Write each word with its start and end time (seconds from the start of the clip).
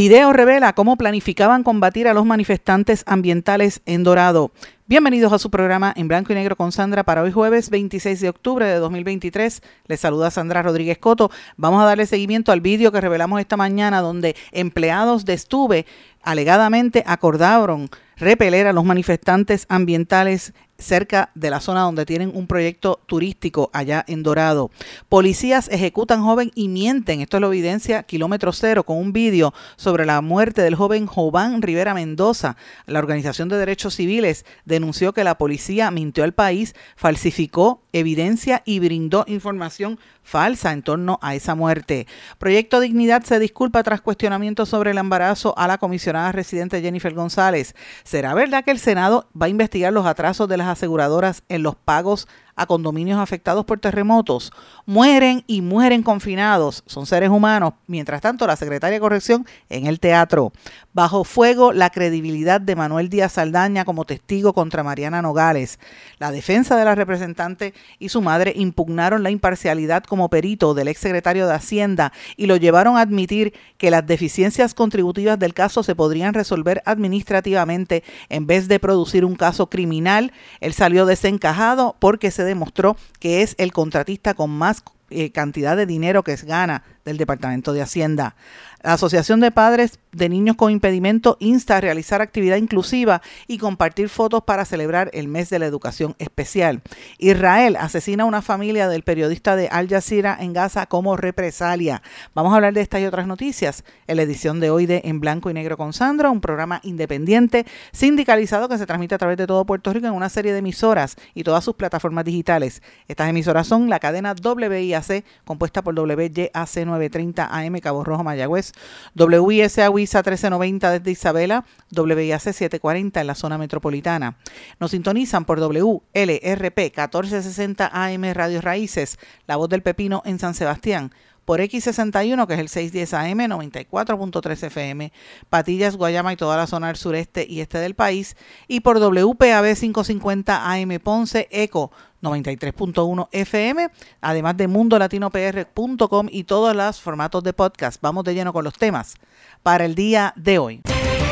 Video 0.00 0.32
revela 0.32 0.72
cómo 0.72 0.96
planificaban 0.96 1.62
combatir 1.62 2.08
a 2.08 2.14
los 2.14 2.24
manifestantes 2.24 3.04
ambientales 3.06 3.82
en 3.84 4.02
Dorado. 4.02 4.50
Bienvenidos 4.86 5.30
a 5.34 5.38
su 5.38 5.50
programa 5.50 5.92
en 5.94 6.08
blanco 6.08 6.32
y 6.32 6.36
negro 6.36 6.56
con 6.56 6.72
Sandra 6.72 7.04
para 7.04 7.20
hoy 7.20 7.32
jueves 7.32 7.68
26 7.68 8.18
de 8.18 8.30
octubre 8.30 8.64
de 8.64 8.76
2023. 8.76 9.60
Les 9.88 10.00
saluda 10.00 10.30
Sandra 10.30 10.62
Rodríguez 10.62 10.96
Coto. 10.96 11.30
Vamos 11.58 11.82
a 11.82 11.84
darle 11.84 12.06
seguimiento 12.06 12.50
al 12.50 12.62
vídeo 12.62 12.92
que 12.92 13.00
revelamos 13.02 13.40
esta 13.40 13.58
mañana 13.58 14.00
donde 14.00 14.36
empleados 14.52 15.26
de 15.26 15.34
Estuve 15.34 15.84
alegadamente 16.22 17.04
acordaron 17.06 17.90
repeler 18.16 18.68
a 18.68 18.72
los 18.72 18.86
manifestantes 18.86 19.66
ambientales 19.68 20.54
cerca 20.80 21.30
de 21.34 21.50
la 21.50 21.60
zona 21.60 21.82
donde 21.82 22.06
tienen 22.06 22.32
un 22.34 22.46
proyecto 22.46 23.00
turístico 23.06 23.70
allá 23.72 24.04
en 24.08 24.22
Dorado. 24.22 24.70
Policías 25.08 25.68
ejecutan 25.68 26.22
joven 26.22 26.50
y 26.54 26.68
mienten. 26.68 27.20
Esto 27.20 27.38
lo 27.40 27.48
evidencia 27.48 28.02
Kilómetro 28.02 28.52
Cero 28.52 28.84
con 28.84 28.96
un 28.96 29.12
vídeo 29.12 29.54
sobre 29.76 30.06
la 30.06 30.20
muerte 30.20 30.62
del 30.62 30.74
joven 30.74 31.06
Jován 31.06 31.62
Rivera 31.62 31.94
Mendoza. 31.94 32.56
La 32.86 32.98
Organización 32.98 33.48
de 33.48 33.58
Derechos 33.58 33.94
Civiles 33.94 34.44
denunció 34.64 35.12
que 35.12 35.24
la 35.24 35.38
policía 35.38 35.90
mintió 35.90 36.24
al 36.24 36.34
país, 36.34 36.74
falsificó 36.96 37.82
evidencia 37.92 38.62
y 38.64 38.78
brindó 38.78 39.24
información 39.26 39.98
falsa 40.22 40.72
en 40.72 40.82
torno 40.82 41.18
a 41.22 41.34
esa 41.34 41.54
muerte. 41.54 42.06
Proyecto 42.38 42.78
Dignidad 42.80 43.24
se 43.24 43.38
disculpa 43.38 43.82
tras 43.82 44.00
cuestionamientos 44.00 44.68
sobre 44.68 44.92
el 44.92 44.98
embarazo 44.98 45.54
a 45.58 45.66
la 45.66 45.78
comisionada 45.78 46.30
residente 46.30 46.80
Jennifer 46.80 47.12
González. 47.12 47.74
¿Será 48.04 48.34
verdad 48.34 48.64
que 48.64 48.70
el 48.70 48.78
Senado 48.78 49.28
va 49.40 49.46
a 49.46 49.48
investigar 49.50 49.92
los 49.92 50.06
atrasos 50.06 50.48
de 50.48 50.56
las 50.56 50.68
aseguradoras 50.70 51.42
en 51.48 51.62
los 51.62 51.76
pagos 51.76 52.28
a 52.56 52.66
condominios 52.66 53.18
afectados 53.18 53.64
por 53.64 53.80
terremotos. 53.80 54.52
Mueren 54.86 55.44
y 55.46 55.62
mueren 55.62 56.02
confinados. 56.02 56.82
Son 56.86 57.06
seres 57.06 57.30
humanos. 57.30 57.74
Mientras 57.86 58.20
tanto, 58.20 58.46
la 58.46 58.56
secretaria 58.56 58.94
de 58.94 59.00
Corrección 59.00 59.46
en 59.68 59.86
el 59.86 60.00
teatro. 60.00 60.52
Bajo 60.92 61.24
fuego 61.24 61.72
la 61.72 61.90
credibilidad 61.90 62.60
de 62.60 62.76
Manuel 62.76 63.08
Díaz 63.08 63.32
Saldaña 63.32 63.84
como 63.84 64.04
testigo 64.04 64.52
contra 64.52 64.82
Mariana 64.82 65.22
Nogales. 65.22 65.78
La 66.18 66.30
defensa 66.30 66.76
de 66.76 66.84
la 66.84 66.94
representante 66.94 67.74
y 67.98 68.08
su 68.08 68.20
madre 68.22 68.52
impugnaron 68.56 69.22
la 69.22 69.30
imparcialidad 69.30 70.04
como 70.04 70.28
perito 70.28 70.74
del 70.74 70.88
exsecretario 70.88 71.46
de 71.46 71.54
Hacienda 71.54 72.12
y 72.36 72.46
lo 72.46 72.56
llevaron 72.56 72.96
a 72.96 73.02
admitir 73.02 73.54
que 73.78 73.90
las 73.90 74.06
deficiencias 74.06 74.74
contributivas 74.74 75.38
del 75.38 75.54
caso 75.54 75.82
se 75.82 75.94
podrían 75.94 76.34
resolver 76.34 76.82
administrativamente 76.84 78.02
en 78.28 78.46
vez 78.46 78.68
de 78.68 78.78
producir 78.78 79.24
un 79.24 79.36
caso 79.36 79.68
criminal. 79.68 80.32
Él 80.60 80.72
salió 80.72 81.06
desencajado 81.06 81.96
porque 81.98 82.30
se 82.30 82.39
demostró 82.44 82.96
que 83.18 83.42
es 83.42 83.54
el 83.58 83.72
contratista 83.72 84.34
con 84.34 84.50
más 84.50 84.82
eh, 85.10 85.32
cantidad 85.32 85.76
de 85.76 85.86
dinero 85.86 86.22
que 86.22 86.36
gana 86.36 86.84
del 87.04 87.16
Departamento 87.16 87.72
de 87.72 87.82
Hacienda. 87.82 88.34
La 88.82 88.94
Asociación 88.94 89.40
de 89.40 89.50
Padres 89.50 89.98
de 90.12 90.30
Niños 90.30 90.56
con 90.56 90.72
Impedimento 90.72 91.36
insta 91.38 91.76
a 91.76 91.80
realizar 91.82 92.22
actividad 92.22 92.56
inclusiva 92.56 93.20
y 93.46 93.58
compartir 93.58 94.08
fotos 94.08 94.42
para 94.44 94.64
celebrar 94.64 95.10
el 95.12 95.28
mes 95.28 95.50
de 95.50 95.58
la 95.58 95.66
educación 95.66 96.16
especial. 96.18 96.80
Israel 97.18 97.76
asesina 97.76 98.22
a 98.22 98.26
una 98.26 98.40
familia 98.40 98.88
del 98.88 99.02
periodista 99.02 99.54
de 99.54 99.68
Al 99.68 99.86
Jazeera 99.86 100.36
en 100.40 100.54
Gaza 100.54 100.86
como 100.86 101.18
represalia. 101.18 102.00
Vamos 102.34 102.52
a 102.52 102.56
hablar 102.56 102.72
de 102.72 102.80
estas 102.80 103.02
y 103.02 103.04
otras 103.04 103.26
noticias 103.26 103.84
en 104.06 104.16
la 104.16 104.22
edición 104.22 104.60
de 104.60 104.70
hoy 104.70 104.86
de 104.86 105.02
En 105.04 105.20
Blanco 105.20 105.50
y 105.50 105.54
Negro 105.54 105.76
con 105.76 105.92
Sandra, 105.92 106.30
un 106.30 106.40
programa 106.40 106.80
independiente 106.82 107.66
sindicalizado 107.92 108.68
que 108.68 108.78
se 108.78 108.86
transmite 108.86 109.14
a 109.14 109.18
través 109.18 109.36
de 109.36 109.46
todo 109.46 109.66
Puerto 109.66 109.92
Rico 109.92 110.06
en 110.06 110.14
una 110.14 110.30
serie 110.30 110.52
de 110.52 110.60
emisoras 110.60 111.16
y 111.34 111.44
todas 111.44 111.62
sus 111.64 111.74
plataformas 111.74 112.24
digitales. 112.24 112.82
Estas 113.08 113.28
emisoras 113.28 113.66
son 113.66 113.90
la 113.90 114.00
cadena 114.00 114.34
WIAC 114.42 115.24
compuesta 115.44 115.82
por 115.82 115.98
WYAC 115.98 116.76
930 116.90 117.48
AM 117.50 117.80
Cabo 117.80 118.04
Rojo 118.04 118.22
Mayagüez. 118.22 118.72
WISA 119.14 119.90
WISA 119.90 120.18
1390 120.18 120.90
desde 120.90 121.10
Isabela, 121.10 121.64
WIAC 121.96 122.40
740 122.40 123.20
en 123.20 123.26
la 123.26 123.34
zona 123.34 123.58
metropolitana. 123.58 124.36
Nos 124.78 124.90
sintonizan 124.90 125.44
por 125.44 125.60
WLRP 125.60 126.78
1460 126.78 127.90
AM 127.92 128.24
Radio 128.34 128.60
Raíces, 128.60 129.18
La 129.46 129.56
Voz 129.56 129.68
del 129.68 129.82
Pepino 129.82 130.22
en 130.24 130.38
San 130.38 130.54
Sebastián. 130.54 131.12
Por 131.44 131.58
X61, 131.60 132.46
que 132.46 132.54
es 132.54 132.60
el 132.60 132.68
610 132.68 133.14
AM, 133.14 133.38
94.3 133.50 134.66
FM, 134.66 135.12
Patillas, 135.48 135.96
Guayama 135.96 136.32
y 136.32 136.36
toda 136.36 136.56
la 136.56 136.68
zona 136.68 136.88
del 136.88 136.96
sureste 136.96 137.44
y 137.48 137.60
este 137.60 137.78
del 137.78 137.94
país, 137.94 138.36
y 138.68 138.80
por 138.80 139.00
WPAB 139.00 139.74
550 139.74 140.72
AM 140.72 141.00
Ponce, 141.02 141.48
ECO 141.50 141.90
93.1 142.22 143.28
FM, 143.32 143.88
además 144.20 144.56
de 144.56 144.68
mundolatinopr.com 144.68 146.28
y 146.30 146.44
todos 146.44 146.74
los 146.76 147.00
formatos 147.00 147.42
de 147.42 147.52
podcast. 147.52 148.00
Vamos 148.00 148.24
de 148.24 148.34
lleno 148.34 148.52
con 148.52 148.64
los 148.64 148.74
temas 148.74 149.14
para 149.62 149.84
el 149.84 149.94
día 149.94 150.32
de 150.36 150.58
hoy. 150.58 150.80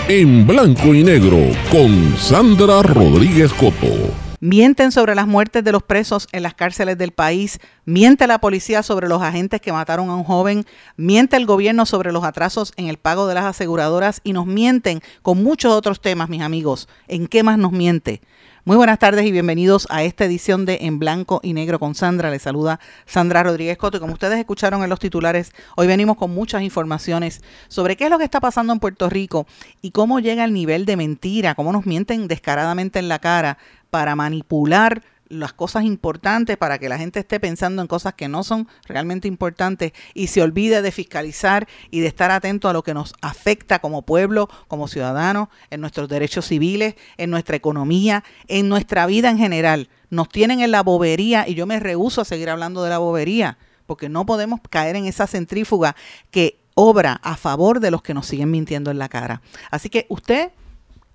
En 0.08 0.46
blanco 0.46 0.94
y 0.94 1.04
negro 1.04 1.38
con 1.70 2.16
Sandra 2.16 2.82
Rodríguez 2.82 3.52
Coto. 3.52 4.28
Mienten 4.40 4.92
sobre 4.92 5.16
las 5.16 5.26
muertes 5.26 5.64
de 5.64 5.72
los 5.72 5.82
presos 5.82 6.28
en 6.30 6.44
las 6.44 6.54
cárceles 6.54 6.96
del 6.96 7.10
país, 7.10 7.58
miente 7.84 8.28
la 8.28 8.38
policía 8.38 8.84
sobre 8.84 9.08
los 9.08 9.20
agentes 9.20 9.60
que 9.60 9.72
mataron 9.72 10.10
a 10.10 10.14
un 10.14 10.22
joven, 10.22 10.64
miente 10.96 11.36
el 11.36 11.44
gobierno 11.44 11.86
sobre 11.86 12.12
los 12.12 12.22
atrasos 12.22 12.72
en 12.76 12.86
el 12.86 12.98
pago 12.98 13.26
de 13.26 13.34
las 13.34 13.44
aseguradoras 13.44 14.20
y 14.22 14.32
nos 14.32 14.46
mienten 14.46 15.00
con 15.22 15.42
muchos 15.42 15.72
otros 15.72 16.00
temas, 16.00 16.28
mis 16.28 16.42
amigos. 16.42 16.88
¿En 17.08 17.26
qué 17.26 17.42
más 17.42 17.58
nos 17.58 17.72
miente? 17.72 18.20
Muy 18.68 18.76
buenas 18.76 18.98
tardes 18.98 19.24
y 19.24 19.32
bienvenidos 19.32 19.86
a 19.88 20.02
esta 20.02 20.26
edición 20.26 20.66
de 20.66 20.80
En 20.82 20.98
Blanco 20.98 21.40
y 21.42 21.54
Negro 21.54 21.78
con 21.78 21.94
Sandra. 21.94 22.30
Les 22.30 22.42
saluda 22.42 22.80
Sandra 23.06 23.42
Rodríguez 23.42 23.78
Coto. 23.78 23.96
Y 23.96 24.00
como 24.00 24.12
ustedes 24.12 24.38
escucharon 24.38 24.82
en 24.82 24.90
los 24.90 24.98
titulares, 24.98 25.52
hoy 25.74 25.86
venimos 25.86 26.18
con 26.18 26.34
muchas 26.34 26.60
informaciones 26.60 27.40
sobre 27.68 27.96
qué 27.96 28.04
es 28.04 28.10
lo 28.10 28.18
que 28.18 28.24
está 28.24 28.40
pasando 28.40 28.74
en 28.74 28.78
Puerto 28.78 29.08
Rico 29.08 29.46
y 29.80 29.92
cómo 29.92 30.20
llega 30.20 30.44
el 30.44 30.52
nivel 30.52 30.84
de 30.84 30.98
mentira, 30.98 31.54
cómo 31.54 31.72
nos 31.72 31.86
mienten 31.86 32.28
descaradamente 32.28 32.98
en 32.98 33.08
la 33.08 33.20
cara 33.20 33.56
para 33.88 34.14
manipular 34.16 35.02
las 35.28 35.52
cosas 35.52 35.84
importantes 35.84 36.56
para 36.56 36.78
que 36.78 36.88
la 36.88 36.98
gente 36.98 37.20
esté 37.20 37.40
pensando 37.40 37.82
en 37.82 37.88
cosas 37.88 38.14
que 38.14 38.28
no 38.28 38.44
son 38.44 38.68
realmente 38.86 39.28
importantes 39.28 39.92
y 40.14 40.28
se 40.28 40.42
olvide 40.42 40.82
de 40.82 40.92
fiscalizar 40.92 41.68
y 41.90 42.00
de 42.00 42.06
estar 42.06 42.30
atento 42.30 42.68
a 42.68 42.72
lo 42.72 42.82
que 42.82 42.94
nos 42.94 43.14
afecta 43.20 43.78
como 43.78 44.02
pueblo, 44.02 44.48
como 44.68 44.88
ciudadanos, 44.88 45.48
en 45.70 45.80
nuestros 45.80 46.08
derechos 46.08 46.46
civiles, 46.46 46.94
en 47.16 47.30
nuestra 47.30 47.56
economía, 47.56 48.24
en 48.46 48.68
nuestra 48.68 49.06
vida 49.06 49.30
en 49.30 49.38
general. 49.38 49.88
Nos 50.10 50.28
tienen 50.28 50.60
en 50.60 50.70
la 50.70 50.82
bobería 50.82 51.46
y 51.46 51.54
yo 51.54 51.66
me 51.66 51.80
rehuso 51.80 52.20
a 52.20 52.24
seguir 52.24 52.50
hablando 52.50 52.82
de 52.82 52.90
la 52.90 52.98
bobería 52.98 53.58
porque 53.88 54.10
no 54.10 54.26
podemos 54.26 54.60
caer 54.68 54.96
en 54.96 55.06
esa 55.06 55.26
centrífuga 55.26 55.96
que 56.30 56.60
obra 56.74 57.18
a 57.24 57.36
favor 57.36 57.80
de 57.80 57.90
los 57.90 58.02
que 58.02 58.14
nos 58.14 58.26
siguen 58.26 58.50
mintiendo 58.50 58.90
en 58.90 58.98
la 58.98 59.08
cara. 59.08 59.40
Así 59.70 59.88
que 59.88 60.06
usted 60.10 60.52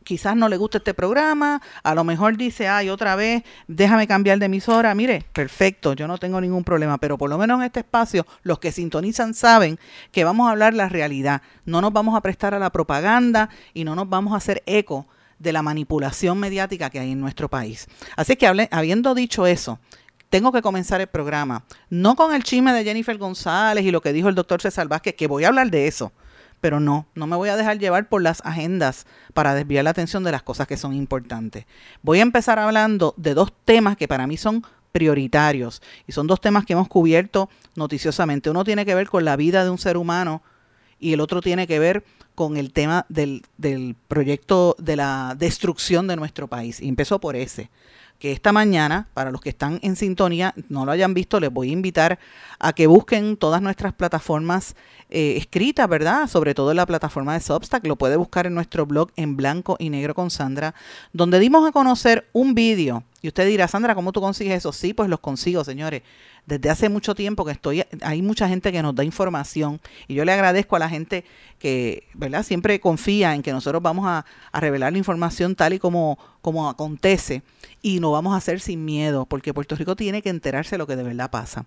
quizás 0.04 0.36
no 0.36 0.50
le 0.50 0.58
gusta 0.58 0.78
este 0.78 0.94
programa, 0.94 1.62
a 1.84 1.96
lo 1.96 2.04
mejor 2.04 2.38
dice, 2.38 2.68
ay, 2.68 2.90
otra 2.90 3.16
vez, 3.16 3.44
déjame 3.68 4.08
cambiar 4.08 4.40
de 4.40 4.46
emisora. 4.46 4.94
Mire, 4.96 5.26
perfecto, 5.34 5.94
yo 5.94 6.08
no 6.08 6.18
tengo 6.18 6.40
ningún 6.40 6.64
problema, 6.64 6.98
pero 6.98 7.18
por 7.18 7.30
lo 7.30 7.38
menos 7.38 7.60
en 7.60 7.66
este 7.66 7.82
espacio, 7.82 8.26
los 8.44 8.60
que 8.60 8.72
sintonizan 8.72 9.34
saben 9.34 9.80
que 10.12 10.24
vamos 10.24 10.48
a 10.48 10.52
hablar 10.52 10.74
la 10.74 10.90
realidad. 10.90 11.42
No 11.66 11.82
nos 11.82 11.94
vamos 11.94 12.16
a 12.16 12.22
prestar 12.22 12.54
a 12.54 12.60
la 12.60 12.72
propaganda 12.72 13.50
y 13.74 13.84
no 13.84 13.96
nos 13.96 14.10
vamos 14.10 14.34
a 14.34 14.38
hacer 14.38 14.62
eco 14.66 15.08
de 15.40 15.54
la 15.54 15.62
manipulación 15.62 16.40
mediática 16.40 16.90
que 16.90 17.00
hay 17.00 17.12
en 17.12 17.20
nuestro 17.20 17.50
país. 17.50 17.88
Así 18.16 18.36
que 18.36 18.48
habiendo 18.48 19.16
dicho 19.16 19.46
eso, 19.46 19.80
tengo 20.30 20.52
que 20.52 20.62
comenzar 20.62 21.00
el 21.02 21.08
programa, 21.08 21.64
no 21.90 22.16
con 22.16 22.34
el 22.34 22.44
chisme 22.44 22.74
de 22.74 22.84
Jennifer 22.84 23.18
González 23.18 23.86
y 23.86 23.92
lo 23.92 24.02
que 24.02 24.14
dijo 24.14 24.30
el 24.30 24.36
doctor 24.36 24.62
César 24.62 24.88
Vázquez, 24.88 25.16
que 25.16 25.28
voy 25.28 25.44
a 25.44 25.50
hablar 25.50 25.70
de 25.70 25.88
eso 25.88 26.12
pero 26.64 26.80
no, 26.80 27.08
no 27.14 27.28
me 27.28 27.36
voy 27.36 27.50
a 27.50 27.58
dejar 27.58 27.78
llevar 27.78 28.08
por 28.08 28.22
las 28.22 28.40
agendas 28.46 29.06
para 29.34 29.54
desviar 29.54 29.84
la 29.84 29.90
atención 29.90 30.24
de 30.24 30.32
las 30.32 30.44
cosas 30.44 30.66
que 30.66 30.78
son 30.78 30.94
importantes. 30.94 31.66
Voy 32.04 32.20
a 32.20 32.22
empezar 32.22 32.58
hablando 32.58 33.14
de 33.18 33.34
dos 33.34 33.52
temas 33.66 33.98
que 33.98 34.08
para 34.08 34.28
mí 34.28 34.38
son 34.38 34.64
prioritarios 34.94 35.82
y 36.08 36.14
son 36.14 36.26
dos 36.26 36.40
temas 36.40 36.64
que 36.64 36.72
hemos 36.72 36.88
cubierto 36.88 37.50
noticiosamente. 37.76 38.50
Uno 38.50 38.64
tiene 38.64 38.86
que 38.86 38.96
ver 38.96 39.10
con 39.10 39.26
la 39.26 39.36
vida 39.36 39.66
de 39.66 39.72
un 39.72 39.78
ser 39.78 39.98
humano 39.98 40.42
y 41.02 41.12
el 41.12 41.20
otro 41.20 41.42
tiene 41.42 41.68
que 41.68 41.80
ver 41.80 42.06
con 42.34 42.56
el 42.56 42.72
tema 42.72 43.06
del, 43.10 43.44
del 43.58 43.98
proyecto 44.08 44.78
de 44.80 44.96
la 44.96 45.36
destrucción 45.38 46.08
de 46.08 46.16
nuestro 46.16 46.48
país. 46.48 46.80
Y 46.80 46.88
empezó 46.88 47.20
por 47.20 47.36
ese 47.36 47.72
que 48.20 48.32
esta 48.32 48.52
mañana, 48.52 49.08
para 49.14 49.32
los 49.32 49.42
que 49.42 49.50
están 49.50 49.80
en 49.84 49.96
sintonía, 49.96 50.54
no 50.70 50.86
lo 50.86 50.92
hayan 50.92 51.14
visto, 51.14 51.40
les 51.40 51.52
voy 51.52 51.70
a 51.70 51.74
invitar 51.74 52.20
a 52.60 52.74
que 52.74 52.88
busquen 52.88 53.38
todas 53.38 53.62
nuestras 53.62 53.94
plataformas 53.94 54.76
eh, 55.10 55.36
escritas, 55.38 55.88
¿verdad? 55.90 56.28
Sobre 56.28 56.54
todo 56.54 56.72
en 56.72 56.78
la 56.78 56.86
plataforma 56.86 57.34
de 57.34 57.42
Substack, 57.42 57.86
lo 57.86 57.98
puede 57.98 58.16
buscar 58.16 58.48
en 58.48 58.56
nuestro 58.56 58.86
blog 58.86 59.12
en 59.16 59.36
blanco 59.36 59.76
y 59.80 59.90
negro 59.90 60.16
con 60.16 60.30
Sandra, 60.30 60.74
donde 61.12 61.40
dimos 61.40 61.68
a 61.68 61.72
conocer 61.72 62.30
un 62.34 62.56
vídeo. 62.56 63.04
Y 63.22 63.28
usted 63.28 63.48
dirá, 63.48 63.68
Sandra, 63.68 63.96
¿cómo 63.96 64.12
tú 64.12 64.22
consigues 64.22 64.58
eso? 64.58 64.72
Sí, 64.74 64.94
pues 64.94 65.10
los 65.10 65.20
consigo, 65.20 65.64
señores 65.64 66.02
desde 66.46 66.70
hace 66.70 66.90
mucho 66.90 67.16
tiempo 67.16 67.46
que 67.46 67.52
estoy, 67.52 67.84
hay 68.02 68.22
mucha 68.22 68.48
gente 68.48 68.72
que 68.72 68.82
nos 68.82 68.96
da 68.96 69.04
información 69.04 69.80
y 70.08 70.16
yo 70.16 70.26
le 70.26 70.34
agradezco 70.34 70.76
a 70.76 70.80
la 70.80 70.90
gente 70.90 71.24
que, 71.58 72.08
¿verdad? 72.14 72.44
Siempre 72.44 72.80
confía 72.80 73.34
en 73.34 73.42
que 73.42 73.54
nosotros 73.54 73.82
vamos 73.82 74.06
a, 74.06 74.26
revelar 74.54 74.92
la 74.92 74.98
información 74.98 75.56
tal 75.56 75.74
y 75.74 75.80
como, 75.80 76.20
como 76.42 76.70
acontece 76.70 77.42
y 77.82 78.00
no 78.00 78.12
vamos 78.12 78.34
a 78.34 78.38
hacer 78.38 78.60
sin 78.60 78.84
miedo, 78.84 79.26
porque 79.26 79.54
Puerto 79.54 79.76
Rico 79.76 79.96
tiene 79.96 80.22
que 80.22 80.30
enterarse 80.30 80.72
de 80.72 80.78
lo 80.78 80.88
que 80.88 80.96
de 80.96 81.04
verdad 81.04 81.32
pasa. 81.32 81.66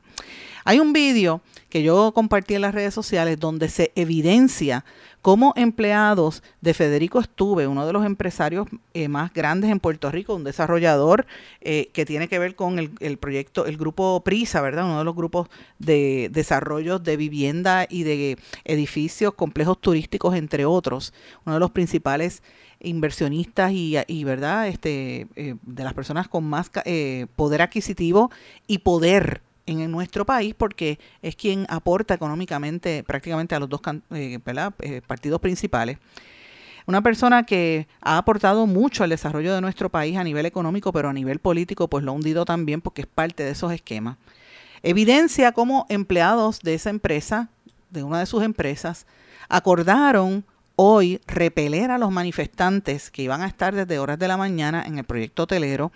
Hay 0.64 0.80
un 0.80 0.92
vídeo 0.92 1.40
que 1.68 1.82
yo 1.82 2.12
compartí 2.12 2.54
en 2.54 2.62
las 2.62 2.74
redes 2.74 2.92
sociales 2.92 3.38
donde 3.38 3.68
se 3.68 3.92
evidencia 3.94 4.84
cómo 5.22 5.52
empleados 5.56 6.42
de 6.60 6.72
Federico 6.72 7.18
Estuve, 7.18 7.66
uno 7.66 7.86
de 7.86 7.92
los 7.92 8.04
empresarios 8.04 8.68
eh, 8.94 9.08
más 9.08 9.32
grandes 9.32 9.70
en 9.70 9.80
Puerto 9.80 10.10
Rico, 10.10 10.34
un 10.34 10.44
desarrollador 10.44 11.26
eh, 11.60 11.90
que 11.92 12.06
tiene 12.06 12.28
que 12.28 12.38
ver 12.38 12.54
con 12.54 12.78
el, 12.78 12.90
el, 13.00 13.16
proyecto, 13.16 13.66
el 13.66 13.76
grupo 13.76 14.20
Prisa, 14.24 14.60
¿verdad? 14.66 14.84
Uno 14.84 14.98
de 14.98 15.04
los 15.04 15.14
grupos 15.14 15.48
de 15.78 16.28
desarrollo 16.32 16.98
de 16.98 17.16
vivienda 17.16 17.86
y 17.88 18.02
de 18.02 18.38
edificios, 18.64 19.34
complejos 19.34 19.80
turísticos, 19.80 20.34
entre 20.34 20.64
otros, 20.64 21.12
uno 21.44 21.54
de 21.54 21.60
los 21.60 21.70
principales 21.70 22.42
inversionistas 22.78 23.72
y, 23.72 23.96
y 24.06 24.24
verdad 24.24 24.68
este 24.68 25.26
eh, 25.34 25.54
de 25.62 25.84
las 25.84 25.94
personas 25.94 26.28
con 26.28 26.44
más 26.44 26.70
poder 27.34 27.62
adquisitivo 27.62 28.30
y 28.66 28.78
poder 28.78 29.40
en 29.66 29.90
nuestro 29.90 30.24
país 30.24 30.54
porque 30.54 30.98
es 31.22 31.36
quien 31.36 31.66
aporta 31.68 32.14
económicamente 32.14 33.02
prácticamente 33.04 33.54
a 33.54 33.60
los 33.60 33.68
dos 33.68 33.80
eh, 34.12 34.38
eh, 34.80 35.02
partidos 35.06 35.40
principales. 35.40 35.98
Una 36.86 37.02
persona 37.02 37.44
que 37.44 37.88
ha 38.00 38.16
aportado 38.16 38.66
mucho 38.66 39.02
al 39.02 39.10
desarrollo 39.10 39.52
de 39.52 39.60
nuestro 39.60 39.88
país 39.88 40.16
a 40.16 40.22
nivel 40.22 40.46
económico, 40.46 40.92
pero 40.92 41.08
a 41.08 41.12
nivel 41.12 41.40
político, 41.40 41.88
pues 41.88 42.04
lo 42.04 42.12
ha 42.12 42.14
hundido 42.14 42.44
también 42.44 42.80
porque 42.80 43.02
es 43.02 43.08
parte 43.08 43.42
de 43.42 43.50
esos 43.50 43.72
esquemas. 43.72 44.18
Evidencia 44.82 45.52
cómo 45.52 45.86
empleados 45.88 46.60
de 46.60 46.74
esa 46.74 46.90
empresa, 46.90 47.48
de 47.90 48.02
una 48.02 48.20
de 48.20 48.26
sus 48.26 48.42
empresas, 48.42 49.06
acordaron 49.48 50.44
hoy 50.76 51.20
repeler 51.26 51.90
a 51.90 51.98
los 51.98 52.10
manifestantes 52.10 53.10
que 53.10 53.22
iban 53.22 53.42
a 53.42 53.46
estar 53.46 53.74
desde 53.74 53.98
horas 53.98 54.18
de 54.18 54.28
la 54.28 54.36
mañana 54.36 54.84
en 54.86 54.98
el 54.98 55.04
proyecto 55.04 55.44
hotelero 55.44 55.90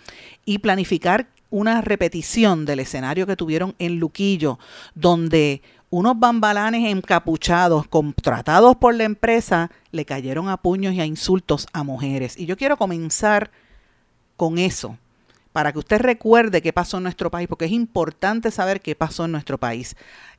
y 0.45 0.59
planificar 0.59 1.29
una 1.51 1.83
repetición 1.83 2.65
del 2.65 2.81
escenario 2.81 3.27
que 3.27 3.37
tuvieron 3.37 3.75
en 3.79 3.99
Luquillo, 3.99 4.59
donde 4.95 5.63
unos 5.91 6.19
bambalanes 6.19 6.89
encapuchados, 6.89 7.89
contratados 7.89 8.77
por 8.77 8.95
la 8.95 9.05
empresa, 9.05 9.71
le 9.91 10.05
cayeron 10.05 10.49
a 10.49 10.57
puños 10.57 10.95
y 10.95 11.01
a 11.01 11.05
insultos 11.05 11.67
a 11.73 11.83
mujeres. 11.83 12.39
Y 12.39 12.47
yo 12.47 12.57
quiero 12.57 12.77
comenzar 12.77 13.51
con 14.37 14.59
eso, 14.59 14.97
para 15.53 15.73
que 15.73 15.79
usted 15.79 16.01
recuerde 16.01 16.63
qué 16.63 16.73
pasó 16.73 16.99
en 16.99 17.05
nuestro 17.05 17.31
país, 17.31 17.49
porque 17.49 17.65
es 17.65 17.73
importante 17.73 18.51
saber 18.51 18.81
qué 18.81 18.95
pasó 18.95 19.25
en 19.25 19.33
nuestro 19.33 19.59
país. 19.59 19.97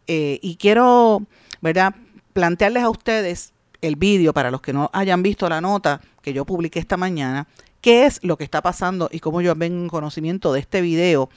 Eh, 0.08 0.40
y 0.42 0.56
quiero, 0.56 1.26
¿verdad?, 1.62 1.96
plantearles 2.34 2.84
a 2.84 2.90
ustedes 2.90 3.54
el 3.82 3.96
vídeo, 3.96 4.34
para 4.34 4.52
los 4.52 4.62
que 4.62 4.74
no 4.74 4.90
hayan 4.94 5.24
visto 5.24 5.50
la 5.50 5.60
nota 5.60 6.02
que 6.22 6.34
yo 6.34 6.46
publiqué 6.46 6.80
esta 6.80 6.98
mañana, 6.98 7.48
qué 7.82 8.06
es 8.06 8.24
lo 8.24 8.38
que 8.38 8.44
está 8.44 8.62
pasando 8.62 9.10
y 9.12 9.20
cómo 9.20 9.42
yo 9.42 9.56
vengo 9.56 9.82
en 9.82 9.90
conocimiento 9.90 10.54
de 10.54 10.60
este 10.60 10.82
video 10.82 11.30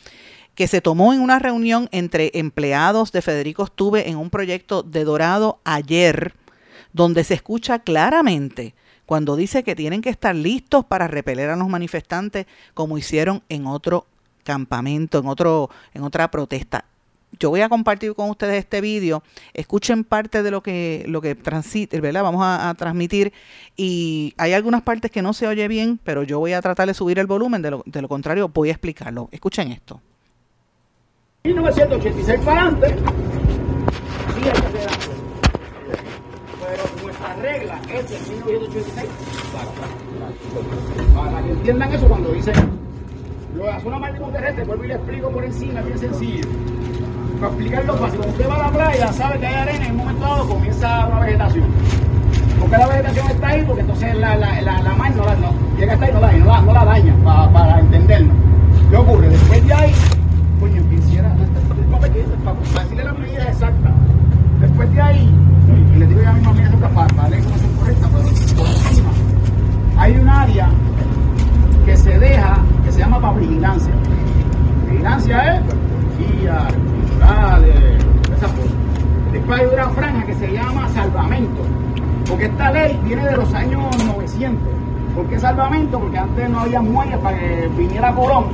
que 0.55 0.69
se 0.69 0.81
tomó 0.81 1.13
en 1.13 1.21
una 1.21 1.39
reunión 1.39 1.89
entre 1.91 2.31
empleados 2.35 3.11
de 3.11 3.23
Federico 3.23 3.65
Estuve 3.65 4.09
en 4.09 4.17
un 4.17 4.31
proyecto 4.31 4.83
de 4.83 5.05
Dorado 5.05 5.61
ayer, 5.65 6.35
donde 6.93 7.25
se 7.25 7.35
escucha 7.35 7.81
claramente 7.81 8.75
cuando 9.07 9.37
dice 9.37 9.63
que 9.63 9.75
tienen 9.75 10.03
que 10.03 10.11
estar 10.11 10.35
listos 10.35 10.85
para 10.85 11.09
repeler 11.09 11.51
a 11.51 11.57
los 11.57 11.69
manifestantes 11.69 12.47
como 12.75 12.99
hicieron 12.99 13.43
en 13.49 13.67
otro 13.67 14.07
campamento, 14.43 15.19
en 15.19 15.27
otro 15.27 15.71
en 15.95 16.03
otra 16.03 16.31
protesta 16.31 16.85
yo 17.39 17.51
voy 17.51 17.61
a 17.61 17.69
compartir 17.69 18.15
con 18.15 18.31
ustedes 18.31 18.59
este 18.59 18.81
vídeo. 18.81 19.23
Escuchen 19.53 20.05
parte 20.05 20.43
de 20.43 20.51
lo 20.51 20.63
que, 20.63 21.05
lo 21.09 21.21
que 21.21 21.35
transite, 21.35 22.01
¿verdad? 22.01 22.23
Vamos 22.23 22.43
a, 22.45 22.73
transmitir. 22.77 23.33
Y 23.77 24.35
hay 24.37 24.53
algunas 24.53 24.83
partes 24.83 25.11
que 25.11 25.23
no 25.23 25.33
se 25.33 25.47
oye 25.47 25.67
bien, 25.69 25.99
pero 26.03 26.23
yo 26.23 26.39
voy 26.39 26.53
a 26.53 26.63
tratar 26.63 26.87
de 26.89 26.95
subir 26.95 27.19
el 27.19 27.27
volumen. 27.27 27.63
De 27.63 27.71
lo, 27.71 27.83
de 27.87 28.03
lo 28.03 28.09
contrario, 28.09 28.49
voy 28.49 28.69
a 28.69 28.73
explicarlo. 28.73 29.29
Escuchen 29.33 29.73
esto. 29.73 30.01
1986 31.45 32.41
para 32.41 32.63
adelante, 32.63 32.97
regla 37.35 37.81
es 37.93 38.11
el 38.11 38.45
1986 38.45 39.09
para, 41.15 41.43
que 41.43 41.51
entiendan 41.51 41.93
eso 41.93 42.07
cuando 42.07 42.33
dicen 42.33 42.55
lo 43.57 43.65
de 43.65 43.71
la 43.71 43.81
zona 43.81 43.99
marítima 43.99 44.33
terrestre, 44.33 44.65
vuelvo 44.65 44.85
y 44.85 44.89
le 44.89 44.95
explico 44.95 45.31
por 45.31 45.45
encima, 45.45 45.81
bien 45.83 45.99
sencillo 45.99 46.49
para 47.41 47.53
explicarlo 47.53 47.95
fácil, 47.95 48.19
cuando 48.19 48.37
usted 48.37 48.49
va 48.49 48.55
a 48.55 48.59
la 48.59 48.71
playa, 48.71 49.13
sabe 49.13 49.39
que 49.39 49.47
hay 49.47 49.55
arena 49.55 49.85
y 49.85 49.87
en 49.87 49.91
un 49.93 49.97
momento 49.99 50.25
dado 50.25 50.49
comienza 50.49 51.07
una 51.07 51.21
vegetación. 51.21 51.65
Porque 52.61 52.77
la 52.79 52.87
vegetación 52.87 53.31
está 53.31 53.49
ahí, 53.49 53.65
porque 53.67 53.81
entonces 53.83 54.17
la, 54.17 54.37
la, 54.37 54.63
la, 54.63 54.83
la 54.83 54.95
mar 54.95 55.15
no 55.17 55.25
la, 55.25 55.35
no, 55.37 55.53
llega 55.79 55.93
hasta 55.95 56.07
ahí 56.07 56.13
no 56.13 56.21
la, 56.21 56.33
no 56.33 56.47
la, 56.47 56.61
no 56.61 56.73
la 56.73 56.85
daña, 56.85 57.15
para, 57.25 57.53
para 57.53 57.81
entendernos. 57.81 58.37
¿Qué 58.91 58.97
ocurre? 58.97 59.29
Después 59.29 59.67
de 59.67 59.75
ahí, 59.75 59.93
coño, 60.61 60.83
quisiera, 60.91 61.37
para 62.45 62.83
decirle 62.83 63.05
la 63.05 63.13
medida 63.13 63.45
exacta, 63.45 63.93
después 64.61 64.95
de 64.95 65.03
ahí, 65.03 65.31
y 65.95 65.99
le 65.99 66.07
digo 66.07 66.23
ya 66.23 66.31
a 66.31 66.33
mi 66.35 66.41
mamá 66.41 66.63
esa 66.63 66.77
para, 66.77 67.07
para 67.15 67.39
cómo 67.39 67.59
son 67.59 67.73
correctas, 67.79 68.11
pero 68.13 68.25
por 68.57 68.67
encima, 68.67 69.11
hay 69.97 70.17
un 70.17 70.29
área 70.29 70.69
que 71.85 71.97
se 71.97 72.19
deja, 72.19 72.59
que 72.85 72.93
se 72.93 72.99
llama 72.99 73.21
para 73.21 73.39
vigilancia. 73.39 73.93
Vigilancia 74.91 75.55
es, 75.55 75.61
policía, 75.61 76.69
de 77.61 78.35
esa 78.37 78.49
forma. 78.49 78.73
Después 79.33 79.61
hay 79.61 79.67
una 79.67 79.89
franja 79.91 80.27
que 80.27 80.35
se 80.35 80.53
llama 80.53 80.89
salvamento, 80.89 81.63
porque 82.29 82.47
esta 82.47 82.71
ley 82.73 82.99
viene 83.05 83.25
de 83.27 83.37
los 83.37 83.55
años 83.55 84.05
900. 84.05 84.69
¿Por 85.15 85.27
qué 85.27 85.39
salvamento? 85.39 86.01
Porque 86.01 86.19
antes 86.19 86.51
no 86.51 86.61
había 86.61 86.81
muelles 86.81 87.19
para 87.19 87.39
que 87.39 87.71
viniera 87.77 88.13
Colón, 88.13 88.47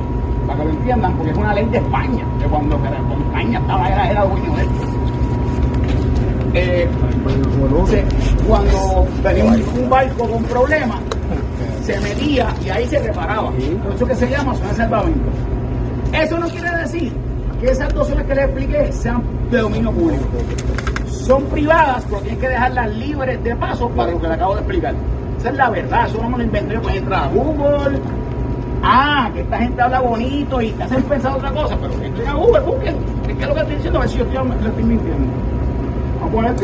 para 0.45 0.59
que 0.59 0.65
lo 0.65 0.71
entiendan, 0.71 1.13
porque 1.13 1.31
es 1.31 1.37
una 1.37 1.53
ley 1.53 1.65
de 1.65 1.77
España, 1.77 2.23
de 2.39 2.45
cuando, 2.45 2.75
España 2.75 3.59
estaba, 3.59 3.89
era, 3.89 4.11
era 4.11 4.25
dueño 4.25 4.55
de 4.55 4.61
esto. 4.61 5.10
Eh, 6.53 6.87
cuando 8.47 9.07
venía 9.23 9.45
un, 9.45 9.89
barco 9.89 10.27
con 10.27 10.43
problemas, 10.43 10.99
se 11.83 11.99
metía 12.01 12.53
y 12.65 12.69
ahí 12.69 12.87
se 12.87 12.99
reparaba. 12.99 13.51
Eso 13.95 14.05
que 14.05 14.15
se 14.15 14.29
llama 14.29 14.53
zona 14.55 14.69
de 14.69 14.75
salvamento. 14.75 15.29
Eso 16.11 16.37
no 16.37 16.47
quiere 16.49 16.69
decir 16.77 17.13
que 17.61 17.71
esas 17.71 17.93
dos 17.93 18.07
zonas 18.07 18.25
que 18.25 18.35
les 18.35 18.45
expliqué 18.45 18.91
sean 18.91 19.23
de 19.49 19.59
dominio 19.59 19.91
público. 19.91 20.25
Son 21.07 21.43
privadas, 21.45 22.03
pero 22.09 22.21
tienen 22.21 22.39
que 22.39 22.49
dejarlas 22.49 22.95
libres 22.95 23.43
de 23.43 23.55
paso 23.55 23.87
para 23.89 24.11
lo 24.11 24.19
que 24.19 24.27
le 24.27 24.33
acabo 24.33 24.55
de 24.55 24.61
explicar. 24.61 24.95
Esa 25.37 25.49
es 25.49 25.55
la 25.55 25.69
verdad, 25.69 26.07
eso 26.07 26.21
no 26.21 26.29
me 26.29 26.37
lo 26.39 26.43
inventé 26.43 26.79
pues 26.79 26.95
entrar 26.95 27.23
a 27.23 27.27
Google. 27.27 27.99
Ah, 28.83 29.29
que 29.33 29.41
esta 29.41 29.59
gente 29.59 29.81
habla 29.81 30.01
bonito 30.01 30.61
y 30.61 30.71
te 30.71 30.83
hacen 30.83 31.03
pensar 31.03 31.37
otra 31.37 31.51
cosa, 31.51 31.77
pero 31.79 31.93
entren 32.03 32.27
a 32.27 32.33
Google, 32.33 32.61
busquen. 32.61 32.95
Es 33.29 33.37
que 33.37 33.45
lo 33.45 33.53
que 33.53 33.59
estoy 33.61 33.75
diciendo, 33.75 33.99
a 33.99 34.01
ver 34.01 34.09
si 34.09 34.17
yo 34.17 34.23
estoy, 34.25 34.47
lo 34.47 34.67
estoy 34.67 34.83
mintiendo. 34.83 35.50
Vamos 36.21 36.29
a 36.29 36.31
poner. 36.31 36.55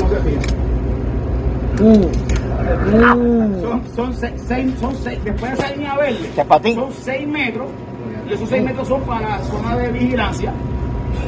Son, 3.62 3.82
son, 3.96 4.14
seis, 4.14 4.74
son 4.80 4.96
seis, 4.96 5.20
después 5.24 5.52
de 5.52 5.58
esa 5.58 5.72
línea 5.76 5.96
verde, 5.96 6.32
son 6.76 6.92
seis 6.92 7.28
metros, 7.28 7.68
y 8.28 8.34
esos 8.34 8.50
seis 8.50 8.64
metros 8.64 8.88
son 8.88 9.02
para 9.02 9.40
zona 9.44 9.78
de 9.78 9.92
vigilancia, 9.92 10.52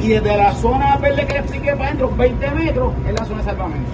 y 0.02 0.08
desde 0.08 0.36
la 0.36 0.52
zona 0.54 0.96
verde 0.96 1.26
que 1.26 1.32
le 1.34 1.38
expliqué 1.40 1.72
para 1.72 1.86
adentro, 1.86 2.10
20 2.16 2.50
metros, 2.50 2.92
es 3.08 3.18
la 3.18 3.24
zona 3.24 3.38
de 3.38 3.44
salvamento. 3.44 3.90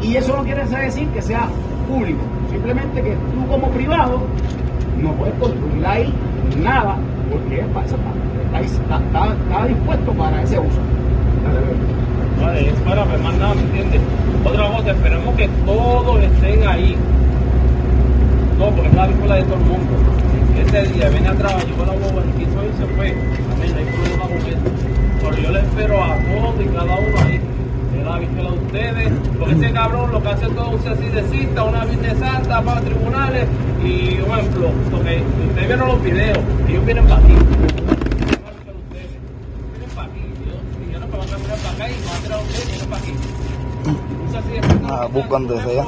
Y 0.00 0.16
eso 0.16 0.36
no 0.36 0.42
quiere 0.44 0.64
decir 0.64 1.08
que 1.08 1.22
sea 1.22 1.48
público, 1.88 2.20
simplemente 2.50 3.02
que 3.02 3.10
tú 3.10 3.46
como 3.48 3.68
privado 3.70 4.20
no 5.00 5.12
puedes 5.14 5.34
construir 5.34 5.86
ahí 5.86 6.14
nada, 6.62 6.96
porque 7.30 7.60
está, 7.60 7.84
está, 7.84 9.32
está, 9.32 9.66
dispuesto 9.66 10.12
para 10.12 10.42
ese 10.42 10.58
uso. 10.58 10.80
Vale, 12.40 12.72
más 13.22 13.34
nada, 13.34 13.54
¿me 13.54 13.60
entiendes? 13.62 14.00
Otra 14.44 14.68
cosa, 14.68 14.90
esperemos 14.90 15.34
que 15.36 15.48
todos 15.66 16.22
estén 16.22 16.66
ahí. 16.66 16.96
No, 18.58 18.70
porque 18.70 18.88
es 18.88 18.94
la 18.94 19.06
vícula 19.06 19.34
de 19.36 19.42
todo 19.42 19.54
el 19.54 19.60
mundo. 19.60 19.94
Ese 20.58 20.82
día 20.92 21.08
viene 21.08 21.28
atrás, 21.28 21.64
llegó 21.66 21.84
la 21.84 21.92
boba, 21.92 22.22
y 22.22 22.32
quiso 22.38 22.62
y 22.62 22.72
se 22.78 22.86
fue. 22.94 23.14
Amén, 23.52 23.74
hay 23.76 23.84
problema 23.84 24.24
con 24.24 24.38
eso. 24.38 24.70
Pero 25.20 25.36
yo 25.36 25.50
le 25.50 25.60
espero 25.60 26.02
a 26.02 26.16
todos 26.16 26.60
y 26.60 26.64
cada 26.68 26.96
uno 26.96 27.18
ahí. 27.24 27.40
El 27.98 28.04
la 28.04 28.18
bichuela 28.18 28.50
de 28.50 28.58
ustedes, 28.58 29.12
porque 29.38 29.54
ese 29.54 29.72
cabrón 29.72 30.12
lo 30.12 30.22
que 30.22 30.28
hace 30.28 30.46
todo 30.48 30.76
es 30.76 30.86
así 30.86 31.08
de 31.08 31.22
cita, 31.24 31.62
una 31.62 31.84
de 31.84 32.14
santa 32.16 32.62
para 32.62 32.80
tribunales 32.80 33.46
y 33.84 34.18
un 34.20 34.30
ejemplo, 34.38 34.70
porque 34.90 35.22
ustedes 35.48 35.68
vieron 35.68 35.88
los 35.88 36.02
videos, 36.02 36.38
ellos 36.68 36.84
vienen 36.84 37.04
para 37.04 37.22
aquí. 37.22 37.32
Vienen 37.32 37.84
para 39.94 40.08
aquí, 40.08 40.20
yo 40.92 40.98
no 41.00 41.06
puedo 41.06 41.24
caminar 41.24 41.58
para 41.58 41.74
acá 41.74 41.90
y 41.90 41.94
van 42.06 42.16
a 42.16 42.18
tirar 42.22 42.38
a 42.38 42.42
ustedes, 42.42 42.66
vienen 42.66 42.88
para 42.88 43.02
aquí. 43.02 43.12
Ah, 44.94 45.06
buscan 45.10 45.48
donde 45.48 45.64
sea. 45.64 45.86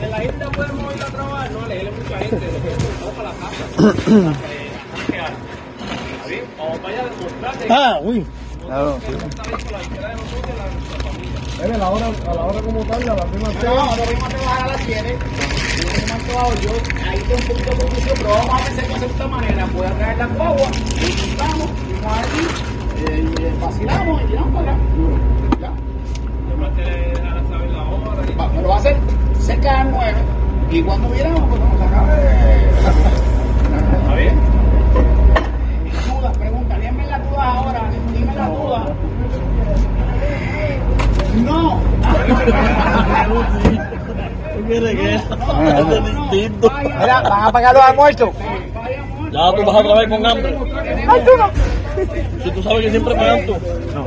En 0.00 0.10
la 0.10 0.24
isla 0.24 0.48
podemos 0.50 0.94
ir 0.94 1.02
a 1.02 1.06
trabajar, 1.06 1.50
no, 1.50 1.66
le 1.66 1.90
mucha 1.90 2.18
gente, 2.18 2.46
lo 2.46 2.62
que 2.62 2.68
vamos 3.00 3.14
para 3.16 3.28
la 3.30 3.34
casa. 3.34 3.64
Vamos 6.56 6.78
para 6.78 6.94
allá 6.94 7.02
demostrarle. 7.10 7.66
Ah, 7.70 7.98
uy. 8.00 8.24
Claro, 8.64 8.98
sí. 9.00 9.12
a 11.64 11.66
la 11.76 11.90
hora, 11.90 12.06
a 12.06 12.34
la 12.34 12.42
hora 12.44 12.62
como 12.62 12.84
tal, 12.84 13.02
a 13.02 13.14
la 13.14 13.24
prima 13.24 13.48
No, 13.48 13.74
no, 13.74 13.96
nos 13.96 14.08
vimos 14.08 14.24
a 14.24 14.28
trabajar 14.28 14.62
a 14.62 14.68
las 14.68 14.80
7. 14.82 15.18
Yo, 16.62 16.70
ahí 17.10 17.18
tengo 17.18 17.34
un 17.34 17.46
poquito 17.48 17.70
de 17.70 17.76
confusión, 17.76 18.16
pero 18.18 18.28
vamos 18.28 18.54
a 18.54 18.56
hacer 18.56 19.00
de 19.00 19.06
esta 19.06 19.26
manera. 19.26 19.66
Voy 19.74 19.86
a 19.86 19.90
traer 19.94 20.18
la 20.18 20.26
guagua, 20.26 20.68
y 20.70 21.12
juntamos, 21.12 21.70
fuimos 21.86 22.12
allí, 22.18 22.46
eh, 23.08 23.52
vacilamos 23.60 24.22
y 24.22 24.26
tiramos 24.26 24.54
para 24.54 24.72
acá. 24.72 24.80
Ya. 25.60 25.72
Después 28.34 28.34
que 28.34 28.34
le 28.34 28.34
dejarán 28.34 28.40
saber 28.40 28.40
la 28.40 28.40
hora. 28.40 28.40
Va, 28.40 28.48
me 28.48 28.62
lo 28.62 28.68
va 28.68 28.74
a 28.74 28.78
hacer 28.78 28.96
cerca 29.40 29.70
de 29.70 29.76
las 29.76 29.86
9. 29.86 30.14
Y 30.70 30.82
cuando 30.82 31.08
miramos, 31.08 31.40
pues 31.48 31.60
vamos 31.60 31.80
a 31.80 31.84
acabe. 31.84 32.12
¿Está 34.02 34.14
bien? 34.14 34.34
Dudas, 36.08 36.38
pregunta, 36.38 36.78
dime 36.78 37.06
las 37.06 37.30
dudas 37.30 37.44
ahora, 37.44 37.80
dime 38.12 38.34
las 38.34 38.48
dudas. 38.50 38.88
No. 41.44 41.80
Mira, 46.94 47.20
van 47.22 47.42
a 47.44 47.52
pagar 47.52 47.74
los 47.74 47.82
almuerzos. 47.84 48.30
Ya 49.32 49.52
tú 49.52 49.64
vas 49.64 49.76
otra 49.76 49.94
vez 49.98 50.08
con 50.08 50.26
hambre. 50.26 50.58
Si 52.44 52.50
tú 52.50 52.62
sabes 52.62 52.84
que 52.84 52.90
siempre 52.90 53.14
pagan 53.14 53.46
tú. 53.46 53.56
No. 53.94 54.06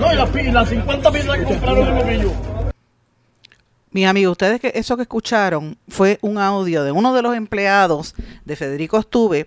No, 0.00 0.12
y 0.12 0.16
las, 0.16 0.28
pi- 0.30 0.50
las 0.50 0.68
50 0.68 1.10
pizzas 1.10 1.36
que 1.38 1.44
compraron 1.44 1.88
en 1.88 1.94
los 1.94 2.04
millos. 2.06 2.32
Mis 3.94 4.08
amigos, 4.08 4.32
ustedes 4.32 4.60
que 4.60 4.72
eso 4.74 4.96
que 4.96 5.02
escucharon 5.02 5.78
fue 5.86 6.18
un 6.20 6.36
audio 6.36 6.82
de 6.82 6.90
uno 6.90 7.14
de 7.14 7.22
los 7.22 7.36
empleados 7.36 8.16
de 8.44 8.56
Federico 8.56 8.98
Estuve 8.98 9.46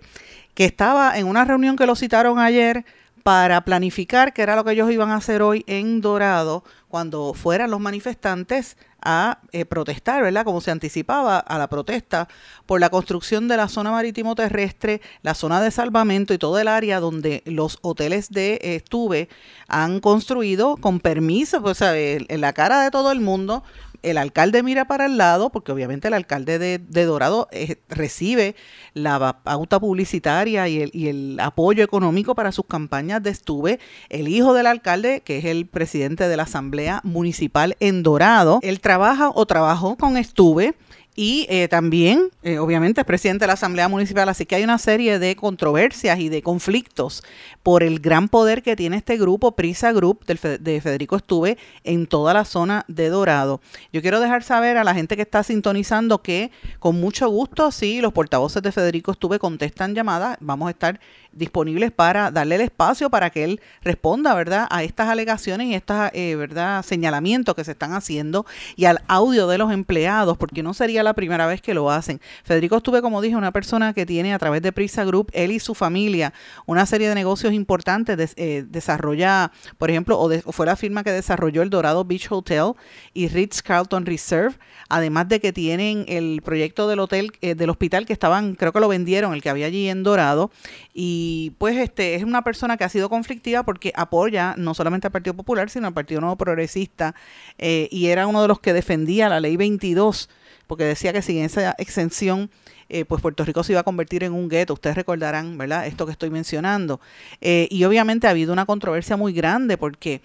que 0.54 0.64
estaba 0.64 1.18
en 1.18 1.28
una 1.28 1.44
reunión 1.44 1.76
que 1.76 1.86
lo 1.86 1.98
citaron 1.98 2.40
ayer 2.40 2.86
para 3.24 3.60
planificar 3.66 4.32
qué 4.32 4.44
era 4.44 4.56
lo 4.56 4.64
que 4.64 4.72
ellos 4.72 4.90
iban 4.90 5.10
a 5.10 5.18
hacer 5.18 5.42
hoy 5.42 5.66
en 5.68 6.00
Dorado 6.00 6.64
cuando 6.88 7.34
fueran 7.34 7.72
los 7.72 7.82
manifestantes 7.82 8.78
a 9.02 9.40
eh, 9.52 9.66
protestar, 9.66 10.24
¿verdad? 10.24 10.46
Como 10.46 10.62
se 10.62 10.72
anticipaba 10.72 11.38
a 11.38 11.58
la 11.58 11.68
protesta 11.68 12.28
por 12.66 12.80
la 12.80 12.90
construcción 12.90 13.48
de 13.48 13.58
la 13.58 13.68
zona 13.68 13.92
marítimo 13.92 14.34
terrestre, 14.34 15.02
la 15.24 15.34
zona 15.34 15.62
de 15.62 15.72
salvamento 15.72 16.34
y 16.34 16.38
todo 16.38 16.58
el 16.58 16.68
área 16.68 17.00
donde 17.02 17.44
los 17.46 17.80
hoteles 17.82 18.30
de 18.30 18.60
Estuve 18.62 19.30
han 19.68 20.00
construido 20.00 20.78
con 20.78 21.02
permiso, 21.02 21.62
pues, 21.62 21.82
en 21.82 22.42
la 22.42 22.54
cara 22.54 22.82
de 22.82 22.92
todo 22.92 23.12
el 23.12 23.20
mundo, 23.20 23.64
el 24.04 24.18
alcalde 24.18 24.64
mira 24.64 24.86
para 24.86 25.06
el 25.06 25.18
lado, 25.18 25.50
porque 25.50 25.72
obviamente 25.72 26.08
el 26.08 26.14
alcalde 26.14 26.60
de, 26.60 26.80
de 26.80 27.06
Dorado 27.06 27.48
eh, 27.52 27.78
recibe 27.90 28.56
la 28.94 29.42
pauta 29.44 29.80
publicitaria 29.80 30.68
y 30.68 30.82
el, 30.82 30.92
y 30.94 31.08
el 31.08 31.40
apoyo 31.40 31.84
económico 31.84 32.36
para 32.36 32.52
sus 32.52 32.66
campañas 32.66 33.22
de 33.24 33.30
Estuve. 33.30 33.80
El 34.10 34.28
hijo 34.28 34.54
del 34.54 34.68
alcalde, 34.68 35.22
que 35.22 35.38
es 35.38 35.46
el 35.46 35.66
presidente 35.66 36.28
de 36.28 36.38
la 36.38 36.44
Asamblea 36.44 37.02
Municipal 37.04 37.76
en 37.80 38.04
Dorado, 38.04 38.60
él 38.62 38.80
trabaja 38.80 39.32
o 39.34 39.46
trabajó 39.46 39.98
con 39.98 40.18
Estuve. 40.18 40.76
Y 41.20 41.48
eh, 41.50 41.68
también, 41.68 42.30
eh, 42.44 42.60
obviamente, 42.60 43.02
es 43.02 43.08
presidente 43.08 43.42
de 43.42 43.48
la 43.48 43.54
Asamblea 43.54 43.88
Municipal, 43.88 44.30
así 44.30 44.46
que 44.46 44.54
hay 44.54 44.64
una 44.64 44.78
serie 44.78 45.18
de 45.18 45.36
controversias 45.36 46.20
y 46.20 46.30
de 46.30 46.44
conflictos 46.44 47.24
por 47.64 47.82
el 47.82 48.00
gran 48.00 48.30
poder 48.30 48.62
que 48.62 48.76
tiene 48.76 48.98
este 48.98 49.18
grupo, 49.18 49.54
Prisa 49.54 49.92
Group, 49.92 50.26
del 50.26 50.40
de 50.60 50.80
Federico 50.80 51.16
Estuve, 51.16 51.58
en 51.84 52.06
toda 52.06 52.36
la 52.36 52.46
zona 52.46 52.86
de 52.88 53.10
Dorado. 53.10 53.62
Yo 53.92 54.04
quiero 54.04 54.20
dejar 54.20 54.44
saber 54.44 54.78
a 54.78 54.84
la 54.84 54.94
gente 54.94 55.16
que 55.16 55.24
está 55.24 55.42
sintonizando 55.42 56.22
que 56.22 56.52
con 56.78 57.00
mucho 57.00 57.28
gusto, 57.30 57.72
sí, 57.72 58.00
los 58.00 58.14
portavoces 58.14 58.62
de 58.62 58.72
Federico 58.72 59.12
Estuve 59.12 59.40
contestan 59.40 59.96
llamadas, 59.96 60.38
vamos 60.40 60.68
a 60.68 60.70
estar 60.70 61.00
disponibles 61.38 61.92
para 61.92 62.32
darle 62.32 62.56
el 62.56 62.62
espacio 62.62 63.10
para 63.10 63.30
que 63.30 63.44
él 63.44 63.62
responda, 63.82 64.34
¿verdad?, 64.34 64.68
a 64.70 64.84
estas 64.84 65.10
alegaciones 65.10 65.68
y 65.68 65.74
estos, 65.76 66.10
eh, 66.14 66.36
¿verdad?, 66.36 66.84
señalamientos 66.84 67.56
que 67.56 67.64
se 67.64 67.72
están 67.72 67.94
haciendo 67.94 68.46
y 68.76 68.86
al 68.86 69.02
audio 69.08 69.48
de 69.48 69.58
los 69.58 69.72
empleados, 69.72 70.38
porque 70.38 70.64
no 70.64 70.74
sería 70.74 71.04
la 71.04 71.14
primera 71.14 71.46
vez 71.48 71.62
que 71.62 71.74
lo 71.74 71.92
hacen. 71.92 72.20
Federico 72.44 72.78
Estuve, 72.78 73.02
como 73.02 73.22
dije, 73.22 73.36
una 73.36 73.52
persona 73.52 73.94
que 73.94 74.06
tiene 74.06 74.34
a 74.34 74.40
través 74.40 74.62
de 74.62 74.72
Prisa 74.72 75.04
Group, 75.06 75.30
él 75.34 75.52
y 75.52 75.60
su 75.60 75.74
familia, 75.76 76.34
una 76.66 76.86
serie 76.86 77.10
de 77.10 77.16
negocios 77.16 77.54
importantes, 77.54 78.34
eh, 78.38 78.66
desarrolla, 78.68 79.52
por 79.78 79.90
ejemplo, 79.90 80.20
o, 80.20 80.30
de- 80.30 80.42
o 80.46 80.52
fue 80.52 80.66
la 80.66 80.76
firma 80.76 81.04
que 81.04 81.12
desarrolló 81.12 81.62
el 81.62 81.70
Dorado 81.70 82.06
Beach 82.06 82.28
Hotel 82.32 82.74
y 83.14 83.28
Ritz 83.28 83.62
Carlton 83.62 84.06
Reserve, 84.06 84.56
además 84.90 85.28
de 85.28 85.40
que 85.40 85.52
tienen 85.54 86.06
el 86.08 86.42
proyecto 86.44 86.88
del 86.88 87.00
hotel, 87.00 87.32
eh, 87.42 87.56
del 87.56 87.70
hospital 87.70 88.06
que 88.06 88.14
estaban, 88.14 88.56
creo 88.56 88.72
que 88.72 88.80
lo 88.80 88.88
vendieron, 88.88 89.34
el 89.34 89.42
que 89.42 89.50
había 89.50 89.66
allí 89.68 89.90
en 89.90 90.04
Dorado, 90.04 90.52
y 90.94 91.27
pues 91.58 91.78
este 91.78 92.16
es 92.16 92.24
una 92.24 92.44
persona 92.44 92.78
que 92.78 92.84
ha 92.84 92.90
sido 92.90 93.10
conflictiva 93.10 93.64
porque 93.64 93.92
apoya 93.96 94.56
no 94.58 94.74
solamente 94.74 95.08
al 95.08 95.12
Partido 95.12 95.36
Popular, 95.36 95.70
sino 95.70 95.88
al 95.88 95.94
Partido 95.94 96.22
Nuevo 96.22 96.36
Progresista, 96.36 97.16
eh, 97.58 97.88
y 97.92 98.08
era 98.08 98.28
uno 98.28 98.42
de 98.42 98.48
los 98.48 98.60
que 98.60 98.74
defendía 98.74 99.30
la 99.30 99.40
ley 99.40 99.58
22, 99.58 100.30
porque 100.68 100.84
decía 100.84 101.14
que 101.14 101.22
sin 101.22 101.38
esa 101.44 101.76
exención 101.78 102.50
eh, 102.90 103.04
pues 103.04 103.22
Puerto 103.22 103.44
Rico 103.44 103.64
se 103.64 103.74
iba 103.74 103.82
a 103.82 103.84
convertir 103.84 104.24
en 104.24 104.34
un 104.34 104.48
gueto. 104.48 104.74
Ustedes 104.74 104.96
recordarán, 104.96 105.58
¿verdad? 105.58 105.88
Esto 105.88 106.06
que 106.06 106.12
estoy 106.14 106.30
mencionando. 106.30 107.02
Eh, 107.42 107.68
y 107.70 107.84
obviamente 107.84 108.28
ha 108.28 108.30
habido 108.30 108.54
una 108.54 108.66
controversia 108.66 109.18
muy 109.18 109.34
grande 109.34 109.78
porque 109.78 110.22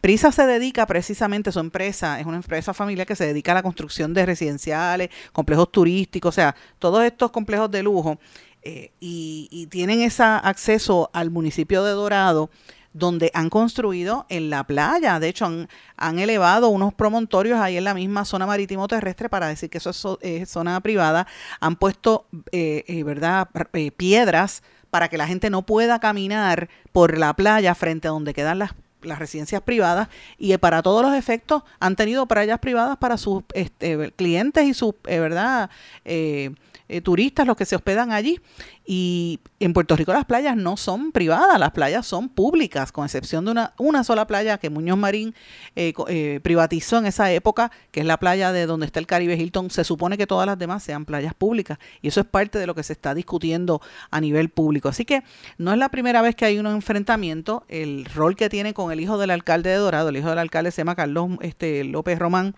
Prisa 0.00 0.32
se 0.32 0.46
dedica 0.46 0.86
precisamente, 0.86 1.52
su 1.52 1.60
empresa 1.60 2.18
es 2.18 2.26
una 2.26 2.36
empresa 2.36 2.74
familiar 2.74 3.06
que 3.06 3.16
se 3.16 3.26
dedica 3.26 3.52
a 3.52 3.56
la 3.56 3.62
construcción 3.62 4.14
de 4.14 4.26
residenciales, 4.26 5.10
complejos 5.32 5.70
turísticos, 5.70 6.30
o 6.30 6.32
sea, 6.34 6.56
todos 6.78 7.04
estos 7.04 7.30
complejos 7.30 7.70
de 7.70 7.82
lujo. 7.82 8.18
Eh, 8.66 8.90
y, 9.00 9.48
y 9.50 9.66
tienen 9.68 10.00
ese 10.00 10.24
acceso 10.24 11.08
al 11.12 11.30
municipio 11.30 11.84
de 11.84 11.92
Dorado 11.92 12.50
donde 12.92 13.30
han 13.34 13.50
construido 13.50 14.24
en 14.30 14.48
la 14.48 14.64
playa. 14.64 15.20
De 15.20 15.28
hecho, 15.28 15.44
han, 15.44 15.68
han 15.96 16.18
elevado 16.18 16.68
unos 16.70 16.94
promontorios 16.94 17.60
ahí 17.60 17.76
en 17.76 17.84
la 17.84 17.92
misma 17.92 18.24
zona 18.24 18.46
marítimo 18.46 18.88
terrestre 18.88 19.28
para 19.28 19.48
decir 19.48 19.68
que 19.68 19.78
eso 19.78 19.90
es, 19.90 20.02
zo- 20.04 20.18
es 20.22 20.48
zona 20.50 20.80
privada. 20.80 21.26
Han 21.60 21.76
puesto, 21.76 22.24
eh, 22.52 22.84
eh, 22.88 23.02
¿verdad?, 23.04 23.48
Eh, 23.74 23.90
piedras 23.90 24.62
para 24.90 25.08
que 25.08 25.18
la 25.18 25.26
gente 25.26 25.50
no 25.50 25.60
pueda 25.62 25.98
caminar 26.00 26.68
por 26.92 27.18
la 27.18 27.34
playa 27.34 27.74
frente 27.74 28.08
a 28.08 28.12
donde 28.12 28.32
quedan 28.34 28.58
las 28.58 28.70
las 29.02 29.18
residencias 29.20 29.62
privadas 29.62 30.08
y 30.36 30.50
eh, 30.52 30.58
para 30.58 30.82
todos 30.82 31.00
los 31.02 31.14
efectos 31.14 31.62
han 31.78 31.94
tenido 31.94 32.26
playas 32.26 32.58
privadas 32.58 32.96
para 32.96 33.16
sus 33.18 33.44
este, 33.52 34.10
clientes 34.16 34.64
y 34.66 34.74
sus, 34.74 34.94
eh, 35.06 35.20
¿verdad? 35.20 35.70
Eh, 36.04 36.50
eh, 36.88 37.00
turistas, 37.00 37.46
los 37.46 37.56
que 37.56 37.64
se 37.64 37.76
hospedan 37.76 38.12
allí. 38.12 38.40
Y 38.84 39.40
en 39.58 39.72
Puerto 39.72 39.96
Rico 39.96 40.12
las 40.12 40.24
playas 40.24 40.56
no 40.56 40.76
son 40.76 41.10
privadas, 41.10 41.58
las 41.58 41.72
playas 41.72 42.06
son 42.06 42.28
públicas, 42.28 42.92
con 42.92 43.04
excepción 43.04 43.44
de 43.44 43.50
una, 43.50 43.74
una 43.78 44.04
sola 44.04 44.26
playa 44.26 44.58
que 44.58 44.70
Muñoz 44.70 44.96
Marín 44.96 45.34
eh, 45.74 45.92
eh, 46.08 46.40
privatizó 46.42 46.98
en 46.98 47.06
esa 47.06 47.32
época, 47.32 47.72
que 47.90 48.00
es 48.00 48.06
la 48.06 48.18
playa 48.18 48.52
de 48.52 48.66
donde 48.66 48.86
está 48.86 49.00
el 49.00 49.06
Caribe 49.06 49.34
Hilton. 49.34 49.70
Se 49.70 49.82
supone 49.82 50.16
que 50.16 50.26
todas 50.26 50.46
las 50.46 50.58
demás 50.58 50.82
sean 50.82 51.04
playas 51.04 51.34
públicas 51.34 51.78
y 52.00 52.08
eso 52.08 52.20
es 52.20 52.26
parte 52.26 52.58
de 52.58 52.66
lo 52.66 52.74
que 52.74 52.82
se 52.82 52.92
está 52.92 53.14
discutiendo 53.14 53.80
a 54.10 54.20
nivel 54.20 54.50
público. 54.50 54.88
Así 54.88 55.04
que 55.04 55.22
no 55.58 55.72
es 55.72 55.78
la 55.78 55.88
primera 55.88 56.22
vez 56.22 56.36
que 56.36 56.44
hay 56.44 56.58
un 56.58 56.66
enfrentamiento. 56.66 57.64
El 57.68 58.04
rol 58.04 58.36
que 58.36 58.48
tiene 58.48 58.74
con 58.74 58.92
el 58.92 59.00
hijo 59.00 59.18
del 59.18 59.30
alcalde 59.30 59.70
de 59.70 59.76
Dorado, 59.76 60.10
el 60.10 60.16
hijo 60.16 60.28
del 60.30 60.38
alcalde 60.38 60.70
se 60.70 60.82
llama 60.82 60.94
Carlos 60.94 61.30
este, 61.40 61.84
López 61.84 62.18
Román, 62.18 62.54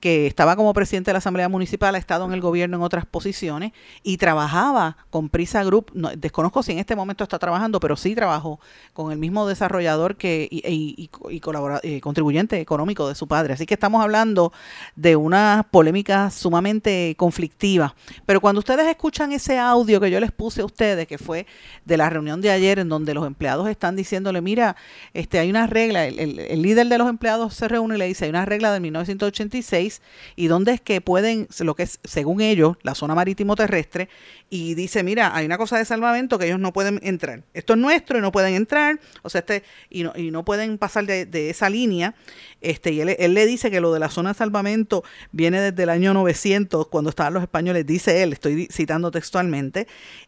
que 0.00 0.26
estaba 0.26 0.56
como 0.56 0.72
presidente 0.72 1.10
de 1.10 1.14
la 1.14 1.18
Asamblea 1.18 1.48
Municipal, 1.48 1.94
ha 1.94 1.98
estado 1.98 2.24
en 2.24 2.32
el 2.32 2.40
gobierno 2.40 2.76
en 2.76 2.82
otras 2.82 3.04
posiciones 3.06 3.72
y 4.02 4.16
trabajaba 4.16 4.96
con 5.10 5.28
Prisa 5.28 5.64
Group. 5.64 5.90
No, 5.94 6.10
desconozco 6.16 6.62
si 6.62 6.72
en 6.72 6.78
este 6.78 6.94
momento 6.96 7.24
está 7.24 7.38
trabajando, 7.38 7.80
pero 7.80 7.96
sí 7.96 8.14
trabajó 8.14 8.60
con 8.92 9.12
el 9.12 9.18
mismo 9.18 9.46
desarrollador 9.46 10.16
que 10.16 10.48
y, 10.50 10.58
y- 10.66 11.10
y- 11.30 11.40
eh, 11.82 12.00
contribuyente 12.00 12.60
económico 12.60 13.08
de 13.08 13.14
su 13.14 13.26
padre. 13.26 13.54
Así 13.54 13.66
que 13.66 13.74
estamos 13.74 14.02
hablando 14.02 14.52
de 14.96 15.16
una 15.16 15.66
polémica 15.70 16.30
sumamente 16.30 17.14
conflictiva. 17.16 17.94
Pero 18.26 18.40
cuando 18.40 18.60
ustedes 18.60 18.86
escuchan 18.86 19.32
ese 19.32 19.58
audio 19.58 20.00
que 20.00 20.10
yo 20.10 20.20
les 20.20 20.32
puse 20.32 20.62
a 20.62 20.64
ustedes, 20.64 21.06
que 21.06 21.18
fue 21.18 21.46
de 21.84 21.96
la 21.96 22.10
reunión 22.10 22.40
de 22.40 22.50
ayer, 22.50 22.78
en 22.78 22.88
donde 22.88 23.14
los 23.14 23.26
empleados 23.26 23.68
están 23.68 23.96
diciéndole, 23.96 24.40
mira, 24.40 24.76
este, 25.14 25.38
hay 25.38 25.50
unas 25.50 25.70
regla, 25.70 26.06
el, 26.06 26.62
líder 26.62 26.88
de 26.88 26.98
los 26.98 27.08
empleados 27.08 27.54
se 27.54 27.68
reúne 27.68 27.96
y 27.96 27.98
le 27.98 28.06
dice, 28.06 28.24
hay 28.24 28.30
una 28.30 28.44
regla 28.44 28.72
de 28.72 28.80
1986 28.80 29.87
y 30.36 30.46
donde 30.48 30.72
es 30.72 30.80
que 30.80 31.00
pueden, 31.00 31.48
lo 31.60 31.74
que 31.74 31.84
es, 31.84 32.00
según 32.04 32.40
ellos, 32.40 32.76
la 32.82 32.94
zona 32.94 33.14
marítimo 33.14 33.56
terrestre, 33.56 34.08
y 34.50 34.74
dice, 34.74 35.02
mira, 35.02 35.34
hay 35.34 35.46
una 35.46 35.58
cosa 35.58 35.78
de 35.78 35.84
salvamento 35.84 36.38
que 36.38 36.46
ellos 36.46 36.60
no 36.60 36.72
pueden 36.72 37.00
entrar. 37.02 37.44
Esto 37.54 37.74
es 37.74 37.78
nuestro 37.78 38.18
y 38.18 38.20
no 38.20 38.32
pueden 38.32 38.54
entrar, 38.54 39.00
o 39.22 39.30
sea, 39.30 39.40
este, 39.40 39.62
y 39.90 40.02
no, 40.02 40.12
y 40.16 40.30
no 40.30 40.44
pueden 40.44 40.78
pasar 40.78 41.06
de, 41.06 41.50
esa 41.50 41.70
línea. 41.70 42.14
Este, 42.60 42.92
y 42.92 43.00
él, 43.00 43.16
él, 43.18 43.34
le 43.34 43.46
dice 43.46 43.70
que 43.70 43.80
lo 43.80 43.92
de 43.92 44.00
la 44.00 44.08
zona 44.08 44.32
de 44.32 44.38
salvamento 44.38 45.04
viene 45.32 45.60
desde 45.60 45.82
el 45.82 45.90
año 45.90 46.14
900, 46.14 46.88
cuando 46.88 47.10
estaban 47.10 47.34
los 47.34 47.42
españoles, 47.42 47.86
dice 47.86 48.22
él, 48.22 48.32
estoy 48.32 48.68
citando 48.70 49.10
textualmente, 49.10 49.86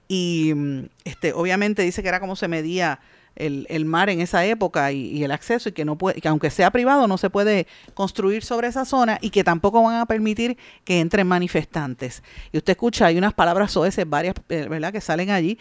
y 0.09 0.53
mm, 0.55 0.85
este, 1.05 1.33
obviamente 1.33 1.83
dice 1.83 2.03
que 2.03 2.09
era 2.09 2.21
como 2.21 2.37
se 2.37 2.49
medía 2.49 3.01
el, 3.37 3.85
mar 3.85 4.11
en 4.11 4.21
esa 4.21 4.45
época 4.45 4.93
y, 4.93 5.23
el 5.25 5.33
acceso 5.33 5.69
y 5.69 5.73
que 5.73 5.85
no 5.85 5.97
puede, 5.97 6.21
que 6.21 6.29
aunque 6.29 6.51
sea 6.51 6.71
privado 6.71 7.07
no 7.07 7.19
se 7.19 7.31
puede 7.31 7.67
construir 7.95 8.45
sobre 8.45 8.69
esa 8.69 8.85
zona 8.85 9.19
y 9.21 9.31
que 9.31 9.45
tampoco 9.45 9.83
van 9.83 9.97
a 9.97 10.07
permitir 10.07 10.57
que 10.85 11.01
entren 11.01 11.27
manifestantes. 11.27 12.23
Y 12.53 12.59
usted 12.59 12.73
escucha, 12.73 13.07
hay 13.07 13.19
unas 13.19 13.35
palabras 13.35 13.73
soeces, 13.73 14.09
varias, 14.09 14.35
eh, 14.49 14.67
¿verdad?, 14.69 14.93
que 14.93 15.01
salen 15.01 15.31
allí. 15.31 15.59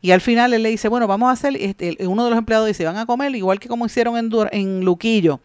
Y 0.00 0.10
al 0.10 0.20
final 0.20 0.52
él 0.54 0.62
le 0.62 0.70
dice, 0.70 0.88
bueno, 0.88 1.06
vamos 1.06 1.28
a 1.28 1.32
hacer, 1.32 1.56
este, 1.56 1.96
uno 2.06 2.24
de 2.24 2.30
los 2.30 2.38
empleados 2.38 2.66
dice, 2.66 2.84
van 2.84 2.96
a 2.96 3.06
comer 3.06 3.34
igual 3.34 3.60
que 3.60 3.68
como 3.68 3.86
hicieron 3.86 4.16
en, 4.16 4.30
en 4.52 4.84
Luquillo. 4.84 5.40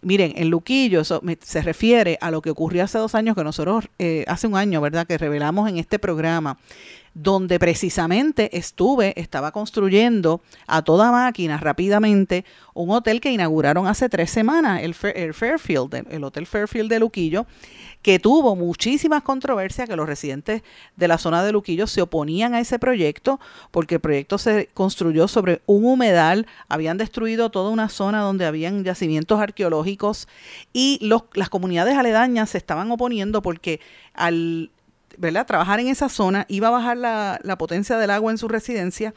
Miren, 0.00 0.32
en 0.36 0.48
Luquillo 0.48 1.00
eso 1.00 1.20
se 1.40 1.60
refiere 1.60 2.18
a 2.20 2.30
lo 2.30 2.40
que 2.40 2.50
ocurrió 2.50 2.84
hace 2.84 2.98
dos 2.98 3.16
años 3.16 3.34
que 3.34 3.42
nosotros, 3.42 3.88
eh, 3.98 4.24
hace 4.28 4.46
un 4.46 4.56
año, 4.56 4.80
¿verdad?, 4.80 5.06
que 5.06 5.18
revelamos 5.18 5.68
en 5.68 5.78
este 5.78 5.98
programa 5.98 6.56
donde 7.14 7.58
precisamente 7.58 8.56
estuve, 8.56 9.12
estaba 9.20 9.50
construyendo 9.50 10.40
a 10.68 10.82
toda 10.82 11.10
máquina 11.10 11.56
rápidamente 11.58 12.44
un 12.74 12.90
hotel 12.90 13.20
que 13.20 13.32
inauguraron 13.32 13.88
hace 13.88 14.08
tres 14.08 14.30
semanas, 14.30 14.82
el, 14.82 14.94
Fairfield, 14.94 16.06
el 16.10 16.22
Hotel 16.22 16.46
Fairfield 16.46 16.88
de 16.88 17.00
Luquillo, 17.00 17.46
que 18.02 18.18
tuvo 18.18 18.56
muchísimas 18.56 19.22
controversias, 19.22 19.88
que 19.88 19.96
los 19.96 20.06
residentes 20.06 20.62
de 20.96 21.08
la 21.08 21.18
zona 21.18 21.42
de 21.42 21.52
Luquillo 21.52 21.86
se 21.86 22.02
oponían 22.02 22.54
a 22.54 22.60
ese 22.60 22.78
proyecto, 22.78 23.40
porque 23.70 23.96
el 23.96 24.00
proyecto 24.00 24.38
se 24.38 24.68
construyó 24.74 25.28
sobre 25.28 25.62
un 25.66 25.84
humedal, 25.84 26.46
habían 26.68 26.98
destruido 26.98 27.50
toda 27.50 27.70
una 27.70 27.88
zona 27.88 28.20
donde 28.20 28.46
habían 28.46 28.84
yacimientos 28.84 29.40
arqueológicos 29.40 30.28
y 30.72 30.98
los, 31.02 31.24
las 31.34 31.48
comunidades 31.48 31.96
aledañas 31.96 32.50
se 32.50 32.58
estaban 32.58 32.90
oponiendo 32.90 33.42
porque 33.42 33.80
al 34.14 34.70
¿verdad? 35.16 35.46
trabajar 35.46 35.80
en 35.80 35.88
esa 35.88 36.08
zona, 36.08 36.46
iba 36.48 36.68
a 36.68 36.70
bajar 36.70 36.96
la, 36.96 37.40
la 37.42 37.58
potencia 37.58 37.98
del 37.98 38.10
agua 38.10 38.30
en 38.30 38.38
su 38.38 38.46
residencia 38.46 39.14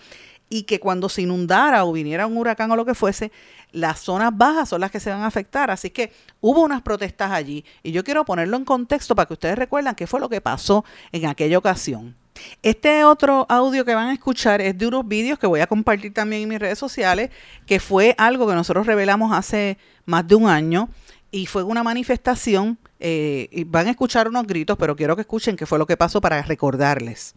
y 0.51 0.63
que 0.63 0.81
cuando 0.81 1.08
se 1.08 1.22
inundara 1.22 1.86
o 1.86 1.93
viniera 1.93 2.27
un 2.27 2.38
huracán 2.38 2.70
o 2.72 2.75
lo 2.75 2.86
que 2.86 2.93
fuese, 2.93 3.31
las 3.72 4.01
zonas 4.01 4.38
bajas 4.38 4.67
son 4.67 4.81
las 4.81 4.91
que 4.91 5.00
se 5.00 5.10
van 5.10 5.22
a 5.22 5.27
afectar. 5.27 5.72
Así 5.72 5.89
que 5.89 6.12
hubo 6.41 6.62
unas 6.62 6.81
protestas 6.81 7.31
allí 7.31 7.63
y 7.81 7.93
yo 7.93 8.03
quiero 8.03 8.25
ponerlo 8.25 8.58
en 8.58 8.65
contexto 8.65 9.15
para 9.15 9.27
que 9.27 9.34
ustedes 9.34 9.58
recuerden 9.58 9.96
qué 9.96 10.08
fue 10.08 10.20
lo 10.20 10.27
que 10.27 10.41
pasó 10.41 10.84
en 11.13 11.25
aquella 11.25 11.58
ocasión. 11.58 12.17
Este 12.62 13.05
otro 13.05 13.46
audio 13.48 13.86
que 13.86 13.96
van 13.96 14.10
a 14.10 14.13
escuchar 14.13 14.60
es 14.60 14.77
de 14.77 14.88
unos 14.88 15.08
vídeos 15.08 15.39
que 15.39 15.48
voy 15.48 15.62
a 15.62 15.67
compartir 15.67 16.13
también 16.13 16.43
en 16.43 16.50
mis 16.50 16.60
redes 16.60 16.77
sociales, 16.77 17.29
que 17.65 17.79
fue 17.79 18.13
algo 18.17 18.46
que 18.46 18.53
nosotros 18.53 18.86
revelamos 18.86 19.31
hace 19.31 19.77
más 20.05 20.27
de 20.27 20.36
un 20.36 20.50
año 20.50 20.89
y 21.31 21.46
fue 21.46 21.63
una 21.63 21.81
manifestación 21.81 22.77
eh, 23.00 23.48
y 23.51 23.63
van 23.63 23.88
a 23.88 23.91
escuchar 23.91 24.27
unos 24.27 24.46
gritos, 24.46 24.75
pero 24.77 24.98
quiero 24.98 25.15
que 25.15 25.22
escuchen 25.22 25.55
qué 25.55 25.65
fue 25.65 25.79
lo 25.79 25.86
que 25.86 25.96
pasó 25.96 26.20
para 26.20 26.41
recordarles. 26.41 27.36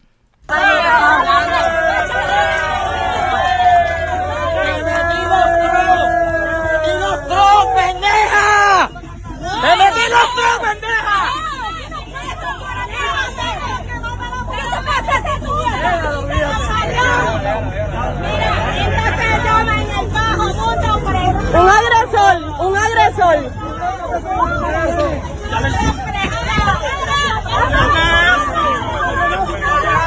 Un 21.55 21.69
agresor, 21.69 22.65
un 22.65 22.77
agresor. 22.77 23.51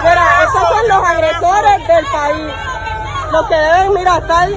Mira, 0.02 0.44
estos 0.44 0.62
son 0.68 0.88
los 0.88 1.08
agresores 1.08 1.88
del 1.88 2.04
país. 2.12 2.54
Los 3.32 3.48
que 3.48 3.54
deben, 3.54 3.94
mira, 3.94 4.18
estar 4.18 4.48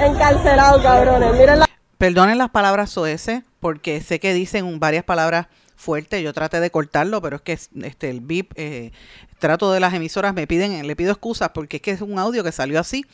encarcelados, 0.00 0.82
cabrones. 0.82 1.32
Miren 1.32 1.58
la... 1.60 1.66
Perdonen 1.98 2.38
las 2.38 2.50
palabras 2.50 2.90
soeces, 2.90 3.42
porque 3.60 4.00
sé 4.00 4.20
que 4.20 4.34
dicen 4.34 4.78
varias 4.78 5.04
palabras 5.04 5.46
fuertes. 5.76 6.22
Yo 6.22 6.32
traté 6.32 6.60
de 6.60 6.70
cortarlo, 6.70 7.20
pero 7.20 7.36
es 7.36 7.42
que 7.42 7.52
este 7.52 8.10
el 8.10 8.20
VIP, 8.20 8.52
eh, 8.56 8.92
trato 9.42 9.70
de 9.72 9.80
las 9.80 9.92
emisoras, 9.92 10.32
me 10.32 10.46
piden, 10.46 10.86
le 10.86 10.96
pido 10.96 11.12
excusas 11.12 11.50
porque 11.50 11.76
es 11.76 11.82
que 11.82 11.90
es 11.90 12.00
un 12.00 12.18
audio 12.18 12.42
que 12.42 12.52
salió 12.52 12.80
así 12.80 13.04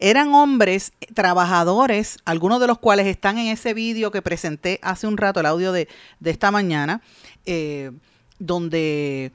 eran 0.00 0.34
hombres 0.34 0.92
trabajadores, 1.14 2.18
algunos 2.24 2.58
de 2.58 2.66
los 2.66 2.78
cuales 2.78 3.06
están 3.06 3.38
en 3.38 3.48
ese 3.48 3.74
vídeo 3.74 4.10
que 4.10 4.22
presenté 4.22 4.80
hace 4.82 5.06
un 5.06 5.18
rato, 5.18 5.40
el 5.40 5.46
audio 5.46 5.72
de, 5.72 5.88
esta 6.24 6.50
mañana, 6.50 7.02
eh, 7.44 7.92
donde 8.38 9.30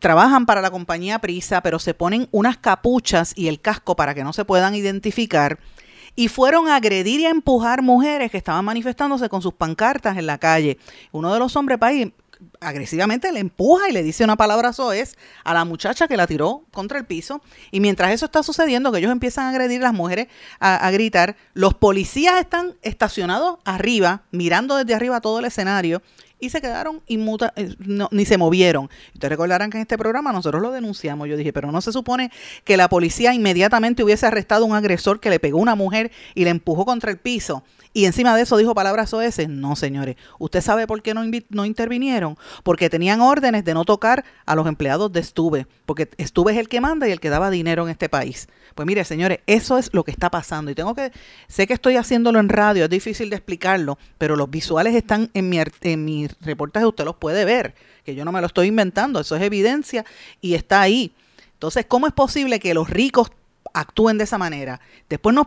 trabajan 0.00 0.46
para 0.46 0.60
la 0.60 0.70
compañía 0.70 1.20
Prisa, 1.20 1.62
pero 1.62 1.78
se 1.78 1.94
ponen 1.94 2.28
unas 2.32 2.58
capuchas 2.58 3.32
y 3.36 3.46
el 3.46 3.60
casco 3.60 3.94
para 3.94 4.14
que 4.14 4.24
no 4.24 4.32
se 4.32 4.44
puedan 4.44 4.74
identificar 4.74 5.60
y 6.16 6.26
fueron 6.26 6.68
a 6.68 6.76
agredir 6.76 7.20
y 7.20 7.26
a 7.26 7.30
empujar 7.30 7.82
mujeres 7.82 8.32
que 8.32 8.38
estaban 8.38 8.64
manifestándose 8.64 9.28
con 9.28 9.42
sus 9.42 9.54
pancartas 9.54 10.18
en 10.18 10.26
la 10.26 10.38
calle. 10.38 10.76
Uno 11.12 11.32
de 11.32 11.38
los 11.38 11.54
hombres 11.54 11.78
país 11.78 12.08
agresivamente 12.60 13.32
le 13.32 13.40
empuja 13.40 13.88
y 13.88 13.92
le 13.92 14.02
dice 14.02 14.24
una 14.24 14.36
palabra 14.36 14.72
soez 14.72 15.16
a 15.44 15.54
la 15.54 15.64
muchacha 15.64 16.08
que 16.08 16.16
la 16.16 16.26
tiró 16.26 16.64
contra 16.70 16.98
el 16.98 17.06
piso. 17.06 17.42
Y 17.70 17.80
mientras 17.80 18.12
eso 18.12 18.26
está 18.26 18.42
sucediendo, 18.42 18.92
que 18.92 18.98
ellos 18.98 19.12
empiezan 19.12 19.46
a 19.46 19.50
agredir 19.50 19.80
a 19.80 19.84
las 19.84 19.94
mujeres, 19.94 20.28
a, 20.58 20.90
gritar, 20.90 21.36
los 21.54 21.74
policías 21.74 22.40
están 22.40 22.74
estacionados 22.82 23.58
arriba, 23.64 24.22
mirando 24.30 24.76
desde 24.76 24.94
arriba 24.94 25.20
todo 25.20 25.38
el 25.38 25.44
escenario 25.44 26.02
y 26.40 26.50
se 26.50 26.60
quedaron 26.60 27.02
inmuta, 27.06 27.52
eh, 27.56 27.74
ni 28.10 28.24
se 28.24 28.38
movieron. 28.38 28.88
Ustedes 29.12 29.30
recordarán 29.30 29.70
que 29.70 29.76
en 29.76 29.82
este 29.82 29.98
programa 29.98 30.32
nosotros 30.32 30.62
lo 30.62 30.70
denunciamos. 30.70 31.28
Yo 31.28 31.36
dije, 31.36 31.52
pero 31.52 31.70
no 31.70 31.80
se 31.80 31.92
supone 31.92 32.30
que 32.64 32.76
la 32.76 32.88
policía 32.88 33.34
inmediatamente 33.34 34.02
hubiese 34.02 34.26
arrestado 34.26 34.64
a 34.64 34.68
un 34.68 34.74
agresor 34.74 35.20
que 35.20 35.30
le 35.30 35.38
pegó 35.38 35.58
a 35.58 35.62
una 35.62 35.74
mujer 35.74 36.10
y 36.34 36.44
le 36.44 36.50
empujó 36.50 36.84
contra 36.86 37.10
el 37.10 37.18
piso 37.18 37.62
y 37.92 38.04
encima 38.04 38.36
de 38.36 38.42
eso 38.42 38.56
dijo 38.56 38.74
palabras 38.74 39.12
OS. 39.12 39.48
No, 39.48 39.74
señores. 39.74 40.16
¿Usted 40.38 40.60
sabe 40.60 40.86
por 40.86 41.02
qué 41.02 41.12
no, 41.12 41.22
no 41.48 41.64
intervinieron? 41.64 42.38
Porque 42.62 42.88
tenían 42.88 43.20
órdenes 43.20 43.64
de 43.64 43.74
no 43.74 43.84
tocar 43.84 44.24
a 44.46 44.54
los 44.54 44.66
empleados 44.68 45.12
de 45.12 45.20
Estuve. 45.20 45.66
Porque 45.86 46.08
Estuve 46.16 46.52
es 46.52 46.58
el 46.58 46.68
que 46.68 46.80
manda 46.80 47.08
y 47.08 47.12
el 47.12 47.18
que 47.18 47.30
daba 47.30 47.50
dinero 47.50 47.82
en 47.82 47.90
este 47.90 48.08
país. 48.08 48.48
Pues 48.76 48.86
mire, 48.86 49.04
señores, 49.04 49.40
eso 49.46 49.76
es 49.76 49.90
lo 49.92 50.04
que 50.04 50.12
está 50.12 50.30
pasando. 50.30 50.70
Y 50.70 50.76
tengo 50.76 50.94
que, 50.94 51.10
sé 51.48 51.66
que 51.66 51.74
estoy 51.74 51.96
haciéndolo 51.96 52.38
en 52.38 52.48
radio, 52.48 52.84
es 52.84 52.90
difícil 52.90 53.28
de 53.28 53.36
explicarlo, 53.36 53.98
pero 54.18 54.36
los 54.36 54.48
visuales 54.48 54.94
están 54.94 55.30
en 55.34 55.48
mi, 55.48 55.58
en 55.82 56.04
mi 56.04 56.28
reportaje, 56.40 56.86
usted 56.86 57.04
los 57.04 57.16
puede 57.16 57.44
ver, 57.44 57.74
que 58.04 58.14
yo 58.14 58.24
no 58.24 58.32
me 58.32 58.40
lo 58.40 58.46
estoy 58.46 58.68
inventando, 58.68 59.20
eso 59.20 59.36
es 59.36 59.42
evidencia 59.42 60.04
y 60.40 60.54
está 60.54 60.80
ahí. 60.80 61.12
Entonces, 61.54 61.84
¿cómo 61.86 62.06
es 62.06 62.12
posible 62.12 62.60
que 62.60 62.72
los 62.72 62.88
ricos 62.88 63.32
actúen 63.74 64.18
de 64.18 64.24
esa 64.24 64.38
manera. 64.38 64.80
Después 65.08 65.34
nos, 65.34 65.46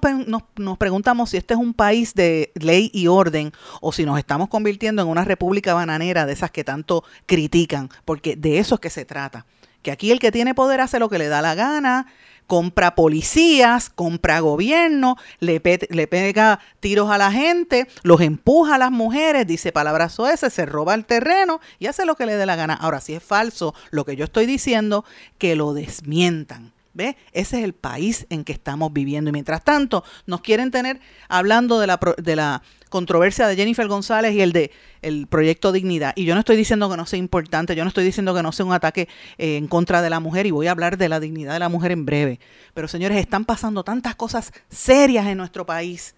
nos, 0.57 0.77
preguntamos 0.77 1.29
si 1.29 1.37
este 1.37 1.53
es 1.53 1.59
un 1.59 1.73
país 1.73 2.13
de 2.13 2.51
ley 2.55 2.89
y 2.93 3.07
orden 3.07 3.51
o 3.81 3.91
si 3.91 4.05
nos 4.05 4.17
estamos 4.19 4.49
convirtiendo 4.49 5.01
en 5.01 5.07
una 5.07 5.25
república 5.25 5.73
bananera 5.73 6.25
de 6.25 6.33
esas 6.33 6.51
que 6.51 6.63
tanto 6.63 7.03
critican, 7.25 7.89
porque 8.05 8.35
de 8.35 8.59
eso 8.59 8.75
es 8.75 8.81
que 8.81 8.89
se 8.89 9.05
trata. 9.05 9.45
Que 9.81 9.91
aquí 9.91 10.11
el 10.11 10.19
que 10.19 10.31
tiene 10.31 10.55
poder 10.55 10.81
hace 10.81 10.99
lo 10.99 11.09
que 11.09 11.17
le 11.17 11.27
da 11.27 11.41
la 11.41 11.55
gana, 11.55 12.07
compra 12.47 12.95
policías, 12.95 13.89
compra 13.89 14.39
gobierno, 14.39 15.17
le, 15.39 15.61
le 15.89 16.07
pega 16.07 16.59
tiros 16.79 17.09
a 17.09 17.17
la 17.17 17.31
gente, 17.31 17.87
los 18.03 18.21
empuja 18.21 18.75
a 18.75 18.77
las 18.77 18.91
mujeres, 18.91 19.47
dice 19.47 19.71
palabras 19.71 20.13
soeces, 20.13 20.53
se 20.53 20.65
roba 20.65 20.93
el 20.93 21.05
terreno 21.05 21.59
y 21.79 21.87
hace 21.87 22.05
lo 22.05 22.15
que 22.15 22.25
le 22.25 22.35
dé 22.35 22.45
la 22.45 22.55
gana. 22.55 22.73
Ahora, 22.73 23.01
si 23.01 23.13
es 23.13 23.23
falso 23.23 23.73
lo 23.91 24.05
que 24.05 24.15
yo 24.15 24.25
estoy 24.25 24.45
diciendo, 24.45 25.05
que 25.37 25.55
lo 25.55 25.73
desmientan 25.73 26.72
¿Ve? 26.93 27.17
Ese 27.31 27.57
es 27.57 27.63
el 27.63 27.73
país 27.73 28.27
en 28.29 28.43
que 28.43 28.53
estamos 28.53 28.93
viviendo. 28.93 29.29
Y 29.29 29.33
mientras 29.33 29.63
tanto, 29.63 30.03
nos 30.27 30.41
quieren 30.41 30.69
tener 30.69 30.99
hablando 31.27 31.79
de 31.79 31.87
la, 31.87 31.99
de 32.17 32.35
la 32.35 32.61
controversia 32.89 33.47
de 33.47 33.55
Jennifer 33.55 33.87
González 33.87 34.35
y 34.35 34.41
el 34.41 34.53
de 34.53 34.71
el 35.01 35.25
proyecto 35.25 35.71
Dignidad. 35.71 36.13
Y 36.15 36.25
yo 36.25 36.35
no 36.35 36.41
estoy 36.41 36.55
diciendo 36.55 36.89
que 36.91 36.97
no 36.97 37.07
sea 37.07 37.17
importante, 37.17 37.75
yo 37.75 37.83
no 37.83 37.87
estoy 37.87 38.03
diciendo 38.03 38.35
que 38.35 38.43
no 38.43 38.51
sea 38.51 38.65
un 38.65 38.73
ataque 38.73 39.09
eh, 39.39 39.57
en 39.57 39.67
contra 39.67 40.03
de 40.03 40.11
la 40.11 40.19
mujer 40.19 40.45
y 40.45 40.51
voy 40.51 40.67
a 40.67 40.71
hablar 40.71 40.97
de 40.97 41.09
la 41.09 41.19
dignidad 41.19 41.53
de 41.53 41.59
la 41.59 41.69
mujer 41.69 41.91
en 41.91 42.05
breve. 42.05 42.39
Pero 42.75 42.87
señores, 42.87 43.17
están 43.17 43.45
pasando 43.45 43.83
tantas 43.83 44.15
cosas 44.15 44.53
serias 44.69 45.25
en 45.25 45.37
nuestro 45.37 45.65
país 45.65 46.13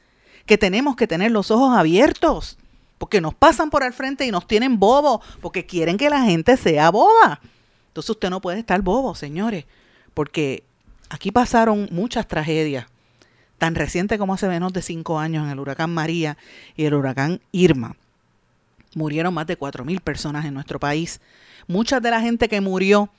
que 0.46 0.58
tenemos 0.58 0.98
que 0.98 1.08
tener 1.08 1.32
los 1.32 1.52
ojos 1.52 1.76
abiertos. 1.78 2.58
Porque 2.98 3.20
nos 3.20 3.34
pasan 3.34 3.70
por 3.70 3.84
al 3.84 3.94
frente 3.94 4.26
y 4.26 4.32
nos 4.32 4.48
tienen 4.48 4.80
bobos, 4.80 5.20
porque 5.42 5.66
quieren 5.66 5.98
que 5.98 6.10
la 6.10 6.24
gente 6.24 6.56
sea 6.56 6.92
boba. 6.92 7.42
Entonces 7.88 8.10
usted 8.10 8.30
no 8.30 8.42
puede 8.42 8.60
estar 8.60 8.82
bobo, 8.82 9.16
señores 9.16 9.66
porque 10.16 10.64
aquí 11.10 11.30
pasaron 11.30 11.88
muchas 11.92 12.28
tragedias. 12.28 12.88
tan 13.60 13.76
reciente 13.76 14.18
como 14.18 14.34
hace 14.34 14.50
menos 14.50 14.74
de 14.74 14.82
cinco 14.82 15.18
años 15.18 15.46
en 15.46 15.52
el 15.52 15.60
huracán 15.60 15.94
María 15.94 16.38
y 16.76 16.86
el 16.86 16.94
huracán 16.94 17.40
Irma. 17.54 17.96
Murieron 18.96 19.34
más 19.34 19.48
de 19.48 19.58
4.000 19.58 20.02
personas 20.02 20.46
en 20.46 20.54
nuestro 20.54 20.78
país. 20.78 21.22
Muchas 21.68 22.02
de 22.02 22.12
la 22.12 22.20
gente 22.20 22.50
que 22.50 22.60
murió 22.60 23.10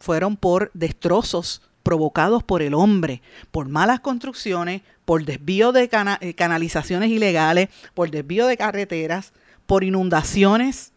fueron 0.00 0.36
por 0.36 0.72
destrozos 0.74 1.62
provocados 1.82 2.42
por 2.42 2.62
el 2.62 2.74
hombre, 2.74 3.22
por 3.50 3.68
malas 3.68 4.00
construcciones, 4.00 4.82
por 5.04 5.24
desvío 5.24 5.72
de 5.72 5.88
eh, 6.20 6.34
canalizaciones 6.34 7.10
ilegales, 7.10 7.68
por 7.94 8.10
desvío 8.10 8.46
de 8.46 8.56
carreteras, 8.56 9.32
por 9.66 9.84
inundaciones, 9.84 10.92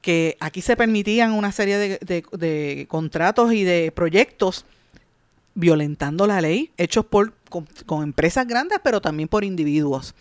que 0.00 0.36
aquí 0.40 0.62
se 0.62 0.76
permitían 0.76 1.32
una 1.32 1.52
serie 1.52 1.98
de, 1.98 2.86
contratos 2.88 3.52
y 3.52 3.64
de 3.64 3.92
proyectos 3.92 4.64
violentando 5.54 6.26
la 6.26 6.40
ley, 6.40 6.70
hechos 6.76 7.04
por, 7.04 7.34
con, 7.48 8.02
empresas 8.02 8.46
grandes, 8.46 8.78
pero 8.82 9.00
también 9.00 9.28
por 9.28 9.44
individuos. 9.44 10.14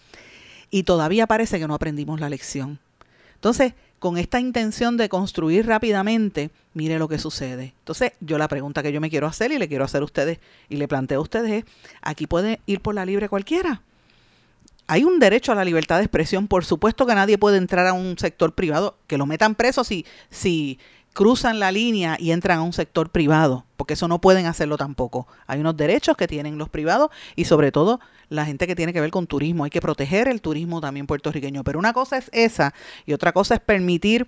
Y 0.69 0.83
todavía 0.83 1.27
parece 1.27 1.59
que 1.59 1.67
no 1.67 1.73
aprendimos 1.73 2.19
la 2.19 2.29
lección. 2.29 2.79
Entonces, 3.35 3.73
con 3.99 4.17
esta 4.17 4.39
intención 4.39 4.97
de 4.97 5.09
construir 5.09 5.65
rápidamente, 5.65 6.51
mire 6.73 6.99
lo 6.99 7.07
que 7.07 7.19
sucede. 7.19 7.73
Entonces, 7.79 8.13
yo 8.19 8.37
la 8.37 8.47
pregunta 8.47 8.83
que 8.83 8.91
yo 8.91 9.01
me 9.01 9.09
quiero 9.09 9.27
hacer 9.27 9.51
y 9.51 9.59
le 9.59 9.67
quiero 9.67 9.85
hacer 9.85 10.01
a 10.01 10.05
ustedes 10.05 10.39
y 10.67 10.77
le 10.77 10.87
planteo 10.87 11.19
a 11.19 11.23
ustedes 11.23 11.51
es, 11.51 11.71
¿aquí 12.01 12.27
puede 12.27 12.59
ir 12.65 12.81
por 12.81 12.95
la 12.95 13.05
libre 13.05 13.29
cualquiera? 13.29 13.81
Hay 14.89 15.03
un 15.03 15.19
derecho 15.19 15.51
a 15.51 15.55
la 15.55 15.63
libertad 15.63 15.97
de 15.97 16.03
expresión. 16.03 16.47
Por 16.47 16.65
supuesto 16.65 17.05
que 17.05 17.13
nadie 17.13 17.37
puede 17.37 17.57
entrar 17.57 17.85
a 17.85 17.93
un 17.93 18.17
sector 18.17 18.55
privado, 18.55 18.97
que 19.05 19.19
lo 19.19 19.27
metan 19.27 19.53
preso 19.53 19.83
si, 19.83 20.03
si 20.31 20.79
cruzan 21.13 21.59
la 21.59 21.71
línea 21.71 22.17
y 22.19 22.31
entran 22.31 22.57
a 22.57 22.63
un 22.63 22.73
sector 22.73 23.11
privado, 23.11 23.65
porque 23.77 23.93
eso 23.93 24.07
no 24.07 24.19
pueden 24.19 24.47
hacerlo 24.47 24.77
tampoco. 24.77 25.27
Hay 25.45 25.59
unos 25.59 25.77
derechos 25.77 26.17
que 26.17 26.27
tienen 26.27 26.57
los 26.57 26.69
privados 26.69 27.11
y 27.35 27.45
sobre 27.45 27.71
todo 27.71 27.99
la 28.29 28.45
gente 28.45 28.65
que 28.65 28.75
tiene 28.75 28.91
que 28.91 28.99
ver 28.99 29.11
con 29.11 29.27
turismo. 29.27 29.63
Hay 29.63 29.69
que 29.69 29.79
proteger 29.79 30.27
el 30.27 30.41
turismo 30.41 30.81
también 30.81 31.05
puertorriqueño. 31.05 31.63
Pero 31.63 31.77
una 31.77 31.93
cosa 31.93 32.17
es 32.17 32.31
esa 32.33 32.73
y 33.05 33.13
otra 33.13 33.31
cosa 33.31 33.53
es 33.53 33.61
permitir 33.61 34.27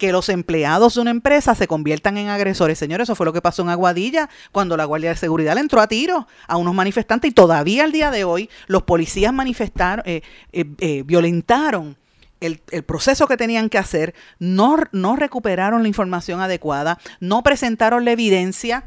que 0.00 0.12
los 0.12 0.30
empleados 0.30 0.94
de 0.94 1.02
una 1.02 1.10
empresa 1.10 1.54
se 1.54 1.68
conviertan 1.68 2.16
en 2.16 2.30
agresores. 2.30 2.78
Señores, 2.78 3.04
eso 3.04 3.14
fue 3.14 3.26
lo 3.26 3.34
que 3.34 3.42
pasó 3.42 3.60
en 3.60 3.68
Aguadilla 3.68 4.30
cuando 4.50 4.78
la 4.78 4.86
Guardia 4.86 5.10
de 5.10 5.16
Seguridad 5.16 5.54
le 5.54 5.60
entró 5.60 5.78
a 5.78 5.88
tiro 5.88 6.26
a 6.48 6.56
unos 6.56 6.74
manifestantes 6.74 7.30
y 7.30 7.34
todavía 7.34 7.84
al 7.84 7.92
día 7.92 8.10
de 8.10 8.24
hoy 8.24 8.48
los 8.66 8.84
policías 8.84 9.30
manifestaron, 9.34 10.02
eh, 10.08 10.22
eh, 10.52 10.64
eh, 10.78 11.02
violentaron 11.04 11.98
el, 12.40 12.60
proceso 12.86 13.26
que 13.26 13.36
tenían 13.36 13.68
que 13.68 13.76
hacer, 13.76 14.14
no, 14.38 14.78
no 14.90 15.16
recuperaron 15.16 15.82
la 15.82 15.88
información 15.88 16.40
adecuada, 16.40 16.98
no 17.20 17.42
presentaron 17.42 18.06
la 18.06 18.12
evidencia 18.12 18.84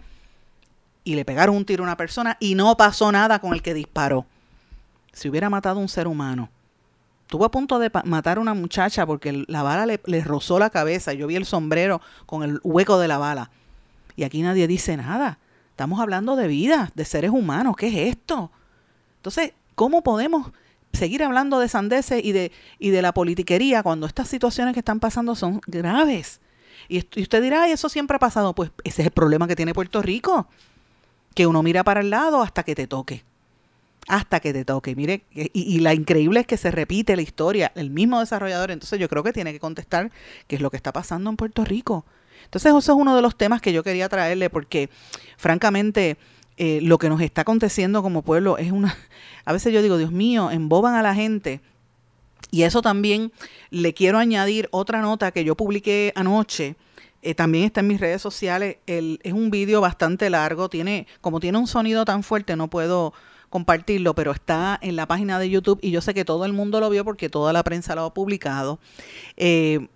y 1.03 1.13
le 1.13 1.25
pegaron 1.25 1.55
un 1.55 1.65
tiro 1.65 1.83
a 1.83 1.85
una 1.85 1.95
persona 1.97 2.37
y 2.39 2.55
no 2.55 2.75
pasó 2.75 3.11
nada 3.11 3.37
con 3.37 3.53
el 3.53 3.61
que 3.61 3.75
disparó. 3.75 4.25
Si 5.11 5.29
hubiera 5.29 5.51
matado 5.51 5.77
a 5.77 5.83
un 5.83 5.89
ser 5.89 6.07
humano, 6.07 6.49
Estuvo 7.33 7.45
a 7.45 7.49
punto 7.49 7.79
de 7.79 7.89
matar 8.03 8.37
a 8.37 8.41
una 8.41 8.53
muchacha 8.53 9.07
porque 9.07 9.43
la 9.47 9.63
bala 9.63 9.87
le, 9.87 10.21
rozó 10.21 10.59
la 10.59 10.69
cabeza. 10.69 11.13
Yo 11.13 11.25
vi 11.25 11.35
el 11.35 11.47
sombrero 11.47 11.99
con 12.27 12.43
el 12.43 12.59
hueco 12.63 12.99
de 12.99 13.07
la 13.07 13.17
bala. 13.17 13.49
Y 14.15 14.21
aquí 14.21 14.43
nadie 14.43 14.67
dice 14.67 14.95
nada. 14.97 15.39
Estamos 15.71 15.99
hablando 15.99 16.35
de 16.35 16.47
vida, 16.47 16.91
de 16.93 17.05
seres 17.05 17.31
humanos. 17.31 17.75
¿Qué 17.75 17.87
es 17.87 18.15
esto? 18.15 18.51
Entonces, 19.15 19.53
¿cómo 19.73 20.03
podemos 20.03 20.51
seguir 20.91 21.23
hablando 21.23 21.57
de 21.57 21.69
sandeces 21.69 22.23
y 22.23 22.33
de, 22.33 23.01
la 23.01 23.15
politiquería 23.15 23.81
cuando 23.81 24.05
estas 24.05 24.27
situaciones 24.27 24.75
que 24.75 24.81
están 24.81 24.99
pasando 24.99 25.33
son 25.33 25.59
graves? 25.65 26.39
Y, 26.87 27.03
y 27.15 27.23
usted 27.23 27.41
dirá, 27.41 27.63
Ay, 27.63 27.71
eso 27.71 27.89
siempre 27.89 28.17
ha 28.17 28.19
pasado. 28.19 28.53
Pues 28.53 28.69
ese 28.83 29.01
es 29.01 29.07
el 29.07 29.11
problema 29.11 29.47
que 29.47 29.55
tiene 29.55 29.73
Puerto 29.73 30.03
Rico. 30.03 30.45
Que 31.33 31.47
uno 31.47 31.63
mira 31.63 31.83
para 31.83 32.01
el 32.01 32.11
lado 32.11 32.43
hasta 32.43 32.61
que 32.61 32.75
te 32.75 32.85
toque 32.85 33.23
hasta 34.07 34.39
que 34.39 34.53
te 34.53 34.65
toque. 34.65 34.95
Mire, 34.95 35.23
y, 35.31 35.79
la 35.79 35.93
increíble 35.93 36.41
es 36.41 36.47
que 36.47 36.57
se 36.57 36.71
repite 36.71 37.15
la 37.15 37.21
historia, 37.21 37.71
el 37.75 37.89
mismo 37.89 38.19
desarrollador, 38.19 38.71
entonces 38.71 38.99
yo 38.99 39.09
creo 39.09 39.23
que 39.23 39.33
tiene 39.33 39.53
que 39.53 39.59
contestar 39.59 40.11
qué 40.47 40.55
es 40.55 40.61
lo 40.61 40.69
que 40.69 40.77
está 40.77 40.91
pasando 40.91 41.29
en 41.29 41.37
Puerto 41.37 41.63
Rico. 41.63 42.05
Entonces, 42.45 42.69
eso 42.69 42.79
es 42.79 42.89
uno 42.89 43.15
de 43.15 43.21
los 43.21 43.37
temas 43.37 43.61
que 43.61 43.73
yo 43.73 43.83
quería 43.83 44.09
traerle 44.09 44.49
porque, 44.49 44.89
francamente, 45.37 46.17
eh, 46.57 46.79
lo 46.83 46.97
que 46.97 47.09
nos 47.09 47.21
está 47.21 47.41
aconteciendo 47.41 48.03
como 48.03 48.21
pueblo 48.21 48.57
es 48.57 48.71
una... 48.71 48.95
A 49.45 49.53
veces 49.53 49.73
yo 49.73 49.81
digo, 49.81 49.97
Dios 49.97 50.11
mío, 50.11 50.51
emboban 50.51 50.95
a 50.95 51.01
la 51.01 51.15
gente. 51.15 51.61
Y 52.51 52.63
eso 52.63 52.81
también 52.81 53.31
le 53.71 53.93
quiero 53.93 54.19
añadir 54.19 54.69
otra 54.71 55.01
nota 55.01 55.31
que 55.31 55.43
yo 55.43 55.55
publiqué 55.55 56.13
anoche. 56.15 56.75
Eh, 57.23 57.33
también 57.33 57.65
está 57.65 57.79
en 57.79 57.87
mis 57.87 57.99
redes 57.99 58.21
sociales. 58.21 58.77
Es 58.85 59.33
un 59.33 59.49
vídeo 59.49 59.81
bastante 59.81 60.29
largo. 60.29 60.69
Tiene, 60.69 61.07
como 61.19 61.39
tiene 61.39 61.57
un 61.57 61.67
sonido 61.67 62.05
tan 62.05 62.21
fuerte, 62.23 62.55
no 62.55 62.69
puedo 62.69 63.13
compartirlo, 63.53 64.15
pero 64.15 64.31
está 64.31 64.79
en 64.81 64.95
la 64.95 65.05
página 65.05 65.37
de 65.37 65.47
YouTube 65.47 65.77
y 65.79 65.91
yo 65.91 66.01
sé 66.01 66.15
que 66.15 66.25
todo 66.25 66.45
el 66.45 66.53
mundo 66.53 66.79
lo 66.79 66.89
vio 66.89 67.05
porque 67.05 67.29
toda 67.29 67.53
la 67.53 67.61
prensa 67.61 67.93
lo 67.93 68.05
ha 68.05 68.11
publicado. 68.11 68.79
Eh, 69.37 69.89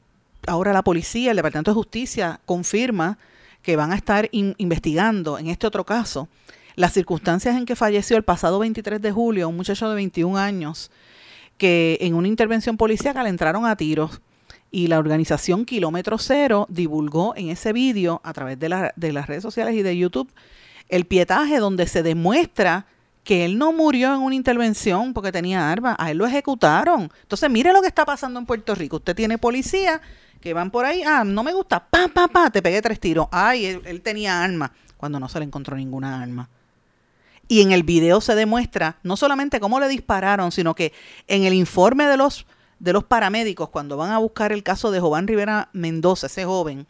ahora 0.45 0.73
la 0.73 0.83
policía, 0.83 1.31
el 1.31 1.37
Departamento 1.37 1.71
de 1.71 1.75
Justicia 1.75 2.39
confirma 2.45 3.17
que 3.63 3.75
van 3.75 3.91
a 3.91 3.95
estar 3.95 4.29
investigando 4.31 5.39
en 5.39 5.47
este 5.47 5.65
otro 5.65 5.87
caso 5.87 6.27
las 6.75 6.93
circunstancias 6.93 7.55
en 7.55 7.65
que 7.65 7.75
falleció 7.75 8.15
el 8.15 8.21
pasado 8.21 8.59
23 8.59 9.01
de 9.01 9.11
julio 9.11 9.49
un 9.49 9.57
muchacho 9.57 9.89
de 9.89 9.95
21 9.95 10.37
años 10.37 10.91
que 11.57 11.97
en 12.01 12.13
una 12.13 12.27
intervención 12.27 12.77
policíaca 12.77 13.23
le 13.23 13.29
entraron 13.29 13.65
a 13.65 13.75
tiros 13.75 14.21
y 14.69 14.85
la 14.85 14.99
organización 14.99 15.65
Kilómetro 15.65 16.19
Cero 16.19 16.67
divulgó 16.69 17.33
en 17.35 17.49
ese 17.49 17.73
vídeo 17.73 18.21
a 18.23 18.33
través 18.33 18.59
de, 18.59 18.91
de 18.95 19.13
las 19.13 19.25
redes 19.25 19.41
sociales 19.41 19.73
y 19.73 19.81
de 19.81 19.97
YouTube 19.97 20.31
el 20.89 21.05
pietaje 21.05 21.57
donde 21.57 21.87
se 21.87 22.03
demuestra 22.03 22.85
que 23.27 23.43
él 23.43 23.57
no 23.57 23.73
murió 23.73 24.13
en 24.13 24.21
una 24.21 24.35
intervención 24.35 25.13
porque 25.13 25.33
tenía 25.33 25.69
armas, 25.69 25.97
a 25.99 26.09
él 26.11 26.17
lo 26.17 26.25
ejecutaron. 26.25 27.11
Entonces, 27.23 27.49
mire 27.49 27.73
lo 27.73 27.81
que 27.81 27.89
está 27.89 28.05
pasando 28.05 28.39
en 28.39 28.45
Puerto 28.45 28.73
Rico. 28.73 28.95
Usted 28.95 29.17
tiene 29.17 29.37
policía 29.37 29.99
que 30.39 30.53
van 30.53 30.71
por 30.71 30.85
ahí, 30.85 31.03
ah, 31.03 31.25
no 31.25 31.43
me 31.43 31.51
gusta, 31.51 31.85
pa, 31.85 32.07
pa, 32.07 32.29
pa, 32.29 32.49
te 32.49 32.61
pegué 32.61 32.81
tres 32.81 33.01
tiros. 33.01 33.27
Ay, 33.29 33.65
él, 33.83 34.01
tenía 34.01 34.41
armas, 34.41 34.71
cuando 34.95 35.19
no 35.19 35.27
se 35.27 35.39
le 35.39 35.45
encontró 35.45 35.75
ninguna 35.75 36.21
arma. 36.21 36.47
Y 37.49 37.61
en 37.61 37.73
el 37.73 37.83
video 37.83 38.21
se 38.21 38.33
demuestra 38.33 38.97
no 39.03 39.17
solamente 39.17 39.59
cómo 39.59 39.81
le 39.81 39.89
dispararon, 39.89 40.53
sino 40.53 40.73
que 40.73 40.93
en 41.27 41.43
el 41.43 41.53
informe 41.53 42.05
de 42.05 42.15
los, 42.15 42.45
de 42.79 42.93
los 42.93 43.03
paramédicos, 43.03 43.67
cuando 43.67 43.97
van 43.97 44.11
a 44.11 44.19
buscar 44.19 44.53
el 44.53 44.63
caso 44.63 44.89
de 44.89 45.01
Jovan 45.01 45.27
Rivera 45.27 45.67
Mendoza, 45.73 46.27
ese 46.27 46.45
joven, 46.45 46.87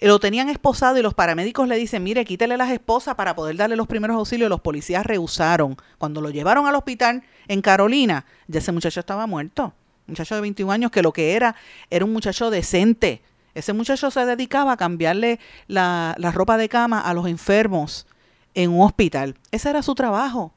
lo 0.00 0.20
tenían 0.20 0.48
esposado 0.48 0.96
y 0.98 1.02
los 1.02 1.14
paramédicos 1.14 1.66
le 1.66 1.76
dicen, 1.76 2.04
mire, 2.04 2.24
quítele 2.24 2.56
las 2.56 2.70
esposas 2.70 3.16
para 3.16 3.34
poder 3.34 3.56
darle 3.56 3.74
los 3.74 3.88
primeros 3.88 4.16
auxilios. 4.16 4.48
Los 4.48 4.60
policías 4.60 5.04
rehusaron. 5.04 5.76
Cuando 5.98 6.20
lo 6.20 6.30
llevaron 6.30 6.66
al 6.66 6.76
hospital 6.76 7.24
en 7.48 7.62
Carolina, 7.62 8.24
ya 8.46 8.60
ese 8.60 8.70
muchacho 8.70 9.00
estaba 9.00 9.26
muerto. 9.26 9.72
Muchacho 10.06 10.36
de 10.36 10.40
21 10.40 10.72
años 10.72 10.90
que 10.92 11.02
lo 11.02 11.12
que 11.12 11.34
era 11.34 11.56
era 11.90 12.04
un 12.04 12.12
muchacho 12.12 12.50
decente. 12.50 13.22
Ese 13.54 13.72
muchacho 13.72 14.10
se 14.12 14.24
dedicaba 14.24 14.72
a 14.72 14.76
cambiarle 14.76 15.40
la, 15.66 16.14
la 16.18 16.30
ropa 16.30 16.56
de 16.56 16.68
cama 16.68 17.00
a 17.00 17.12
los 17.12 17.26
enfermos 17.26 18.06
en 18.54 18.70
un 18.70 18.86
hospital. 18.86 19.34
Ese 19.50 19.68
era 19.68 19.82
su 19.82 19.96
trabajo. 19.96 20.52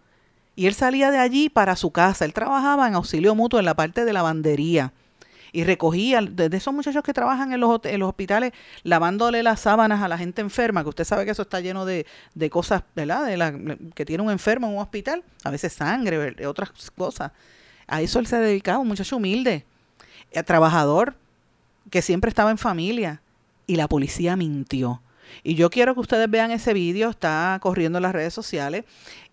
Y 0.55 0.67
él 0.67 0.75
salía 0.75 1.09
de 1.09 1.17
allí 1.17 1.49
para 1.49 1.75
su 1.75 1.91
casa. 1.91 2.25
Él 2.25 2.33
trabajaba 2.33 2.87
en 2.87 2.93
auxilio 2.93 3.33
mutuo 3.33 3.59
en 3.59 3.65
la 3.65 3.73
parte 3.73 4.05
de 4.05 4.13
lavandería 4.13 4.93
y 5.51 5.63
recogía 5.63 6.21
de 6.21 6.55
esos 6.55 6.73
muchachos 6.73 7.03
que 7.03 7.13
trabajan 7.13 7.51
en 7.53 7.59
los, 7.59 7.81
en 7.83 7.99
los 7.99 8.09
hospitales 8.09 8.53
lavándole 8.83 9.43
las 9.43 9.59
sábanas 9.59 10.01
a 10.01 10.07
la 10.07 10.17
gente 10.17 10.41
enferma, 10.41 10.83
que 10.83 10.89
usted 10.89 11.03
sabe 11.03 11.25
que 11.25 11.31
eso 11.31 11.41
está 11.41 11.59
lleno 11.59 11.85
de, 11.85 12.05
de 12.33 12.49
cosas, 12.49 12.83
¿verdad? 12.95 13.25
De 13.25 13.37
la, 13.37 13.53
que 13.93 14.05
tiene 14.05 14.23
un 14.23 14.31
enfermo 14.31 14.67
en 14.67 14.73
un 14.73 14.79
hospital, 14.79 15.23
a 15.43 15.51
veces 15.51 15.73
sangre, 15.73 16.45
otras 16.45 16.71
cosas. 16.91 17.31
A 17.87 18.01
eso 18.01 18.19
él 18.19 18.27
se 18.27 18.37
dedicaba, 18.37 18.79
un 18.79 18.87
muchacho 18.87 19.17
humilde, 19.17 19.65
eh, 20.31 20.43
trabajador, 20.43 21.15
que 21.89 22.01
siempre 22.01 22.29
estaba 22.29 22.51
en 22.51 22.57
familia. 22.57 23.21
Y 23.67 23.75
la 23.75 23.87
policía 23.87 24.35
mintió. 24.35 25.01
Y 25.43 25.55
yo 25.55 25.69
quiero 25.69 25.93
que 25.93 26.01
ustedes 26.01 26.29
vean 26.29 26.51
ese 26.51 26.73
vídeo, 26.73 27.09
está 27.09 27.57
corriendo 27.61 27.99
en 27.99 28.03
las 28.03 28.13
redes 28.13 28.33
sociales. 28.33 28.85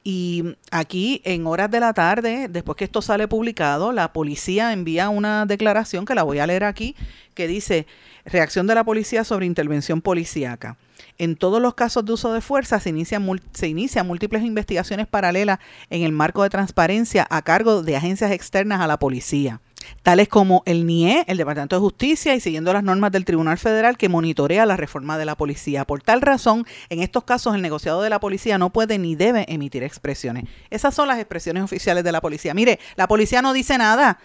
Y 0.04 0.56
aquí, 0.70 1.20
en 1.24 1.46
horas 1.46 1.70
de 1.70 1.80
la 1.80 1.92
tarde, 1.92 2.48
después 2.48 2.76
que 2.76 2.84
esto 2.84 3.02
sale 3.02 3.28
publicado, 3.28 3.92
la 3.92 4.12
policía 4.12 4.72
envía 4.72 5.08
una 5.08 5.44
declaración 5.44 6.04
que 6.04 6.14
la 6.14 6.22
voy 6.22 6.38
a 6.38 6.46
leer 6.46 6.64
aquí, 6.64 6.96
que 7.34 7.46
dice, 7.46 7.86
reacción 8.24 8.66
de 8.66 8.74
la 8.74 8.84
policía 8.84 9.24
sobre 9.24 9.46
intervención 9.46 10.00
policíaca. 10.00 10.76
En 11.18 11.36
todos 11.36 11.60
los 11.60 11.74
casos 11.74 12.04
de 12.04 12.12
uso 12.12 12.32
de 12.32 12.40
fuerza 12.40 12.80
se 12.80 12.90
inician, 12.90 13.28
se 13.52 13.68
inician 13.68 14.06
múltiples 14.06 14.42
investigaciones 14.44 15.06
paralelas 15.06 15.58
en 15.90 16.02
el 16.02 16.12
marco 16.12 16.42
de 16.42 16.50
transparencia 16.50 17.26
a 17.28 17.42
cargo 17.42 17.82
de 17.82 17.96
agencias 17.96 18.30
externas 18.30 18.80
a 18.80 18.86
la 18.86 18.98
policía 18.98 19.60
tales 20.02 20.28
como 20.28 20.62
el 20.66 20.86
NIE, 20.86 21.24
el 21.26 21.36
Departamento 21.36 21.76
de 21.76 21.80
Justicia, 21.80 22.34
y 22.34 22.40
siguiendo 22.40 22.72
las 22.72 22.82
normas 22.82 23.12
del 23.12 23.24
Tribunal 23.24 23.58
Federal 23.58 23.96
que 23.96 24.08
monitorea 24.08 24.66
la 24.66 24.76
reforma 24.76 25.18
de 25.18 25.24
la 25.24 25.36
policía. 25.36 25.84
Por 25.84 26.02
tal 26.02 26.20
razón, 26.20 26.66
en 26.88 27.02
estos 27.02 27.24
casos 27.24 27.54
el 27.54 27.62
negociado 27.62 28.02
de 28.02 28.10
la 28.10 28.20
policía 28.20 28.58
no 28.58 28.70
puede 28.70 28.98
ni 28.98 29.16
debe 29.16 29.44
emitir 29.48 29.82
expresiones. 29.82 30.44
Esas 30.70 30.94
son 30.94 31.08
las 31.08 31.18
expresiones 31.18 31.62
oficiales 31.62 32.04
de 32.04 32.12
la 32.12 32.20
policía. 32.20 32.54
Mire, 32.54 32.78
la 32.96 33.08
policía 33.08 33.42
no 33.42 33.52
dice 33.52 33.78
nada. 33.78 34.18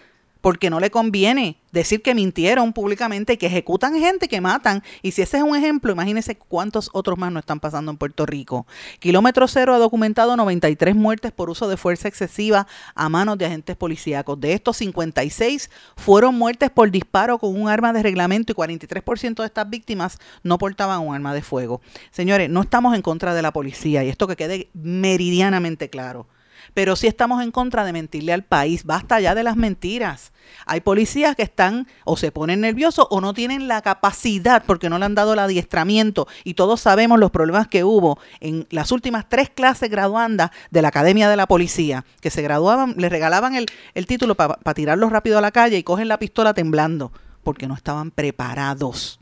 Porque 0.44 0.68
no 0.68 0.78
le 0.78 0.90
conviene 0.90 1.56
decir 1.72 2.02
que 2.02 2.14
mintieron 2.14 2.74
públicamente 2.74 3.38
que 3.38 3.46
ejecutan 3.46 3.98
gente, 3.98 4.28
que 4.28 4.42
matan. 4.42 4.82
Y 5.00 5.12
si 5.12 5.22
ese 5.22 5.38
es 5.38 5.42
un 5.42 5.56
ejemplo, 5.56 5.90
imagínense 5.90 6.36
cuántos 6.36 6.90
otros 6.92 7.16
más 7.16 7.32
no 7.32 7.38
están 7.38 7.60
pasando 7.60 7.90
en 7.90 7.96
Puerto 7.96 8.26
Rico. 8.26 8.66
Kilómetro 8.98 9.48
Cero 9.48 9.72
ha 9.72 9.78
documentado 9.78 10.36
93 10.36 10.94
muertes 10.96 11.32
por 11.32 11.48
uso 11.48 11.66
de 11.66 11.78
fuerza 11.78 12.08
excesiva 12.08 12.66
a 12.94 13.08
manos 13.08 13.38
de 13.38 13.46
agentes 13.46 13.74
policíacos. 13.74 14.38
De 14.38 14.52
estos, 14.52 14.76
56 14.76 15.70
fueron 15.96 16.34
muertes 16.34 16.68
por 16.68 16.90
disparo 16.90 17.38
con 17.38 17.58
un 17.58 17.70
arma 17.70 17.94
de 17.94 18.02
reglamento 18.02 18.52
y 18.52 18.54
43% 18.54 19.36
de 19.36 19.46
estas 19.46 19.70
víctimas 19.70 20.18
no 20.42 20.58
portaban 20.58 21.00
un 21.00 21.14
arma 21.14 21.32
de 21.32 21.40
fuego. 21.40 21.80
Señores, 22.10 22.50
no 22.50 22.60
estamos 22.60 22.94
en 22.94 23.00
contra 23.00 23.32
de 23.32 23.40
la 23.40 23.54
policía 23.54 24.04
y 24.04 24.10
esto 24.10 24.26
que 24.26 24.36
quede 24.36 24.68
meridianamente 24.74 25.88
claro 25.88 26.26
pero 26.72 26.96
sí 26.96 27.06
estamos 27.06 27.42
en 27.42 27.50
contra 27.50 27.84
de 27.84 27.92
mentirle 27.92 28.32
al 28.32 28.44
país. 28.44 28.84
Basta 28.84 29.20
ya 29.20 29.34
de 29.34 29.42
las 29.42 29.56
mentiras. 29.56 30.32
Hay 30.66 30.80
policías 30.80 31.36
que 31.36 31.42
están 31.42 31.86
o 32.04 32.16
se 32.16 32.32
ponen 32.32 32.60
nerviosos 32.60 33.06
o 33.10 33.20
no 33.20 33.34
tienen 33.34 33.68
la 33.68 33.82
capacidad 33.82 34.62
porque 34.66 34.88
no 34.88 34.98
le 34.98 35.04
han 35.04 35.14
dado 35.14 35.32
el 35.32 35.38
adiestramiento 35.38 36.26
y 36.44 36.54
todos 36.54 36.80
sabemos 36.80 37.18
los 37.18 37.30
problemas 37.30 37.68
que 37.68 37.84
hubo 37.84 38.18
en 38.40 38.66
las 38.70 38.92
últimas 38.92 39.28
tres 39.28 39.50
clases 39.50 39.90
graduandas 39.90 40.50
de 40.70 40.82
la 40.82 40.88
Academia 40.88 41.28
de 41.28 41.36
la 41.36 41.46
Policía, 41.46 42.04
que 42.20 42.30
se 42.30 42.42
graduaban, 42.42 42.94
les 42.96 43.10
regalaban 43.10 43.54
el, 43.54 43.66
el 43.94 44.06
título 44.06 44.34
para 44.34 44.74
tirarlos 44.74 45.10
rápido 45.10 45.38
a 45.38 45.40
la 45.40 45.50
calle 45.50 45.78
y 45.78 45.82
cogen 45.82 46.08
la 46.08 46.18
pistola 46.18 46.54
temblando 46.54 47.12
porque 47.42 47.66
no 47.66 47.74
estaban 47.74 48.10
preparados 48.10 49.20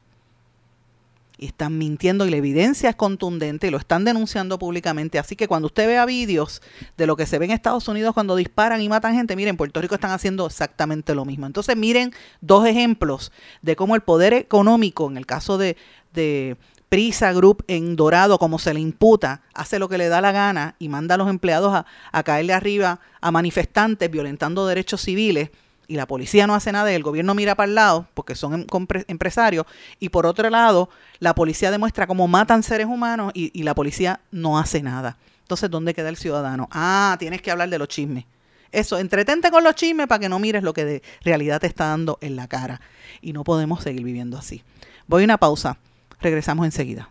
están 1.47 1.79
mintiendo 1.79 2.27
y 2.27 2.31
la 2.31 2.37
evidencia 2.37 2.91
es 2.91 2.97
contundente 2.97 3.67
y 3.67 3.71
lo 3.71 3.79
están 3.79 4.05
denunciando 4.05 4.59
públicamente. 4.59 5.19
Así 5.19 5.37
que 5.37 5.49
cuando 5.49 5.67
usted 5.67 5.87
vea 5.87 6.07
vídeos 6.07 6.63
de 6.97 7.07
lo 7.07 7.17
que 7.17 7.27
se 7.27 7.39
ve 7.39 7.47
en 7.47 7.51
Estados 7.51 7.89
Unidos 7.89 8.15
cuando 8.15 8.37
disparan 8.37 8.81
y 8.81 8.89
matan 8.89 9.15
gente, 9.15 9.37
miren, 9.37 9.53
en 9.53 9.57
Puerto 9.57 9.81
Rico 9.81 9.95
están 9.95 10.13
haciendo 10.13 10.47
exactamente 10.47 11.15
lo 11.15 11.25
mismo. 11.25 11.47
Entonces 11.47 11.77
miren 11.77 12.13
dos 12.41 12.67
ejemplos 12.67 13.33
de 13.63 13.77
cómo 13.77 13.95
el 13.95 14.03
poder 14.03 14.33
económico, 14.35 15.09
en 15.11 15.17
el 15.17 15.27
caso 15.27 15.59
de, 15.59 15.77
de 16.13 16.57
Prisa 16.89 17.33
Group 17.33 17.65
en 17.69 17.97
Dorado, 17.97 18.39
como 18.39 18.59
se 18.59 18.75
le 18.75 18.81
imputa, 18.81 19.43
hace 19.55 19.79
lo 19.79 19.89
que 19.89 19.99
le 19.99 20.09
da 20.09 20.21
la 20.21 20.33
gana 20.33 20.77
y 20.79 20.89
manda 20.89 21.15
a 21.15 21.19
los 21.19 21.31
empleados 21.31 21.85
a 22.13 22.23
caerle 22.23 22.53
arriba 22.53 23.01
a 23.21 23.31
manifestantes 23.31 24.11
violentando 24.11 24.67
derechos 24.67 25.01
civiles 25.01 25.51
y 25.93 25.97
la 25.97 26.07
policía 26.07 26.47
no 26.47 26.55
hace 26.55 26.73
nada 26.73 26.91
y 26.91 26.95
el 26.95 27.03
gobierno 27.03 27.35
mira 27.35 27.55
para 27.55 27.69
el 27.69 27.75
lado 27.75 28.07
porque 28.15 28.35
son 28.35 28.55
em, 28.55 28.67
empresarios 29.09 29.67
y 30.01 30.09
por 30.09 30.25
otro 30.25 30.49
lado 30.49 30.89
la 31.19 31.35
policía 31.35 31.71
demuestra 31.71 32.07
cómo 32.07 32.27
matan 32.29 32.63
seres 32.63 32.87
humanos 32.87 33.31
y, 33.35 33.63
la 33.63 33.75
policía 33.75 34.21
no 34.31 34.59
hace 34.59 34.83
nada. 34.83 35.19
Entonces, 35.43 35.71
¿dónde 35.71 35.93
queda 35.93 36.09
el 36.09 36.17
ciudadano? 36.17 36.67
Ah, 36.73 37.17
tienes 37.19 37.43
que 37.43 37.51
hablar 37.51 37.69
de 37.69 37.79
los 37.79 37.89
chismes. 37.89 38.25
Eso, 38.71 38.99
entretente 38.99 39.51
con 39.51 39.63
los 39.65 39.75
chismes 39.75 40.07
para 40.07 40.19
que 40.19 40.31
no 40.31 40.39
mires 40.39 40.63
lo 40.63 40.73
que 40.73 40.87
de 40.87 41.03
realidad 41.23 41.61
te 41.61 41.67
está 41.67 41.89
dando 41.89 42.17
en 42.23 42.37
la 42.37 42.49
cara. 42.49 42.81
Y 43.21 43.35
no 43.35 43.45
podemos 43.45 43.83
seguir 43.83 44.03
viviendo 44.03 44.39
así. 44.39 44.63
Voy 45.07 45.23
a 45.23 45.25
una 45.27 45.37
pausa. 45.37 45.77
Regresamos 46.23 46.65
enseguida. 46.65 47.11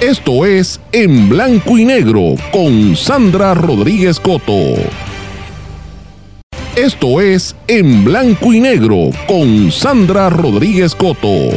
Esto 0.00 0.46
es 0.46 0.80
En 0.90 1.28
Blanco 1.28 1.76
y 1.76 1.84
Negro 1.84 2.34
con 2.50 2.96
Sandra 2.96 3.52
Rodríguez 3.52 4.18
Coto. 4.18 4.74
Esto 6.76 7.20
es 7.20 7.54
En 7.66 8.02
Blanco 8.02 8.50
y 8.54 8.58
Negro 8.58 9.10
con 9.28 9.70
Sandra 9.70 10.30
Rodríguez 10.30 10.94
Coto. 10.94 11.50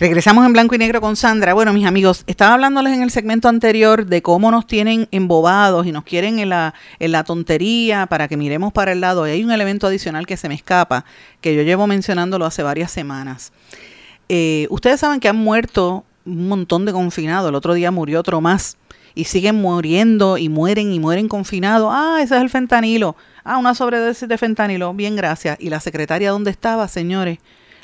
Regresamos 0.00 0.44
en 0.44 0.52
blanco 0.52 0.74
y 0.74 0.78
negro 0.78 1.00
con 1.00 1.14
Sandra. 1.14 1.54
Bueno, 1.54 1.72
mis 1.72 1.86
amigos, 1.86 2.24
estaba 2.26 2.54
hablándoles 2.54 2.94
en 2.94 3.02
el 3.02 3.12
segmento 3.12 3.48
anterior 3.48 4.06
de 4.06 4.22
cómo 4.22 4.50
nos 4.50 4.66
tienen 4.66 5.06
embobados 5.12 5.86
y 5.86 5.92
nos 5.92 6.02
quieren 6.02 6.40
en 6.40 6.48
la, 6.48 7.24
tontería 7.24 8.06
para 8.06 8.26
que 8.26 8.36
miremos 8.36 8.72
para 8.72 8.90
el 8.90 9.00
lado. 9.00 9.28
Y 9.28 9.30
hay 9.30 9.44
un 9.44 9.52
elemento 9.52 9.86
adicional 9.86 10.26
que 10.26 10.36
se 10.36 10.48
me 10.48 10.54
escapa, 10.56 11.04
que 11.40 11.54
yo 11.54 11.62
llevo 11.62 11.86
mencionándolo 11.86 12.46
hace 12.46 12.64
varias 12.64 12.90
semanas. 12.90 13.52
Eh, 14.28 14.66
ustedes 14.70 14.98
saben 14.98 15.20
que 15.20 15.28
han 15.28 15.36
muerto 15.36 16.04
un 16.24 16.48
montón 16.48 16.84
de 16.84 16.92
confinados. 16.92 17.48
El 17.48 17.54
otro 17.54 17.74
día 17.74 17.90
murió 17.90 18.20
otro 18.20 18.40
más. 18.40 18.76
Y 19.14 19.24
siguen 19.24 19.56
muriendo 19.56 20.38
y 20.38 20.48
mueren 20.48 20.92
y 20.92 21.00
mueren 21.00 21.28
confinados. 21.28 21.90
Ah, 21.92 22.20
ese 22.22 22.36
es 22.36 22.42
el 22.42 22.50
fentanilo. 22.50 23.16
Ah, 23.42 23.58
una 23.58 23.74
sobredosis 23.74 24.28
de 24.28 24.38
fentanilo, 24.38 24.94
bien, 24.94 25.16
gracias. 25.16 25.56
¿Y 25.60 25.68
la 25.68 25.80
secretaria 25.80 26.30
dónde 26.30 26.50
estaba, 26.50 26.86
señores? 26.86 27.38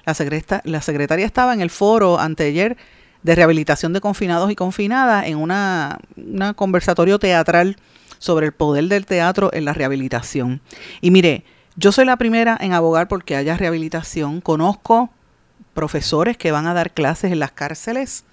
La, 0.04 0.62
la 0.64 0.80
secretaria 0.80 1.26
estaba 1.26 1.52
en 1.52 1.60
el 1.60 1.70
foro 1.70 2.20
anteayer 2.20 2.76
de 3.24 3.34
rehabilitación 3.34 3.92
de 3.92 4.00
confinados 4.00 4.52
y 4.52 4.54
confinadas 4.54 5.26
en 5.26 5.38
una, 5.38 5.98
una 6.16 6.54
conversatorio 6.54 7.18
teatral 7.18 7.76
sobre 8.18 8.46
el 8.46 8.52
poder 8.52 8.84
del 8.84 9.04
teatro 9.04 9.50
en 9.52 9.64
la 9.64 9.72
rehabilitación. 9.72 10.60
Y 11.00 11.10
mire, 11.10 11.44
yo 11.74 11.90
soy 11.90 12.04
la 12.04 12.16
primera 12.16 12.56
en 12.60 12.72
abogar 12.72 13.08
porque 13.08 13.34
haya 13.34 13.56
rehabilitación. 13.56 14.40
Conozco 14.40 15.10
profesores 15.76 16.36
que 16.36 16.50
van 16.50 16.66
a 16.66 16.74
dar 16.74 16.92
clases 16.92 17.30
en 17.30 17.38
las 17.38 17.52
cárceles. 17.52 18.24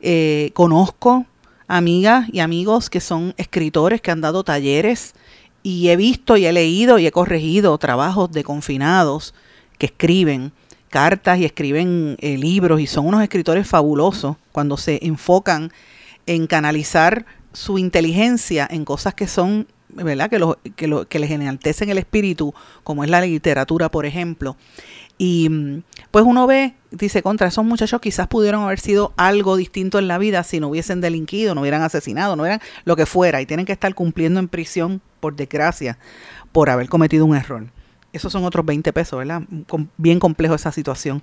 Eh, 0.00 0.52
conozco 0.54 1.26
amigas 1.68 2.26
y 2.32 2.40
amigos 2.40 2.88
que 2.88 3.00
son 3.00 3.34
escritores 3.36 4.00
que 4.00 4.10
han 4.10 4.22
dado 4.22 4.42
talleres 4.44 5.14
y 5.62 5.88
he 5.88 5.96
visto 5.96 6.38
y 6.38 6.46
he 6.46 6.52
leído 6.52 6.98
y 6.98 7.06
he 7.06 7.12
corregido 7.12 7.76
trabajos 7.76 8.32
de 8.32 8.42
confinados 8.42 9.34
que 9.76 9.86
escriben 9.86 10.52
cartas 10.88 11.38
y 11.38 11.44
escriben 11.44 12.16
eh, 12.20 12.38
libros 12.38 12.80
y 12.80 12.86
son 12.86 13.06
unos 13.06 13.22
escritores 13.22 13.66
fabulosos 13.66 14.36
cuando 14.52 14.76
se 14.76 14.98
enfocan 15.02 15.72
en 16.26 16.46
canalizar 16.46 17.26
su 17.52 17.78
inteligencia 17.78 18.66
en 18.70 18.84
cosas 18.84 19.14
que 19.14 19.26
son, 19.26 19.66
¿verdad? 19.88 20.30
Que, 20.30 20.38
lo, 20.38 20.58
que, 20.76 20.86
lo, 20.86 21.08
que 21.08 21.18
les 21.18 21.30
enaltecen 21.30 21.90
el 21.90 21.98
espíritu, 21.98 22.54
como 22.84 23.04
es 23.04 23.10
la 23.10 23.20
literatura, 23.20 23.90
por 23.90 24.06
ejemplo. 24.06 24.56
Y 25.18 25.48
mm, 25.48 25.82
pues 26.10 26.24
uno 26.24 26.46
ve, 26.46 26.74
dice, 26.90 27.22
contra 27.22 27.48
esos 27.48 27.64
muchachos 27.64 28.00
quizás 28.00 28.26
pudieron 28.26 28.64
haber 28.64 28.80
sido 28.80 29.12
algo 29.16 29.56
distinto 29.56 29.98
en 29.98 30.08
la 30.08 30.18
vida 30.18 30.42
si 30.42 30.58
no 30.58 30.68
hubiesen 30.68 31.00
delinquido, 31.00 31.54
no 31.54 31.60
hubieran 31.60 31.82
asesinado, 31.82 32.34
no 32.34 32.42
hubieran 32.42 32.60
lo 32.84 32.96
que 32.96 33.06
fuera, 33.06 33.40
y 33.40 33.46
tienen 33.46 33.66
que 33.66 33.72
estar 33.72 33.94
cumpliendo 33.94 34.40
en 34.40 34.48
prisión, 34.48 35.00
por 35.20 35.36
desgracia, 35.36 35.98
por 36.52 36.70
haber 36.70 36.88
cometido 36.88 37.24
un 37.24 37.36
error. 37.36 37.66
Esos 38.12 38.32
son 38.32 38.44
otros 38.44 38.66
20 38.66 38.92
pesos, 38.92 39.18
¿verdad? 39.18 39.42
Bien 39.96 40.18
complejo 40.18 40.54
esa 40.54 40.72
situación. 40.72 41.22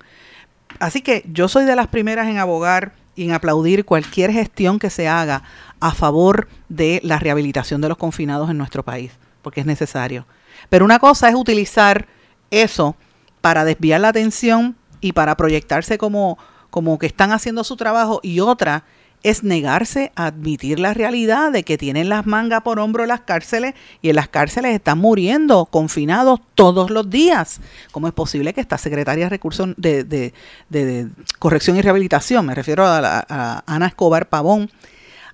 Así 0.78 1.02
que 1.02 1.24
yo 1.30 1.48
soy 1.48 1.64
de 1.64 1.76
las 1.76 1.88
primeras 1.88 2.28
en 2.28 2.38
abogar 2.38 2.94
y 3.14 3.24
en 3.24 3.32
aplaudir 3.32 3.84
cualquier 3.84 4.32
gestión 4.32 4.78
que 4.78 4.90
se 4.90 5.08
haga 5.08 5.42
a 5.80 5.92
favor 5.92 6.48
de 6.68 7.00
la 7.02 7.18
rehabilitación 7.18 7.80
de 7.80 7.88
los 7.88 7.98
confinados 7.98 8.48
en 8.48 8.56
nuestro 8.56 8.84
país, 8.84 9.12
porque 9.42 9.60
es 9.60 9.66
necesario. 9.66 10.26
Pero 10.70 10.84
una 10.84 10.98
cosa 10.98 11.28
es 11.28 11.34
utilizar 11.34 12.06
eso 12.50 12.96
para 13.40 13.64
desviar 13.64 14.00
la 14.00 14.08
atención 14.08 14.76
y 15.00 15.12
para 15.12 15.36
proyectarse 15.36 15.98
como, 15.98 16.38
como 16.70 16.98
que 16.98 17.06
están 17.06 17.32
haciendo 17.32 17.64
su 17.64 17.76
trabajo 17.76 18.20
y 18.22 18.40
otra 18.40 18.84
es 19.22 19.42
negarse 19.42 20.12
a 20.14 20.26
admitir 20.26 20.78
la 20.78 20.94
realidad 20.94 21.50
de 21.50 21.64
que 21.64 21.76
tienen 21.76 22.08
las 22.08 22.26
mangas 22.26 22.62
por 22.62 22.78
hombro 22.78 23.04
las 23.04 23.22
cárceles 23.22 23.74
y 24.00 24.10
en 24.10 24.16
las 24.16 24.28
cárceles 24.28 24.74
están 24.74 24.98
muriendo 24.98 25.66
confinados 25.66 26.40
todos 26.54 26.90
los 26.90 27.10
días. 27.10 27.60
¿Cómo 27.90 28.06
es 28.06 28.14
posible 28.14 28.54
que 28.54 28.60
esta 28.60 28.78
secretaria 28.78 29.24
de 29.24 29.30
Recursos 29.30 29.70
de, 29.76 30.04
de, 30.04 31.08
Corrección 31.38 31.76
y 31.76 31.82
Rehabilitación, 31.82 32.46
me 32.46 32.54
refiero 32.54 32.86
a, 32.86 33.24
a, 33.28 33.64
Ana 33.66 33.86
Escobar 33.86 34.28
Pavón, 34.28 34.70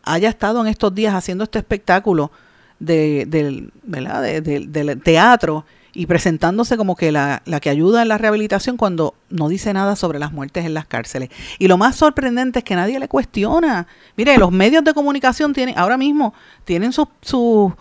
haya 0.02 0.28
estado 0.28 0.60
en 0.62 0.68
estos 0.68 0.94
días 0.94 1.14
haciendo 1.14 1.44
este 1.44 1.58
espectáculo 1.58 2.30
de, 2.78 3.26
del 3.26 5.02
teatro 5.02 5.64
y 5.94 6.06
presentándose 6.06 6.76
como 6.76 6.96
que 6.96 7.12
la, 7.12 7.42
la, 7.46 7.60
que 7.60 7.70
ayuda 7.70 8.02
en 8.02 8.08
la 8.08 8.18
rehabilitación 8.18 8.76
cuando 8.76 9.14
no 9.30 9.48
dice 9.48 9.72
nada 9.72 9.96
sobre 9.96 10.18
las 10.18 10.32
muertes 10.32 10.64
en 10.64 10.74
las 10.74 10.86
cárceles. 10.86 11.30
Y 11.58 11.68
lo 11.68 11.78
más 11.78 11.96
sorprendente 11.96 12.58
es 12.58 12.64
que 12.64 12.74
nadie 12.74 12.98
le 12.98 13.08
cuestiona. 13.08 13.86
Mire, 14.16 14.36
los 14.38 14.50
medios 14.50 14.82
de 14.84 14.92
comunicación 14.92 15.52
tienen, 15.52 15.78
ahora 15.78 15.96
mismo, 15.96 16.34
tienen 16.64 16.92
su, 16.92 17.08
su 17.20 17.72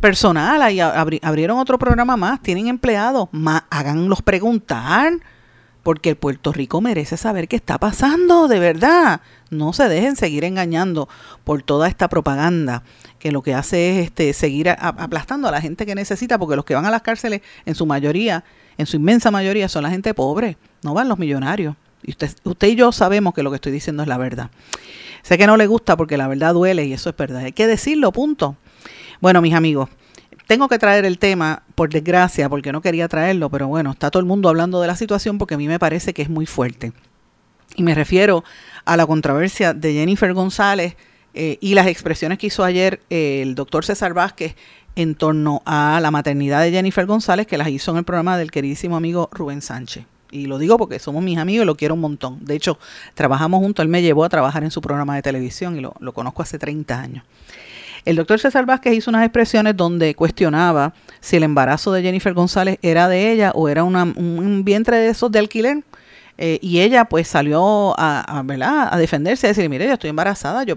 personal, 0.00 0.62
ahí 0.62 0.80
abrieron 0.80 1.58
otro 1.58 1.78
programa 1.78 2.16
más, 2.16 2.40
tienen 2.40 2.68
empleados, 2.68 3.28
más, 3.32 3.64
háganlos 3.70 4.22
preguntar, 4.22 5.12
porque 5.82 6.10
el 6.10 6.16
Puerto 6.16 6.52
Rico 6.52 6.80
merece 6.80 7.16
saber 7.16 7.48
qué 7.48 7.56
está 7.56 7.78
pasando, 7.78 8.48
de 8.48 8.58
verdad. 8.58 9.20
No 9.50 9.72
se 9.72 9.88
dejen 9.88 10.16
seguir 10.16 10.44
engañando 10.44 11.08
por 11.44 11.62
toda 11.62 11.88
esta 11.88 12.08
propaganda 12.08 12.82
que 13.18 13.32
lo 13.32 13.42
que 13.42 13.54
hace 13.54 13.98
es 13.98 14.06
este, 14.06 14.32
seguir 14.32 14.70
aplastando 14.70 15.48
a 15.48 15.50
la 15.50 15.60
gente 15.60 15.86
que 15.86 15.94
necesita, 15.94 16.38
porque 16.38 16.56
los 16.56 16.64
que 16.64 16.74
van 16.74 16.86
a 16.86 16.90
las 16.90 17.02
cárceles, 17.02 17.42
en 17.66 17.74
su 17.74 17.86
mayoría, 17.86 18.44
en 18.78 18.86
su 18.86 18.96
inmensa 18.96 19.30
mayoría, 19.30 19.68
son 19.68 19.82
la 19.82 19.90
gente 19.90 20.14
pobre, 20.14 20.56
no 20.82 20.94
van 20.94 21.08
los 21.08 21.18
millonarios. 21.18 21.76
Y 22.02 22.12
usted, 22.12 22.30
usted 22.44 22.68
y 22.68 22.76
yo 22.76 22.92
sabemos 22.92 23.34
que 23.34 23.42
lo 23.42 23.50
que 23.50 23.56
estoy 23.56 23.72
diciendo 23.72 24.02
es 24.02 24.08
la 24.08 24.16
verdad. 24.16 24.50
Sé 25.22 25.36
que 25.36 25.46
no 25.46 25.56
le 25.56 25.66
gusta 25.66 25.96
porque 25.96 26.16
la 26.16 26.28
verdad 26.28 26.54
duele 26.54 26.86
y 26.86 26.92
eso 26.92 27.10
es 27.10 27.16
verdad. 27.16 27.44
Hay 27.44 27.52
que 27.52 27.66
decirlo, 27.66 28.10
punto. 28.12 28.56
Bueno, 29.20 29.42
mis 29.42 29.54
amigos, 29.54 29.90
tengo 30.50 30.66
que 30.66 30.80
traer 30.80 31.04
el 31.04 31.20
tema, 31.20 31.62
por 31.76 31.90
desgracia, 31.90 32.48
porque 32.48 32.72
no 32.72 32.80
quería 32.80 33.06
traerlo, 33.06 33.50
pero 33.50 33.68
bueno, 33.68 33.92
está 33.92 34.10
todo 34.10 34.18
el 34.18 34.26
mundo 34.26 34.48
hablando 34.48 34.80
de 34.80 34.88
la 34.88 34.96
situación 34.96 35.38
porque 35.38 35.54
a 35.54 35.56
mí 35.56 35.68
me 35.68 35.78
parece 35.78 36.12
que 36.12 36.22
es 36.22 36.28
muy 36.28 36.44
fuerte. 36.44 36.92
Y 37.76 37.84
me 37.84 37.94
refiero 37.94 38.42
a 38.84 38.96
la 38.96 39.06
controversia 39.06 39.74
de 39.74 39.92
Jennifer 39.92 40.34
González 40.34 40.96
eh, 41.34 41.58
y 41.60 41.74
las 41.74 41.86
expresiones 41.86 42.38
que 42.38 42.48
hizo 42.48 42.64
ayer 42.64 42.98
eh, 43.10 43.42
el 43.42 43.54
doctor 43.54 43.84
César 43.84 44.12
Vázquez, 44.12 44.56
en 44.96 45.14
torno 45.14 45.62
a 45.66 46.00
la 46.02 46.10
maternidad 46.10 46.62
de 46.62 46.72
Jennifer 46.72 47.06
González, 47.06 47.46
que 47.46 47.56
las 47.56 47.68
hizo 47.68 47.92
en 47.92 47.98
el 47.98 48.04
programa 48.04 48.36
del 48.36 48.50
queridísimo 48.50 48.96
amigo 48.96 49.28
Rubén 49.30 49.62
Sánchez. 49.62 50.04
Y 50.32 50.46
lo 50.46 50.58
digo 50.58 50.78
porque 50.78 50.98
somos 50.98 51.22
mis 51.22 51.38
amigos 51.38 51.62
y 51.62 51.66
lo 51.66 51.76
quiero 51.76 51.94
un 51.94 52.00
montón. 52.00 52.44
De 52.44 52.56
hecho, 52.56 52.76
trabajamos 53.14 53.60
juntos, 53.60 53.84
él 53.84 53.88
me 53.88 54.02
llevó 54.02 54.24
a 54.24 54.28
trabajar 54.28 54.64
en 54.64 54.72
su 54.72 54.80
programa 54.80 55.14
de 55.14 55.22
televisión 55.22 55.76
y 55.76 55.80
lo, 55.80 55.94
lo 56.00 56.12
conozco 56.12 56.42
hace 56.42 56.58
30 56.58 57.00
años. 57.00 57.24
El 58.04 58.16
doctor 58.16 58.38
César 58.40 58.66
Vázquez 58.66 58.94
hizo 58.94 59.10
unas 59.10 59.24
expresiones 59.24 59.76
donde 59.76 60.14
cuestionaba 60.14 60.94
si 61.20 61.36
el 61.36 61.42
embarazo 61.42 61.92
de 61.92 62.02
Jennifer 62.02 62.32
González 62.34 62.78
era 62.82 63.08
de 63.08 63.32
ella 63.32 63.52
o 63.54 63.68
era 63.68 63.84
un 63.84 64.62
vientre 64.64 64.96
de 64.96 65.08
esos 65.08 65.30
de 65.30 65.38
alquiler. 65.38 65.84
Eh, 66.42 66.58
y 66.62 66.80
ella 66.80 67.04
pues 67.04 67.28
salió 67.28 67.94
a, 68.00 68.20
a, 68.20 68.94
a 68.94 68.98
defenderse, 68.98 69.46
a 69.46 69.50
decir, 69.50 69.68
mire, 69.68 69.86
yo 69.86 69.92
estoy 69.92 70.08
embarazada, 70.08 70.64
yo, 70.64 70.74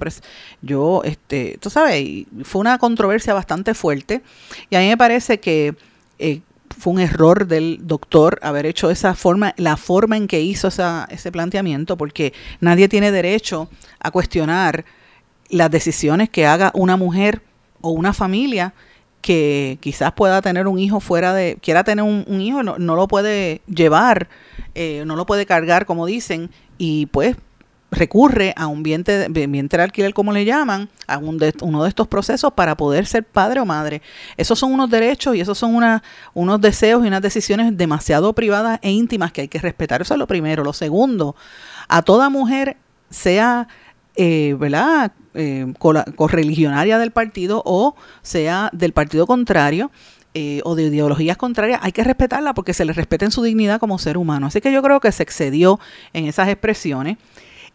yo 0.62 1.02
este, 1.06 1.58
tú 1.62 1.70
sabes, 1.70 2.02
y 2.02 2.28
fue 2.44 2.60
una 2.60 2.78
controversia 2.78 3.34
bastante 3.34 3.74
fuerte. 3.74 4.22
Y 4.70 4.76
a 4.76 4.80
mí 4.80 4.90
me 4.90 4.98
parece 4.98 5.40
que 5.40 5.74
eh, 6.20 6.42
fue 6.78 6.92
un 6.92 7.00
error 7.00 7.48
del 7.48 7.80
doctor 7.84 8.40
haber 8.42 8.66
hecho 8.66 8.90
esa 8.90 9.16
forma, 9.16 9.54
la 9.56 9.78
forma 9.78 10.18
en 10.18 10.28
que 10.28 10.42
hizo 10.42 10.68
esa, 10.68 11.08
ese 11.10 11.32
planteamiento, 11.32 11.96
porque 11.96 12.34
nadie 12.60 12.90
tiene 12.90 13.14
derecho 13.14 13.70
a 14.02 14.12
cuestionar 14.12 14.84
las 15.50 15.72
decisiones 15.72 16.30
que 16.30 16.46
haga 16.46 16.72
una 16.74 16.98
mujer 16.98 17.42
o 17.82 17.92
una 17.92 18.14
familia 18.14 18.74
que 19.22 19.78
quizás 19.80 20.12
pueda 20.12 20.42
tener 20.42 20.68
un 20.68 20.80
hijo 20.80 21.00
fuera 21.00 21.34
de, 21.34 21.58
quiera 21.62 21.84
tener 21.84 22.04
un, 22.04 22.42
hijo, 22.42 22.62
no, 22.62 22.78
no, 22.78 22.96
lo 22.96 23.08
puede 23.08 23.62
llevar, 23.68 24.28
eh, 24.76 25.04
no 25.06 25.16
lo 25.16 25.26
puede 25.26 25.46
cargar, 25.46 25.86
como 25.86 26.06
dicen, 26.06 26.50
y 26.78 27.06
pues 27.06 27.38
recurre 27.94 28.54
a 28.58 28.68
un 28.68 28.84
vientre, 28.84 29.28
vientre 29.30 29.82
alquiler, 29.82 30.14
como 30.14 30.34
le 30.34 30.46
llaman, 30.46 30.90
a 31.08 31.20
un 31.20 31.38
de, 31.38 31.54
uno 31.62 31.84
de 31.84 31.90
estos 31.90 32.08
procesos 32.08 32.52
para 32.54 32.76
poder 32.76 33.06
ser 33.06 33.24
padre 33.24 33.60
o 33.62 33.66
madre. 33.66 34.02
Esos 34.36 34.60
son 34.60 34.74
unos 34.74 34.90
derechos 34.90 35.36
y 35.36 35.42
esos 35.42 35.58
son 35.58 35.80
unos 36.34 36.62
deseos 36.62 37.04
y 37.04 37.08
unas 37.08 37.22
decisiones 37.22 37.78
demasiado 37.78 38.34
privadas 38.34 38.80
e 38.82 38.92
íntimas 38.92 39.32
que 39.32 39.42
hay 39.42 39.48
que 39.48 39.60
respetar. 39.60 40.02
Eso 40.02 40.16
es 40.16 40.20
lo 40.20 40.28
primero. 40.28 40.64
Lo 40.64 40.74
segundo, 40.74 41.36
a 41.88 42.02
toda 42.02 42.30
mujer, 42.30 42.78
sea 43.10 43.68
eh, 44.16 44.56
¿verdad? 44.60 45.12
Eh, 45.36 45.74
correligionaria 46.16 47.00
del 47.00 47.10
partido 47.10 47.64
o 47.66 47.96
sea 48.22 48.70
del 48.72 48.94
partido 48.94 49.26
contrario 49.26 49.90
eh, 50.36 50.62
o 50.64 50.76
de 50.76 50.84
ideologías 50.84 51.38
contrarias, 51.38 51.80
hay 51.84 51.92
que 51.92 52.04
respetarla 52.04 52.54
porque 52.54 52.74
se 52.74 52.86
le 52.86 52.94
respeta 52.94 53.26
en 53.26 53.32
su 53.32 53.44
dignidad 53.44 53.80
como 53.80 54.00
ser 54.00 54.18
humano. 54.18 54.48
Así 54.48 54.62
que 54.62 54.72
yo 54.72 54.82
creo 54.82 55.00
que 55.00 55.12
se 55.12 55.22
excedió 55.22 55.80
en 56.12 56.26
esas 56.26 56.50
expresiones. 56.50 57.18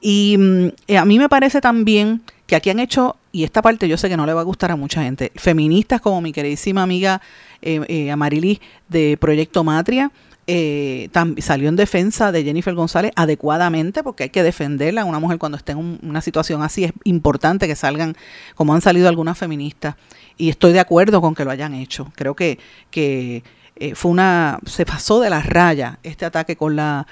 Y 0.00 0.36
mm, 0.38 0.96
a 0.96 1.04
mí 1.04 1.18
me 1.18 1.28
parece 1.28 1.60
también 1.60 2.20
que 2.46 2.56
aquí 2.56 2.70
han 2.70 2.80
hecho, 2.80 3.16
y 3.30 3.44
esta 3.44 3.62
parte 3.62 3.88
yo 3.88 3.96
sé 3.96 4.08
que 4.08 4.16
no 4.16 4.26
le 4.26 4.32
va 4.32 4.40
a 4.40 4.44
gustar 4.44 4.72
a 4.72 4.76
mucha 4.76 5.02
gente, 5.02 5.30
feministas 5.36 6.00
como 6.00 6.20
mi 6.20 6.32
queridísima 6.32 6.82
amiga 6.82 7.20
eh, 7.62 8.10
Amarilis 8.10 8.60
de 8.88 9.16
Proyecto 9.20 9.62
Matria, 9.62 10.10
eh, 10.50 11.10
salió 11.40 11.68
en 11.68 11.76
defensa 11.76 12.32
de 12.32 12.42
Jennifer 12.42 12.74
González 12.74 13.12
adecuadamente, 13.16 14.02
porque 14.02 14.24
hay 14.24 14.30
que 14.30 14.42
defenderla. 14.42 15.04
Una 15.04 15.18
mujer 15.18 15.38
cuando 15.38 15.58
esté 15.58 15.72
en 15.72 15.98
una 16.02 16.22
situación 16.22 16.62
así 16.62 16.84
es 16.84 16.92
importante 17.04 17.68
que 17.68 17.76
salgan, 17.76 18.16
como 18.54 18.74
han 18.74 18.80
salido 18.80 19.08
algunas 19.08 19.36
feministas. 19.36 19.96
Y 20.38 20.48
estoy 20.48 20.72
de 20.72 20.80
acuerdo 20.80 21.20
con 21.20 21.34
que 21.34 21.44
lo 21.44 21.50
hayan 21.50 21.74
hecho. 21.74 22.10
Creo 22.16 22.34
que, 22.34 22.58
que 22.90 23.44
eh, 23.76 23.94
fue 23.94 24.10
una 24.10 24.58
se 24.64 24.86
pasó 24.86 25.20
de 25.20 25.28
la 25.28 25.42
raya 25.42 25.98
este 26.02 26.24
ataque 26.24 26.56
con 26.56 26.74
la 26.74 27.06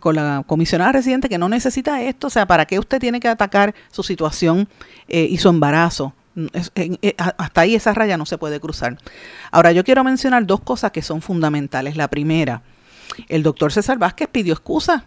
con 0.00 0.14
la 0.14 0.44
comisionada 0.46 0.92
residente 0.92 1.28
que 1.28 1.38
no 1.38 1.48
necesita 1.48 2.00
esto. 2.02 2.28
O 2.28 2.30
sea, 2.30 2.46
¿para 2.46 2.66
qué 2.66 2.78
usted 2.78 3.00
tiene 3.00 3.18
que 3.18 3.26
atacar 3.26 3.74
su 3.90 4.04
situación 4.04 4.68
eh, 5.08 5.26
y 5.28 5.38
su 5.38 5.48
embarazo? 5.48 6.14
hasta 7.16 7.62
ahí 7.62 7.74
esa 7.74 7.94
raya 7.94 8.18
no 8.18 8.26
se 8.26 8.36
puede 8.36 8.60
cruzar. 8.60 8.98
Ahora, 9.50 9.72
yo 9.72 9.84
quiero 9.84 10.04
mencionar 10.04 10.44
dos 10.44 10.60
cosas 10.60 10.90
que 10.90 11.00
son 11.00 11.22
fundamentales. 11.22 11.96
La 11.96 12.08
primera, 12.08 12.62
el 13.28 13.42
doctor 13.42 13.72
César 13.72 13.98
Vázquez 13.98 14.28
pidió 14.30 14.52
excusa. 14.52 15.06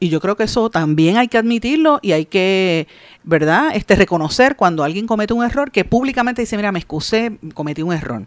Y 0.00 0.10
yo 0.10 0.20
creo 0.20 0.36
que 0.36 0.44
eso 0.44 0.70
también 0.70 1.16
hay 1.16 1.28
que 1.28 1.38
admitirlo 1.38 1.98
y 2.02 2.12
hay 2.12 2.24
que, 2.24 2.86
¿verdad? 3.24 3.70
Este, 3.74 3.96
reconocer 3.96 4.54
cuando 4.54 4.84
alguien 4.84 5.06
comete 5.06 5.34
un 5.34 5.44
error, 5.44 5.72
que 5.72 5.84
públicamente 5.84 6.42
dice, 6.42 6.56
mira, 6.56 6.70
me 6.70 6.78
excusé, 6.78 7.38
cometí 7.54 7.82
un 7.82 7.92
error. 7.92 8.24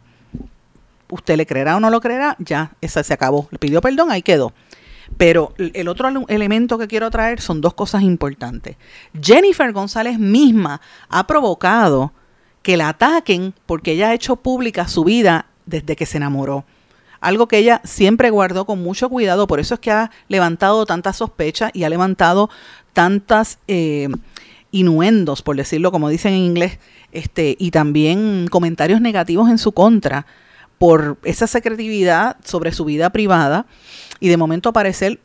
Usted 1.09 1.37
le 1.37 1.45
creerá 1.45 1.77
o 1.77 1.79
no 1.79 1.89
lo 1.89 2.01
creerá, 2.01 2.35
ya, 2.39 2.73
esa 2.81 3.03
se 3.03 3.13
acabó. 3.13 3.47
Le 3.51 3.57
pidió 3.57 3.79
perdón, 3.81 4.11
ahí 4.11 4.21
quedó. 4.21 4.53
Pero 5.17 5.53
el 5.57 5.87
otro 5.87 6.09
elemento 6.27 6.77
que 6.77 6.87
quiero 6.87 7.09
traer 7.09 7.41
son 7.41 7.61
dos 7.61 7.73
cosas 7.73 8.01
importantes. 8.01 8.77
Jennifer 9.21 9.71
González 9.73 10.19
misma 10.19 10.81
ha 11.09 11.27
provocado 11.27 12.13
que 12.61 12.77
la 12.77 12.89
ataquen 12.89 13.53
porque 13.65 13.93
ella 13.93 14.09
ha 14.09 14.13
hecho 14.13 14.37
pública 14.37 14.87
su 14.87 15.03
vida 15.03 15.47
desde 15.65 15.95
que 15.95 16.05
se 16.05 16.17
enamoró 16.17 16.65
algo 17.21 17.47
que 17.47 17.59
ella 17.59 17.81
siempre 17.83 18.31
guardó 18.31 18.65
con 18.65 18.81
mucho 18.81 19.09
cuidado, 19.09 19.47
por 19.47 19.59
eso 19.59 19.75
es 19.75 19.79
que 19.79 19.91
ha 19.91 20.11
levantado 20.27 20.85
tantas 20.85 21.17
sospechas 21.17 21.71
y 21.73 21.83
ha 21.83 21.89
levantado 21.89 22.49
tantas 22.93 23.59
eh, 23.67 24.09
inuendos, 24.71 25.41
por 25.41 25.55
decirlo 25.55 25.91
como 25.91 26.09
dicen 26.09 26.33
en 26.33 26.39
inglés, 26.39 26.79
este, 27.11 27.55
y 27.59 27.71
también 27.71 28.47
comentarios 28.49 29.01
negativos 29.01 29.49
en 29.49 29.57
su 29.57 29.71
contra 29.71 30.25
por 30.77 31.19
esa 31.23 31.45
secretividad 31.45 32.37
sobre 32.43 32.71
su 32.71 32.85
vida 32.85 33.11
privada. 33.11 33.67
Y 34.19 34.29
de 34.29 34.37
momento 34.37 34.69
aparecer 34.69 35.19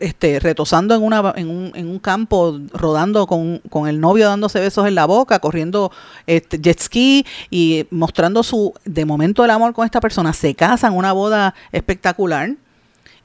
este, 0.00 0.40
retosando 0.40 0.94
en, 0.94 1.02
una, 1.02 1.32
en, 1.36 1.48
un, 1.48 1.72
en 1.74 1.88
un 1.88 1.98
campo, 1.98 2.58
rodando 2.72 3.26
con, 3.26 3.58
con, 3.70 3.88
el 3.88 4.00
novio 4.00 4.28
dándose 4.28 4.60
besos 4.60 4.86
en 4.86 4.94
la 4.94 5.06
boca, 5.06 5.38
corriendo 5.38 5.92
este, 6.26 6.58
jet 6.58 6.80
ski 6.80 7.24
y 7.50 7.86
mostrando 7.90 8.42
su, 8.42 8.74
de 8.84 9.04
momento 9.04 9.44
el 9.44 9.50
amor 9.50 9.72
con 9.74 9.84
esta 9.84 10.00
persona, 10.00 10.32
se 10.32 10.54
casan, 10.54 10.94
una 10.94 11.12
boda 11.12 11.54
espectacular 11.72 12.56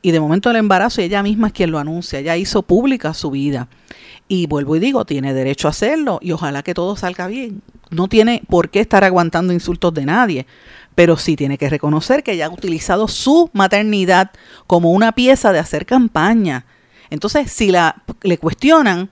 y 0.02 0.12
de 0.12 0.20
momento 0.20 0.50
el 0.50 0.56
embarazo 0.56 1.02
ella 1.02 1.22
misma 1.22 1.48
es 1.48 1.54
quien 1.54 1.72
lo 1.72 1.80
anuncia, 1.80 2.20
ella 2.20 2.38
hizo 2.38 2.64
pública 2.64 3.14
su 3.14 3.32
vida. 3.32 3.68
Y 4.28 4.48
vuelvo 4.48 4.78
y 4.78 4.80
digo, 4.80 5.04
tiene 5.06 5.34
derecho 5.34 5.68
a 5.68 5.72
hacerlo 5.72 6.20
y 6.22 6.32
ojalá 6.32 6.64
que 6.64 6.74
todo 6.74 6.96
salga 6.96 7.28
bien. 7.28 7.62
No 7.90 8.08
tiene 8.08 8.42
por 8.48 8.70
qué 8.70 8.80
estar 8.80 9.04
aguantando 9.04 9.52
insultos 9.52 9.94
de 9.94 10.06
nadie 10.06 10.48
pero 11.02 11.18
sí 11.18 11.36
tiene 11.36 11.58
que 11.58 11.68
reconocer 11.68 12.22
que 12.22 12.34
ella 12.34 12.46
ha 12.46 12.50
utilizado 12.50 13.08
su 13.08 13.50
maternidad 13.54 14.30
como 14.68 14.92
una 14.92 15.14
pieza 15.14 15.52
de 15.52 15.58
hacer 15.58 15.88
campaña. 15.88 16.66
Entonces, 17.10 17.52
si 17.52 17.72
la, 17.72 18.04
le 18.22 18.38
cuestionan, 18.38 19.10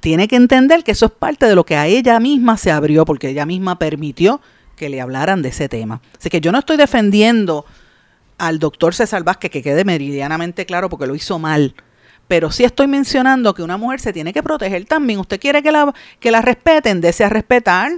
tiene 0.00 0.28
que 0.28 0.36
entender 0.36 0.84
que 0.84 0.92
eso 0.92 1.06
es 1.06 1.10
parte 1.10 1.46
de 1.46 1.56
lo 1.56 1.66
que 1.66 1.74
a 1.74 1.88
ella 1.88 2.20
misma 2.20 2.56
se 2.56 2.70
abrió, 2.70 3.04
porque 3.04 3.30
ella 3.30 3.44
misma 3.44 3.76
permitió 3.76 4.40
que 4.76 4.88
le 4.88 5.00
hablaran 5.00 5.42
de 5.42 5.48
ese 5.48 5.68
tema. 5.68 6.00
Así 6.16 6.30
que 6.30 6.40
yo 6.40 6.52
no 6.52 6.60
estoy 6.60 6.76
defendiendo 6.76 7.66
al 8.38 8.60
doctor 8.60 8.94
César 8.94 9.24
Vázquez, 9.24 9.50
que 9.50 9.62
quede 9.62 9.84
meridianamente 9.84 10.64
claro 10.64 10.88
porque 10.88 11.08
lo 11.08 11.16
hizo 11.16 11.40
mal. 11.40 11.74
Pero 12.28 12.52
sí 12.52 12.62
estoy 12.62 12.86
mencionando 12.86 13.52
que 13.52 13.64
una 13.64 13.78
mujer 13.78 13.98
se 13.98 14.12
tiene 14.12 14.32
que 14.32 14.44
proteger 14.44 14.84
también. 14.84 15.18
Usted 15.18 15.40
quiere 15.40 15.60
que 15.60 15.72
la, 15.72 15.92
que 16.20 16.30
la 16.30 16.40
respeten, 16.40 17.00
desea 17.00 17.28
respetar 17.28 17.90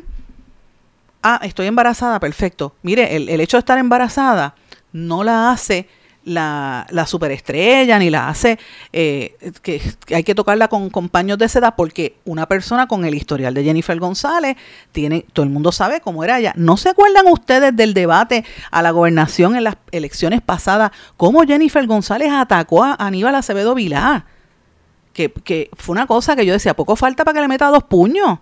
ah, 1.35 1.41
estoy 1.43 1.67
embarazada, 1.67 2.21
perfecto. 2.21 2.75
Mire, 2.83 3.17
el, 3.17 3.41
hecho 3.41 3.57
de 3.57 3.61
estar 3.61 3.79
embarazada 3.79 4.55
no 4.93 5.25
la 5.25 5.51
hace 5.51 5.89
la, 6.25 6.87
la 6.91 7.07
superestrella, 7.07 7.99
ni 7.99 8.11
la 8.11 8.29
hace 8.29 8.59
eh, 8.93 9.37
que, 9.63 9.81
hay 10.15 10.23
que 10.25 10.35
tocarla 10.35 10.69
con, 10.69 10.91
compaños 10.91 11.39
de 11.39 11.49
seda, 11.49 11.75
porque 11.75 12.17
una 12.25 12.47
persona 12.47 12.87
con 12.87 13.05
el 13.05 13.15
historial 13.15 13.55
de 13.55 13.65
Jennifer 13.65 13.99
González, 13.99 14.57
tiene, 14.93 15.25
todo 15.33 15.45
el 15.45 15.51
mundo 15.51 15.73
sabe 15.73 16.01
cómo 16.01 16.25
era 16.25 16.39
ella. 16.39 16.53
¿No 16.57 16.77
se 16.77 16.91
acuerdan 16.91 17.27
ustedes 17.29 17.75
del 17.75 17.95
debate 17.95 18.45
a 18.71 18.83
la 18.83 18.91
gobernación 18.91 19.57
en 19.57 19.65
las 19.65 19.77
elecciones 19.91 20.43
pasadas, 20.43 20.91
cómo 21.17 21.43
Jennifer 21.43 21.87
González 21.87 22.31
atacó 22.33 22.85
a 22.85 22.95
Aníbal 22.95 23.35
Acevedo 23.35 23.75
Vilá? 23.75 24.27
Que, 25.13 25.33
que 25.33 25.71
fue 25.77 25.95
una 25.95 26.07
cosa 26.07 26.37
que 26.37 26.47
yo 26.47 26.53
decía, 26.53 26.75
poco 26.75 26.95
falta 26.95 27.25
para 27.25 27.35
que 27.35 27.41
le 27.41 27.49
meta 27.49 27.69
dos 27.69 27.85
puños. 27.85 28.39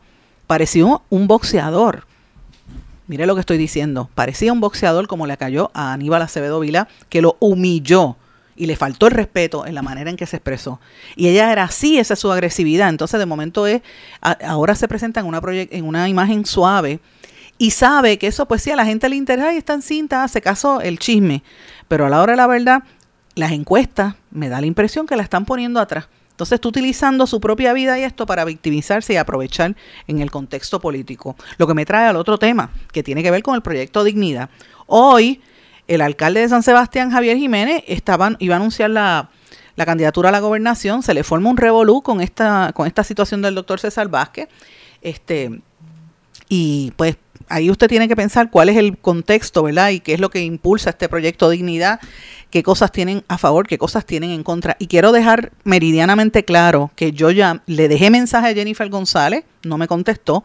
Pareció 0.46 1.03
un 1.09 1.27
boxeador. 1.27 2.07
Mire 3.07 3.27
lo 3.27 3.35
que 3.35 3.40
estoy 3.40 3.59
diciendo. 3.59 4.11
Parecía 4.14 4.53
un 4.53 4.61
boxeador 4.61 5.07
como 5.07 5.27
le 5.27 5.37
cayó 5.37 5.71
a 5.75 5.92
Aníbal 5.92 6.23
Acevedo 6.23 6.61
Vila, 6.61 6.88
que 7.09 7.23
lo 7.23 7.37
humilló 7.38 8.16
y 8.57 8.66
le 8.66 8.77
faltó 8.77 9.07
el 9.07 9.12
respeto 9.12 9.66
en 9.66 9.75
la 9.75 9.83
manera 9.83 10.11
en 10.11 10.16
que 10.16 10.27
se 10.27 10.37
expresó. 10.37 10.81
Y 11.14 11.29
ella 11.29 11.53
era 11.53 11.64
así, 11.64 11.99
esa 11.99 12.14
es 12.14 12.21
su 12.21 12.33
agresividad. 12.33 12.88
Entonces, 12.88 13.21
de 13.21 13.27
momento 13.27 13.66
es, 13.66 13.83
ahora 14.21 14.75
se 14.75 14.88
presenta 14.88 15.21
en 15.21 15.27
una, 15.27 15.40
en 15.45 15.85
una 15.85 16.09
imagen 16.09 16.47
suave 16.47 17.01
y 17.59 17.71
sabe 17.71 18.19
que 18.19 18.27
eso, 18.27 18.47
pues 18.47 18.62
sí, 18.62 18.71
a 18.71 18.77
la 18.77 18.85
gente 18.85 19.09
le 19.09 19.16
interesa 19.16 19.53
y 19.53 19.59
está 19.59 19.75
en 19.75 19.83
cinta, 19.83 20.25
hace 20.25 20.40
caso 20.40 20.81
el 20.81 20.99
chisme. 20.99 21.42
Pero 21.88 22.07
a 22.07 22.09
la 22.09 22.21
hora 22.21 22.33
de 22.33 22.37
la 22.38 22.47
verdad, 22.47 22.83
las 23.35 23.53
encuestas 23.53 24.14
me 24.31 24.49
da 24.49 24.61
la 24.61 24.66
impresión 24.66 25.07
que 25.07 25.16
la 25.16 25.23
están 25.23 25.45
poniendo 25.45 25.81
atrás. 25.81 26.09
Entonces 26.37 26.57
está 26.57 26.68
utilizando 26.68 27.27
su 27.27 27.40
propia 27.40 27.72
vida 27.72 27.99
y 27.99 28.03
esto 28.03 28.27
para 28.27 28.44
victimizarse 28.44 29.14
y 29.14 29.16
aprovechar 29.16 29.75
en 30.07 30.20
el 30.20 30.31
contexto 30.31 30.81
político. 30.81 31.35
Lo 31.57 31.66
que 31.66 31.72
me 31.72 31.87
trae 31.87 32.07
al 32.09 32.16
otro 32.16 32.37
tema, 32.37 32.70
que 32.92 33.03
tiene 33.03 33.22
que 33.22 33.31
ver 33.31 33.42
con 33.42 33.55
el 33.55 33.62
proyecto 33.62 34.05
Dignidad. 34.05 34.51
Hoy, 34.85 35.40
el 35.88 36.03
alcalde 36.03 36.40
de 36.40 36.51
San 36.51 36.62
Sebastián, 36.62 37.11
Javier 37.11 37.38
Jiménez, 37.38 37.85
estaban, 37.87 38.37
iba 38.38 38.55
a 38.55 38.59
anunciar 38.59 38.90
la, 38.90 39.31
candidatura 39.77 40.29
a 40.29 40.33
la 40.33 40.40
gobernación, 40.40 41.03
se 41.03 41.14
le 41.14 41.25
forma 41.25 41.49
un 41.49 41.57
revolú 41.57 42.03
con 42.03 42.20
esta, 42.20 42.70
con 42.75 42.87
esta 42.87 43.03
situación 43.03 43.40
del 43.40 43.55
doctor 43.55 43.81
César 43.81 44.09
Vázquez. 44.09 44.51
Este, 45.01 45.62
y 46.51 46.92
pues 46.96 47.16
ahí 47.49 47.70
usted 47.70 47.88
tiene 47.88 48.09
que 48.09 48.16
pensar 48.16 48.51
cuál 48.51 48.68
es 48.68 48.77
el 48.77 48.99
contexto, 48.99 49.62
¿verdad? 49.62 49.88
Y 49.88 50.01
qué 50.01 50.12
es 50.12 50.20
lo 50.20 50.29
que 50.29 50.42
impulsa 50.42 50.90
este 50.90 51.09
proyecto 51.09 51.49
Dignidad, 51.49 51.99
qué 52.51 52.63
cosas 52.63 52.93
tienen 52.93 53.25
a 53.29 53.39
favor, 53.39 53.66
qué 53.66 53.79
cosas 53.79 54.05
tienen 54.07 54.31
en 54.31 54.43
contra. 54.43 54.77
Y 54.79 54.87
quiero 54.87 55.12
dejar 55.12 55.53
meridianamente 55.64 56.45
claro 56.45 56.91
que 56.97 57.12
yo 57.12 57.31
ya 57.31 57.62
le 57.66 57.89
dejé 57.89 58.11
mensaje 58.11 58.49
a 58.49 58.55
Jennifer 58.55 58.89
González, 58.89 59.45
no 59.64 59.79
me 59.79 59.89
contestó, 59.89 60.45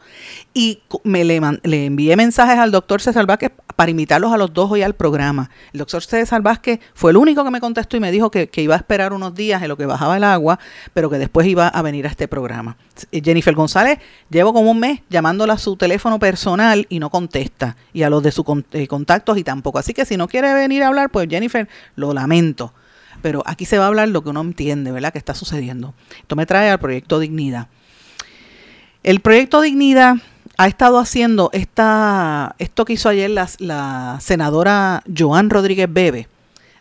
y 0.54 0.82
me 1.04 1.24
le, 1.24 1.40
envié 1.86 2.16
mensajes 2.16 2.58
al 2.58 2.72
doctor 2.72 3.02
César 3.02 3.26
Vázquez 3.26 3.52
para 3.76 3.92
invitarlos 3.92 4.34
a 4.34 4.38
los 4.38 4.54
dos 4.54 4.72
hoy 4.72 4.82
al 4.82 4.96
programa. 4.96 5.50
El 5.74 5.80
doctor 5.80 6.04
César 6.04 6.42
Vázquez 6.42 6.80
fue 6.94 7.12
el 7.12 7.18
único 7.18 7.44
que 7.44 7.52
me 7.52 7.62
contestó 7.62 7.98
y 7.98 8.00
me 8.00 8.12
dijo 8.12 8.32
que, 8.32 8.50
iba 8.62 8.76
a 8.76 8.78
esperar 8.78 9.14
unos 9.14 9.34
días 9.34 9.62
en 9.62 9.70
lo 9.70 9.78
que 9.78 9.86
bajaba 9.86 10.18
el 10.18 10.24
agua, 10.24 10.60
pero 10.94 11.10
que 11.10 11.18
después 11.18 11.48
iba 11.48 11.68
a 11.68 11.82
venir 11.82 12.06
a 12.06 12.10
este 12.10 12.28
programa. 12.28 12.78
Eh, 13.12 13.22
Jennifer 13.24 13.56
González, 13.56 14.00
llevo 14.30 14.54
como 14.54 14.72
un 14.72 14.80
mes 14.80 15.02
llamándola 15.10 15.54
a 15.54 15.58
su 15.58 15.76
teléfono 15.78 16.20
personal 16.20 16.86
y 16.90 17.00
no 17.00 17.10
contesta, 17.10 17.76
y 17.94 18.04
a 18.04 18.10
los 18.10 18.22
de 18.22 18.32
sus 18.32 18.46
eh, 18.74 18.88
contactos 18.88 19.38
y 19.38 19.44
tampoco. 19.44 19.80
Así 19.80 19.94
que 19.94 20.06
si 20.06 20.18
no 20.18 20.28
quiere 20.28 20.54
venir 20.54 20.84
a 20.84 20.88
hablar, 20.88 21.10
pues 21.10 21.28
Jennifer, 21.30 21.68
lo 21.96 22.14
lamento. 22.14 22.74
Pero 23.22 23.44
aquí 23.46 23.66
se 23.66 23.78
va 23.78 23.86
a 23.86 23.88
hablar 23.88 24.10
lo 24.10 24.24
que 24.24 24.30
uno 24.30 24.42
entiende, 24.42 24.92
¿verdad? 24.92 25.12
Que 25.12 25.20
está 25.20 25.36
sucediendo. 25.36 25.94
Esto 26.20 26.36
me 26.36 26.46
trae 26.46 26.70
al 26.70 26.80
proyecto 26.80 27.20
Dignidad. 27.20 27.68
El 29.04 29.20
proyecto 29.20 29.62
Dignidad 29.62 30.16
ha 30.58 30.68
estado 30.68 31.00
haciendo 31.00 31.50
esta, 31.54 32.56
esto 32.60 32.86
que 32.86 32.94
hizo 32.94 33.10
ayer 33.10 33.32
la, 33.32 34.20
senadora 34.22 35.02
Joan 35.16 35.50
Rodríguez 35.50 35.88
Bebe, 35.92 36.28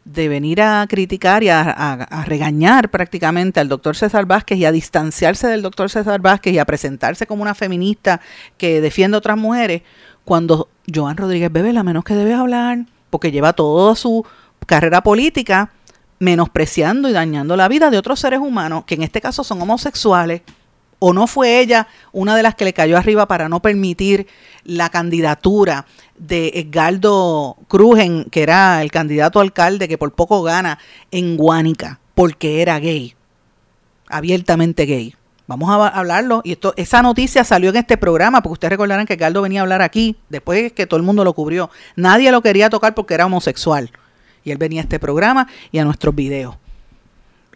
de 0.04 0.28
venir 0.28 0.60
a 0.60 0.86
criticar 0.88 1.42
y 1.42 1.48
a, 1.48 2.24
regañar 2.26 2.90
prácticamente 2.90 3.60
al 3.60 3.68
doctor 3.68 3.96
César 3.96 4.26
Vázquez 4.26 4.58
y 4.58 4.64
a 4.64 4.72
distanciarse 4.72 5.46
del 5.46 5.62
doctor 5.62 5.88
César 5.88 6.20
Vázquez 6.20 6.52
y 6.52 6.58
a 6.58 6.64
presentarse 6.64 7.26
como 7.26 7.42
una 7.42 7.54
feminista 7.54 8.20
que 8.58 8.80
defiende 8.80 9.14
a 9.16 9.18
otras 9.18 9.38
mujeres, 9.38 9.82
cuando 10.24 10.68
Joan 10.92 11.16
Rodríguez 11.16 11.50
Bebe 11.50 11.72
la 11.72 11.82
menos 11.82 12.04
que 12.04 12.14
debe 12.14 12.34
hablar, 12.34 12.84
porque 13.08 13.32
lleva 13.32 13.52
toda 13.52 13.94
su 13.94 14.26
carrera 14.70 15.02
política 15.02 15.72
menospreciando 16.20 17.08
y 17.08 17.12
dañando 17.12 17.56
la 17.56 17.66
vida 17.66 17.90
de 17.90 17.98
otros 17.98 18.20
seres 18.20 18.38
humanos, 18.38 18.84
que 18.84 18.94
en 18.94 19.02
este 19.02 19.20
caso 19.20 19.42
son 19.42 19.60
homosexuales, 19.60 20.42
o 21.00 21.12
no 21.12 21.26
fue 21.26 21.58
ella 21.58 21.88
una 22.12 22.36
de 22.36 22.44
las 22.44 22.54
que 22.54 22.64
le 22.64 22.72
cayó 22.72 22.96
arriba 22.96 23.26
para 23.26 23.48
no 23.48 23.60
permitir 23.60 24.28
la 24.62 24.88
candidatura 24.88 25.86
de 26.16 26.52
Edgardo 26.54 27.56
Cruz, 27.66 27.98
que 28.30 28.42
era 28.44 28.80
el 28.80 28.92
candidato 28.92 29.40
alcalde 29.40 29.88
que 29.88 29.98
por 29.98 30.12
poco 30.12 30.40
gana 30.44 30.78
en 31.10 31.36
Guánica, 31.36 31.98
porque 32.14 32.62
era 32.62 32.78
gay, 32.78 33.16
abiertamente 34.08 34.84
gay. 34.84 35.16
Vamos 35.48 35.68
a 35.68 35.88
hablarlo. 35.88 36.42
Y 36.44 36.52
esto, 36.52 36.74
esa 36.76 37.02
noticia 37.02 37.42
salió 37.42 37.70
en 37.70 37.76
este 37.78 37.96
programa, 37.96 38.40
porque 38.40 38.52
ustedes 38.52 38.70
recordarán 38.70 39.04
que 39.04 39.14
Edgardo 39.14 39.42
venía 39.42 39.62
a 39.62 39.62
hablar 39.62 39.82
aquí, 39.82 40.16
después 40.28 40.72
que 40.74 40.86
todo 40.86 40.98
el 40.98 41.02
mundo 41.02 41.24
lo 41.24 41.32
cubrió. 41.32 41.70
Nadie 41.96 42.30
lo 42.30 42.40
quería 42.40 42.70
tocar 42.70 42.94
porque 42.94 43.14
era 43.14 43.26
homosexual. 43.26 43.90
Y 44.44 44.50
él 44.50 44.58
venía 44.58 44.80
a 44.80 44.84
este 44.84 44.98
programa 44.98 45.46
y 45.70 45.78
a 45.78 45.84
nuestros 45.84 46.14
videos. 46.14 46.56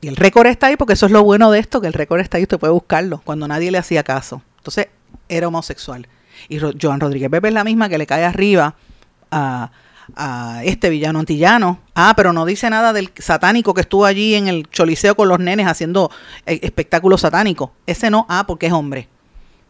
Y 0.01 0.09
el 0.09 0.16
récord 0.16 0.47
está 0.47 0.66
ahí 0.66 0.76
porque 0.76 0.93
eso 0.93 1.07
es 1.07 1.12
lo 1.12 1.24
bueno 1.24 1.51
de 1.51 1.59
esto, 1.59 1.80
que 1.80 1.87
el 1.87 1.95
récord 1.95 2.20
está 2.20 2.37
ahí, 2.37 2.43
usted 2.43 2.59
puede 2.59 2.72
buscarlo, 2.72 3.22
cuando 3.24 3.49
nadie 3.49 3.70
le 3.70 3.78
hacía 3.78 4.03
caso. 4.03 4.43
Entonces, 4.59 4.89
era 5.28 5.49
homosexual. 5.49 6.07
Y 6.49 6.59
Joan 6.59 7.01
Rodríguez 7.01 7.30
Pepe 7.30 7.49
es 7.49 7.55
la 7.55 7.64
misma 7.64 7.89
que 7.89 7.99
le 7.99 8.07
cae 8.07 8.24
arriba 8.24 8.74
a, 9.30 9.70
este 10.64 10.91
villano 10.91 11.20
antillano. 11.20 11.78
Ah, 11.95 12.12
pero 12.14 12.35
no 12.35 12.45
dice 12.45 12.68
nada 12.68 12.93
del 12.93 13.11
satánico 13.16 13.72
que 13.72 13.80
estuvo 13.80 14.05
allí 14.05 14.35
en 14.35 14.49
el 14.49 14.68
choliseo 14.68 15.14
con 15.14 15.28
los 15.28 15.39
nenes 15.39 15.66
haciendo 15.66 16.11
eh, 16.45 16.61
espectáculos 16.62 17.22
satánicos. 17.22 17.70
Ese 17.87 18.11
no, 18.11 18.26
ah, 18.28 18.45
porque 18.47 18.66
es 18.66 18.72
hombre. 18.74 19.09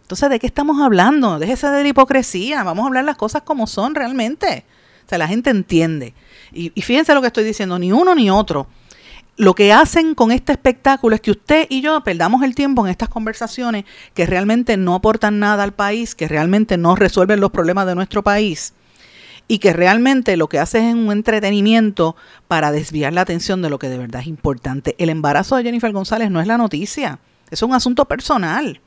Entonces, 0.02 0.28
¿de 0.28 0.40
qué 0.40 0.48
estamos 0.48 0.82
hablando? 0.82 1.38
Déjese 1.38 1.68
de 1.68 1.82
la 1.84 1.88
hipocresía. 1.88 2.64
Vamos 2.64 2.82
a 2.82 2.86
hablar 2.88 3.04
las 3.04 3.16
cosas 3.16 3.42
como 3.42 3.68
son 3.68 3.94
realmente. 3.94 4.64
O 5.04 5.08
sea, 5.08 5.18
la 5.18 5.28
gente 5.28 5.50
entiende. 5.50 6.14
Y, 6.52 6.70
fíjense 6.80 7.14
lo 7.14 7.20
que 7.20 7.28
estoy 7.28 7.44
diciendo, 7.44 7.78
ni 7.78 7.92
uno 7.92 8.14
ni 8.14 8.30
otro 8.30 8.66
lo 9.36 9.56
que 9.56 9.72
hacen 9.72 10.14
con 10.14 10.30
este 10.30 10.52
espectáculo 10.52 11.16
es 11.16 11.20
que 11.20 11.32
usted 11.32 11.66
y 11.68 11.80
yo 11.80 12.00
perdamos 12.04 12.44
el 12.44 12.54
tiempo 12.54 12.84
en 12.84 12.90
estas 12.92 13.08
conversaciones 13.08 13.84
que 14.14 14.26
realmente 14.26 14.76
no 14.76 14.94
aportan 14.94 15.40
nada 15.40 15.64
al 15.64 15.72
país, 15.72 16.14
que 16.14 16.28
realmente 16.28 16.76
no 16.76 16.94
resuelven 16.94 17.40
los 17.40 17.50
problemas 17.50 17.84
de 17.86 17.96
nuestro 17.96 18.22
país 18.22 18.74
y 19.48 19.58
que 19.58 19.72
realmente 19.72 20.36
lo 20.36 20.48
que 20.48 20.58
hace 20.58 20.88
es 20.88 20.94
un 20.94 21.10
entretenimiento 21.12 22.16
para 22.48 22.70
desviar 22.70 23.12
la 23.12 23.22
atención 23.22 23.60
de 23.62 23.70
lo 23.70 23.78
que 23.78 23.88
de 23.88 23.98
verdad 23.98 24.22
es 24.22 24.26
importante. 24.26 24.94
El 24.98 25.10
embarazo 25.10 25.56
de 25.56 25.64
Jennifer 25.64 25.92
González 25.92 26.30
no 26.30 26.40
es 26.40 26.46
la 26.46 26.56
noticia, 26.56 27.18
es 27.50 27.62
un 27.62 27.74
asunto 27.74 28.06
personal. 28.06 28.80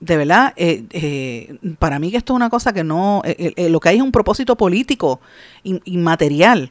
De 0.00 0.16
verdad, 0.16 0.52
eh, 0.56 0.84
eh, 0.90 1.58
para 1.78 1.98
mí 1.98 2.10
que 2.10 2.18
esto 2.18 2.32
es 2.32 2.36
una 2.36 2.50
cosa 2.50 2.72
que 2.72 2.84
no, 2.84 3.22
eh, 3.24 3.68
lo 3.68 3.80
que 3.80 3.88
hay 3.88 3.96
es 3.96 4.02
un 4.02 4.12
propósito 4.12 4.56
político, 4.56 5.20
inmaterial 5.64 6.70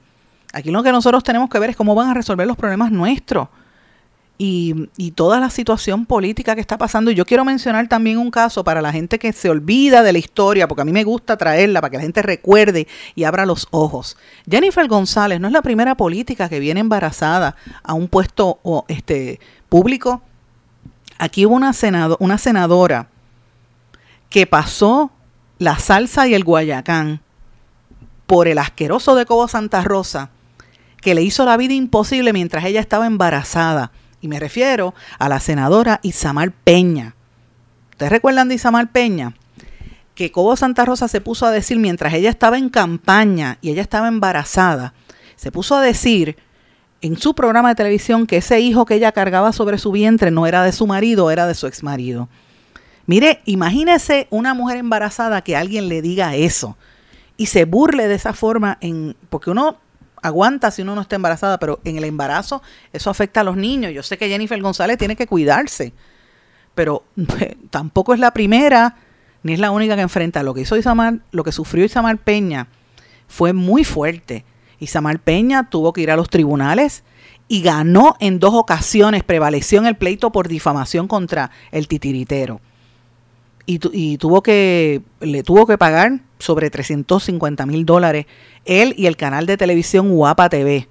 Aquí 0.53 0.71
lo 0.71 0.82
que 0.82 0.91
nosotros 0.91 1.23
tenemos 1.23 1.49
que 1.49 1.59
ver 1.59 1.71
es 1.71 1.75
cómo 1.75 1.93
van 1.93 2.09
a 2.09 2.13
resolver 2.13 2.47
los 2.47 2.57
problemas 2.57 2.91
nuestros. 2.91 3.49
Y, 4.39 4.88
toda 5.15 5.39
la 5.39 5.49
situación 5.49 6.05
política 6.05 6.53
que 6.53 6.61
está 6.61 6.78
pasando. 6.78 7.09
Y 7.09 7.15
yo 7.15 7.25
quiero 7.25 7.43
mencionar 7.43 7.88
también 7.88 8.19
un 8.19 8.30
caso 8.30 8.63
para 8.63 8.82
la 8.82 8.91
gente 8.91 9.17
que 9.17 9.34
se 9.34 9.49
olvida 9.49 10.03
de 10.03 10.13
la 10.13 10.19
historia, 10.19 10.67
porque 10.67 10.84
a 10.84 10.86
mí 10.86 10.91
me 10.91 11.03
gusta 11.03 11.38
traerla 11.38 11.82
para 11.82 11.91
que 11.91 11.97
la 11.97 12.03
gente 12.03 12.21
recuerde 12.21 12.88
y 13.15 13.23
abra 13.23 13.47
los 13.47 13.67
ojos. 13.71 14.15
Jennifer 14.49 14.88
González 14.88 15.39
no 15.39 15.47
es 15.47 15.53
la 15.53 15.63
primera 15.63 15.95
política 15.95 16.49
que 16.49 16.59
viene 16.59 16.80
embarazada 16.80 17.55
a 17.82 17.93
un 17.93 18.07
puesto 18.07 18.59
este, 18.88 19.39
público. 19.69 20.21
Aquí 21.17 21.45
hubo 21.47 21.55
una, 21.55 21.73
senado, 21.73 22.17
una 22.19 22.38
senadora 22.38 23.09
que 24.30 24.47
pasó 24.47 25.11
la 25.59 25.80
salsa 25.80 26.28
y 26.28 26.34
el 26.34 26.43
guayacán 26.43 27.21
por 28.25 28.47
el 28.47 28.57
asqueroso 28.57 29.15
de 29.15 29.25
Cobo 29.25 29.47
Santa 29.47 29.82
Rosa 29.82 30.30
que 31.01 31.15
le 31.15 31.21
hizo 31.21 31.45
la 31.45 31.57
vida 31.57 31.73
imposible 31.73 32.34
mientras 32.34 32.65
ella 32.65 32.80
estaba 32.80 33.05
embarazada. 33.05 33.91
Y 34.19 34.28
me 34.28 34.39
refiero 34.39 34.93
a 35.19 35.30
la 35.30 35.39
senadora 35.39 35.99
Isamar 36.03 36.51
Peña. 36.51 37.15
¿Ustedes 37.91 38.11
recuerdan 38.11 38.49
de 38.49 38.55
Isamar 38.55 38.91
Peña? 38.91 39.34
Que 40.15 40.32
Cobo 40.32 40.55
Santa 40.55 40.86
Rosa 40.86 41.07
se 41.07 41.21
puso 41.21 41.45
a 41.45 41.51
decir 41.51 41.78
mientras 41.78 42.13
ella 42.13 42.30
estaba 42.30 42.57
en 42.57 42.69
campaña 42.69 43.59
y 43.61 43.69
ella 43.69 43.84
estaba 43.84 44.07
embarazada, 44.07 44.93
se 45.36 45.51
puso 45.51 45.75
a 45.75 45.82
decir 45.82 46.38
en 47.01 47.17
su 47.17 47.36
programa 47.36 47.69
de 47.69 47.75
televisión 47.75 48.25
que 48.25 48.38
ese 48.38 48.59
hijo 48.59 48.86
que 48.86 48.95
ella 48.95 49.11
cargaba 49.11 49.53
sobre 49.53 49.78
su 49.78 49.91
vientre 49.91 50.32
no 50.32 50.47
era 50.47 50.63
de 50.63 50.71
su 50.71 50.88
marido, 50.88 51.30
era 51.30 51.45
de 51.45 51.53
su 51.53 51.67
exmarido. 51.67 52.28
Mire, 53.08 53.41
imagínese 53.45 54.28
una 54.30 54.53
mujer 54.53 54.78
embarazada 54.78 55.41
que 55.41 55.55
alguien 55.55 55.88
le 55.88 56.01
diga 56.01 56.36
eso 56.36 56.78
y 57.38 57.45
se 57.45 57.64
burle 57.64 58.08
de 58.08 58.16
esa 58.16 58.34
forma 58.34 58.78
en 58.82 59.16
porque 59.30 59.49
uno 59.49 59.78
aguanta 60.22 60.72
si 60.72 60.82
uno 60.82 60.93
no 60.93 61.01
está 61.01 61.16
embarazada, 61.16 61.58
pero 61.58 61.80
en 61.86 61.97
el 61.97 62.03
embarazo 62.03 62.62
eso 62.91 63.10
afecta 63.10 63.41
a 63.41 63.43
los 63.43 63.55
niños. 63.55 63.93
Yo 63.93 64.03
sé 64.03 64.18
que 64.18 64.28
Jennifer 64.28 64.62
González 64.62 64.97
tiene 64.97 65.16
que 65.16 65.26
cuidarse, 65.26 65.93
pero 66.76 67.05
tampoco 67.70 68.14
es 68.14 68.20
la 68.20 68.32
primera 68.32 68.97
ni 69.41 69.53
es 69.53 69.60
la 69.60 69.72
única 69.72 69.95
que 69.95 70.01
enfrenta. 70.01 70.43
Lo 70.43 70.53
que 70.53 70.62
hizo 70.62 70.76
Isamar, 70.76 71.20
lo 71.32 71.45
que 71.45 71.53
sufrió 71.53 71.86
Isamar 71.86 72.18
Peña 72.18 72.68
fue 73.28 73.53
muy 73.53 73.86
fuerte. 73.86 74.43
Isamar 74.80 75.20
Peña 75.20 75.70
tuvo 75.70 75.93
que 75.93 76.01
ir 76.01 76.12
a 76.12 76.18
los 76.18 76.30
tribunales 76.30 77.03
y 77.47 77.62
ganó 77.62 78.18
en 78.20 78.39
dos 78.39 78.53
ocasiones, 78.53 79.24
prevaleció 79.24 79.80
en 79.80 79.86
el 79.86 79.95
pleito 79.95 80.34
por 80.34 80.49
difamación 80.49 81.08
contra 81.08 81.51
el 81.72 81.88
titiritero. 81.88 82.60
Y, 83.68 83.80
y 83.91 84.18
tuvo 84.18 84.41
que, 84.41 85.03
le 85.20 85.43
tuvo 85.43 85.68
que 85.68 85.78
pagar 85.78 86.22
sobre 86.39 86.70
350 86.70 87.65
mil 87.65 87.86
dólares 87.86 88.26
él 88.68 88.93
y 88.97 89.07
el 89.07 89.18
canal 89.18 89.45
de 89.45 89.57
televisión 89.57 90.09
Guapa 90.09 90.49
TV, 90.49 90.88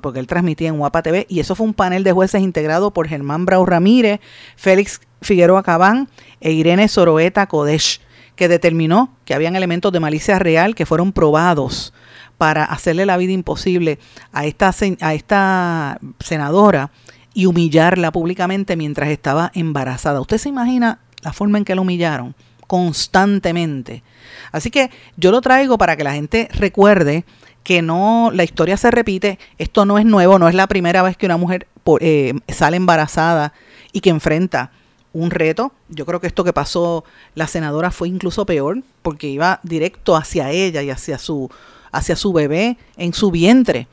porque 0.00 0.18
él 0.18 0.26
transmitía 0.26 0.68
en 0.68 0.78
Guapa 0.78 1.02
TV, 1.02 1.26
y 1.28 1.40
eso 1.40 1.54
fue 1.54 1.66
un 1.66 1.74
panel 1.74 2.04
de 2.04 2.12
jueces 2.12 2.42
integrado 2.42 2.92
por 2.92 3.08
Germán 3.08 3.46
Brau 3.46 3.64
Ramírez, 3.64 4.20
Félix 4.56 5.00
Figueroa 5.22 5.62
Cabán 5.62 6.08
e 6.40 6.52
Irene 6.52 6.88
Soroeta 6.88 7.46
Kodesh, 7.46 8.00
que 8.36 8.48
determinó 8.48 9.14
que 9.24 9.34
habían 9.34 9.56
elementos 9.56 9.92
de 9.92 10.00
malicia 10.00 10.38
real 10.38 10.74
que 10.74 10.86
fueron 10.86 11.12
probados 11.12 11.92
para 12.38 12.64
hacerle 12.64 13.06
la 13.06 13.16
vida 13.16 13.32
imposible 13.32 13.98
a 14.32 14.46
esta, 14.46 14.74
a 15.00 15.14
esta 15.14 15.98
senadora 16.18 16.90
y 17.34 17.46
humillarla 17.46 18.10
públicamente 18.10 18.76
mientras 18.76 19.10
estaba 19.10 19.52
embarazada. 19.54 20.20
¿Usted 20.20 20.38
se 20.38 20.48
imagina 20.48 20.98
la 21.22 21.32
forma 21.32 21.58
en 21.58 21.64
que 21.64 21.74
la 21.74 21.80
humillaron? 21.80 22.34
Constantemente 22.66 24.02
Así 24.50 24.70
que 24.70 24.90
yo 25.16 25.30
lo 25.30 25.40
traigo 25.40 25.78
para 25.78 25.96
que 25.96 26.04
la 26.04 26.14
gente 26.14 26.48
recuerde 26.52 27.24
que 27.62 27.80
no, 27.80 28.30
la 28.32 28.44
historia 28.44 28.76
se 28.76 28.90
repite, 28.90 29.38
esto 29.58 29.84
no 29.84 29.98
es 29.98 30.04
nuevo, 30.04 30.38
no 30.38 30.48
es 30.48 30.54
la 30.54 30.66
primera 30.66 31.02
vez 31.02 31.16
que 31.16 31.26
una 31.26 31.36
mujer 31.36 31.68
eh, 32.00 32.34
sale 32.48 32.76
embarazada 32.76 33.52
y 33.92 34.00
que 34.00 34.10
enfrenta 34.10 34.72
un 35.12 35.30
reto. 35.30 35.72
Yo 35.88 36.04
creo 36.06 36.20
que 36.20 36.26
esto 36.26 36.44
que 36.44 36.52
pasó 36.52 37.04
la 37.34 37.46
senadora 37.46 37.90
fue 37.90 38.08
incluso 38.08 38.46
peor, 38.46 38.82
porque 39.02 39.28
iba 39.28 39.60
directo 39.62 40.16
hacia 40.16 40.50
ella 40.50 40.82
y 40.82 40.90
hacia 40.90 41.18
su, 41.18 41.50
hacia 41.92 42.16
su 42.16 42.32
bebé 42.32 42.78
en 42.96 43.12
su 43.12 43.30
vientre, 43.30 43.86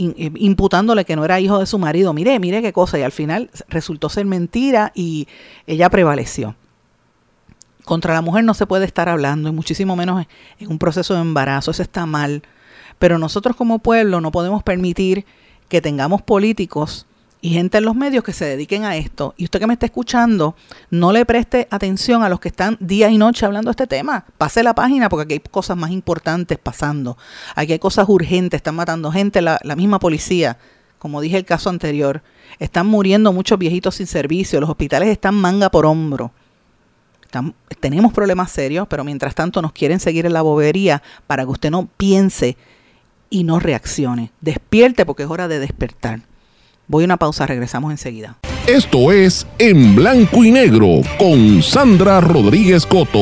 eh, 0.00 0.30
imputándole 0.36 1.04
que 1.04 1.16
no 1.16 1.24
era 1.24 1.40
hijo 1.40 1.58
de 1.58 1.66
su 1.66 1.78
marido. 1.78 2.12
Mire, 2.12 2.38
mire 2.38 2.62
qué 2.62 2.72
cosa, 2.72 2.98
y 2.98 3.02
al 3.02 3.12
final 3.12 3.50
resultó 3.68 4.08
ser 4.08 4.26
mentira 4.26 4.92
y 4.94 5.28
ella 5.66 5.90
prevaleció. 5.90 6.56
contra 7.84 8.14
la 8.14 8.22
mujer 8.22 8.44
no 8.44 8.54
se 8.54 8.66
puede 8.66 8.84
estar 8.84 9.08
hablando, 9.08 9.48
y 9.48 9.52
muchísimo 9.52 9.96
menos 9.96 10.26
en 10.58 10.70
un 10.70 10.78
proceso 10.78 11.14
de 11.14 11.20
embarazo, 11.20 11.72
eso 11.72 11.82
está 11.82 12.06
mal. 12.06 12.42
Pero 12.98 13.18
nosotros 13.18 13.56
como 13.56 13.80
pueblo 13.80 14.20
no 14.20 14.30
podemos 14.30 14.62
permitir 14.62 15.24
que 15.68 15.80
tengamos 15.80 16.22
políticos 16.22 17.06
y 17.42 17.50
gente 17.50 17.78
en 17.78 17.84
los 17.84 17.96
medios 17.96 18.22
que 18.22 18.32
se 18.32 18.44
dediquen 18.44 18.84
a 18.84 18.96
esto. 18.96 19.34
Y 19.36 19.44
usted 19.44 19.60
que 19.60 19.66
me 19.66 19.72
está 19.72 19.86
escuchando, 19.86 20.54
no 20.90 21.12
le 21.12 21.24
preste 21.24 21.68
atención 21.70 22.22
a 22.22 22.28
los 22.28 22.40
que 22.40 22.48
están 22.48 22.76
día 22.80 23.08
y 23.08 23.18
noche 23.18 23.46
hablando 23.46 23.68
de 23.68 23.72
este 23.72 23.86
tema. 23.86 24.26
Pase 24.36 24.62
la 24.62 24.74
página 24.74 25.08
porque 25.08 25.24
aquí 25.24 25.32
hay 25.34 25.50
cosas 25.50 25.76
más 25.76 25.90
importantes 25.90 26.58
pasando. 26.58 27.16
Aquí 27.54 27.72
hay 27.72 27.78
cosas 27.78 28.08
urgentes, 28.08 28.58
están 28.58 28.74
matando 28.74 29.10
gente, 29.10 29.40
la, 29.40 29.58
misma 29.76 29.98
policía, 29.98 30.58
como 30.98 31.20
dije 31.20 31.38
el 31.38 31.46
caso 31.46 31.70
anterior. 31.70 32.22
Están 32.58 32.86
muriendo 32.86 33.32
muchos 33.32 33.58
viejitos 33.58 33.94
sin 33.94 34.06
servicio, 34.06 34.60
los 34.60 34.68
hospitales 34.68 35.08
están 35.08 35.34
manga 35.34 35.70
por 35.70 35.86
hombro. 35.86 36.32
tenemos 37.80 38.12
problemas 38.12 38.50
serios, 38.50 38.86
pero 38.88 39.02
mientras 39.02 39.34
tanto 39.34 39.62
nos 39.62 39.72
quieren 39.72 39.98
seguir 39.98 40.26
en 40.26 40.34
la 40.34 40.42
bobería 40.42 41.02
para 41.26 41.44
que 41.44 41.50
usted 41.50 41.70
no 41.70 41.88
piense 41.96 42.58
y 43.30 43.44
no 43.44 43.60
reaccione. 43.60 44.32
Despierte 44.42 45.06
porque 45.06 45.22
es 45.22 45.30
hora 45.30 45.48
de 45.48 45.58
despertar. 45.58 46.29
Voy 46.90 47.04
a 47.04 47.06
una 47.06 47.18
pausa, 47.18 47.46
regresamos 47.46 47.92
enseguida. 47.92 48.36
Esto 48.66 49.12
es 49.12 49.46
En 49.58 49.94
Blanco 49.94 50.42
y 50.42 50.50
Negro 50.50 51.02
con 51.20 51.62
Sandra 51.62 52.20
Rodríguez 52.20 52.84
Coto. 52.84 53.18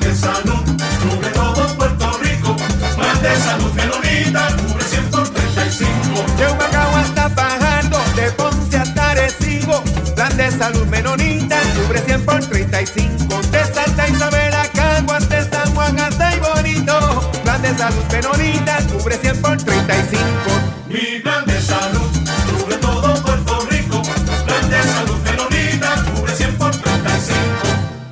de 0.00 0.14
salud, 0.14 0.64
cubre 1.00 1.30
todo 1.30 1.76
Puerto 1.76 2.18
Rico. 2.22 2.56
Plan 2.94 3.22
de 3.22 3.36
salud 3.36 3.72
Menonita, 3.74 4.48
cubre 4.66 4.84
100 4.84 5.10
por 5.10 5.30
35. 5.30 6.26
De 6.36 6.46
Humacao 6.46 6.98
Salud 17.86 18.04
Menonita, 18.10 18.78
cubre 18.92 19.16
100 19.16 19.42
por 19.42 19.56
35. 19.58 20.18
Mi 20.88 21.20
plan 21.20 21.46
de 21.46 21.55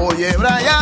Oye, 0.00 0.32
Brian, 0.38 0.81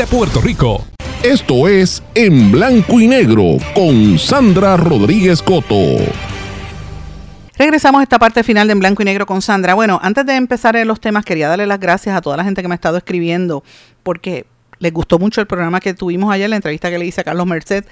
Puerto 0.07 0.41
Rico. 0.41 0.85
Esto 1.23 1.67
es 1.67 2.01
En 2.15 2.51
Blanco 2.51 2.99
y 2.99 3.07
Negro 3.07 3.57
con 3.75 4.17
Sandra 4.17 4.75
Rodríguez 4.75 5.41
Coto. 5.41 5.75
Regresamos 7.57 7.99
a 7.99 8.03
esta 8.03 8.17
parte 8.17 8.43
final 8.43 8.67
de 8.67 8.73
En 8.73 8.79
Blanco 8.79 9.03
y 9.03 9.05
Negro 9.05 9.27
con 9.27 9.41
Sandra. 9.41 9.75
Bueno, 9.75 9.99
antes 10.01 10.25
de 10.25 10.35
empezar 10.35 10.75
en 10.75 10.87
los 10.87 10.99
temas, 10.99 11.23
quería 11.23 11.47
darle 11.47 11.67
las 11.67 11.79
gracias 11.79 12.15
a 12.15 12.21
toda 12.21 12.37
la 12.37 12.43
gente 12.43 12.61
que 12.61 12.67
me 12.67 12.73
ha 12.73 12.75
estado 12.75 12.97
escribiendo, 12.97 13.63
porque 14.01 14.45
les 14.81 14.91
gustó 14.91 15.19
mucho 15.19 15.39
el 15.41 15.47
programa 15.47 15.79
que 15.79 15.93
tuvimos 15.93 16.33
ayer, 16.33 16.49
la 16.49 16.55
entrevista 16.55 16.89
que 16.89 16.97
le 16.97 17.05
hice 17.05 17.21
a 17.21 17.23
Carlos 17.23 17.45
Merced. 17.45 17.85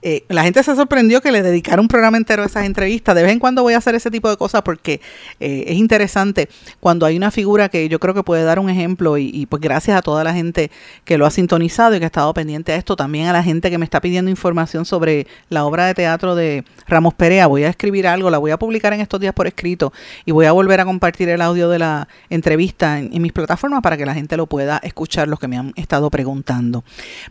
Eh, 0.00 0.24
la 0.28 0.44
gente 0.44 0.62
se 0.62 0.76
sorprendió 0.76 1.20
que 1.20 1.32
le 1.32 1.42
dedicara 1.42 1.82
un 1.82 1.88
programa 1.88 2.16
entero 2.16 2.44
a 2.44 2.46
esas 2.46 2.64
entrevistas. 2.64 3.16
De 3.16 3.24
vez 3.24 3.32
en 3.32 3.40
cuando 3.40 3.62
voy 3.62 3.74
a 3.74 3.78
hacer 3.78 3.96
ese 3.96 4.12
tipo 4.12 4.30
de 4.30 4.36
cosas 4.36 4.62
porque 4.62 5.00
eh, 5.40 5.64
es 5.66 5.76
interesante 5.76 6.48
cuando 6.78 7.04
hay 7.04 7.16
una 7.16 7.32
figura 7.32 7.68
que 7.68 7.88
yo 7.88 7.98
creo 7.98 8.14
que 8.14 8.22
puede 8.22 8.44
dar 8.44 8.60
un 8.60 8.70
ejemplo 8.70 9.18
y, 9.18 9.46
pues 9.46 9.60
gracias 9.60 9.98
a 9.98 10.02
toda 10.02 10.22
la 10.22 10.32
gente 10.34 10.70
que 11.04 11.18
lo 11.18 11.26
ha 11.26 11.30
sintonizado 11.30 11.96
y 11.96 11.98
que 11.98 12.04
ha 12.04 12.06
estado 12.06 12.32
pendiente 12.32 12.72
a 12.72 12.76
esto, 12.76 12.94
también 12.94 13.26
a 13.26 13.32
la 13.32 13.42
gente 13.42 13.68
que 13.68 13.78
me 13.78 13.84
está 13.84 14.00
pidiendo 14.00 14.30
información 14.30 14.84
sobre 14.84 15.26
la 15.48 15.64
obra 15.64 15.86
de 15.86 15.94
teatro 15.94 16.36
de 16.36 16.64
Ramos 16.86 17.14
Perea. 17.14 17.48
Voy 17.48 17.64
a 17.64 17.68
escribir 17.68 18.06
algo, 18.06 18.30
la 18.30 18.38
voy 18.38 18.52
a 18.52 18.56
publicar 18.56 18.92
en 18.92 19.00
estos 19.00 19.18
días 19.18 19.34
por 19.34 19.48
escrito 19.48 19.92
y 20.24 20.30
voy 20.30 20.46
a 20.46 20.52
volver 20.52 20.80
a 20.80 20.84
compartir 20.84 21.28
el 21.28 21.42
audio 21.42 21.68
de 21.68 21.80
la 21.80 22.06
entrevista 22.30 23.00
en, 23.00 23.12
en 23.12 23.20
mis 23.20 23.32
plataformas 23.32 23.82
para 23.82 23.96
que 23.96 24.06
la 24.06 24.14
gente 24.14 24.36
lo 24.36 24.46
pueda 24.46 24.78
escuchar, 24.84 25.26
los 25.26 25.40
que 25.40 25.48
me 25.48 25.58
han 25.58 25.72
estado 25.74 26.08
preguntando. 26.08 26.35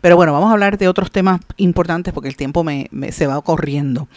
Pero 0.00 0.16
bueno, 0.16 0.32
vamos 0.32 0.48
a 0.50 0.52
hablar 0.52 0.78
de 0.78 0.88
otros 0.88 1.10
temas 1.10 1.40
importantes 1.56 2.12
porque 2.12 2.28
el 2.28 2.36
tiempo 2.36 2.64
me, 2.64 2.88
se 3.12 3.26
va 3.26 3.40
corriendo. 3.42 4.08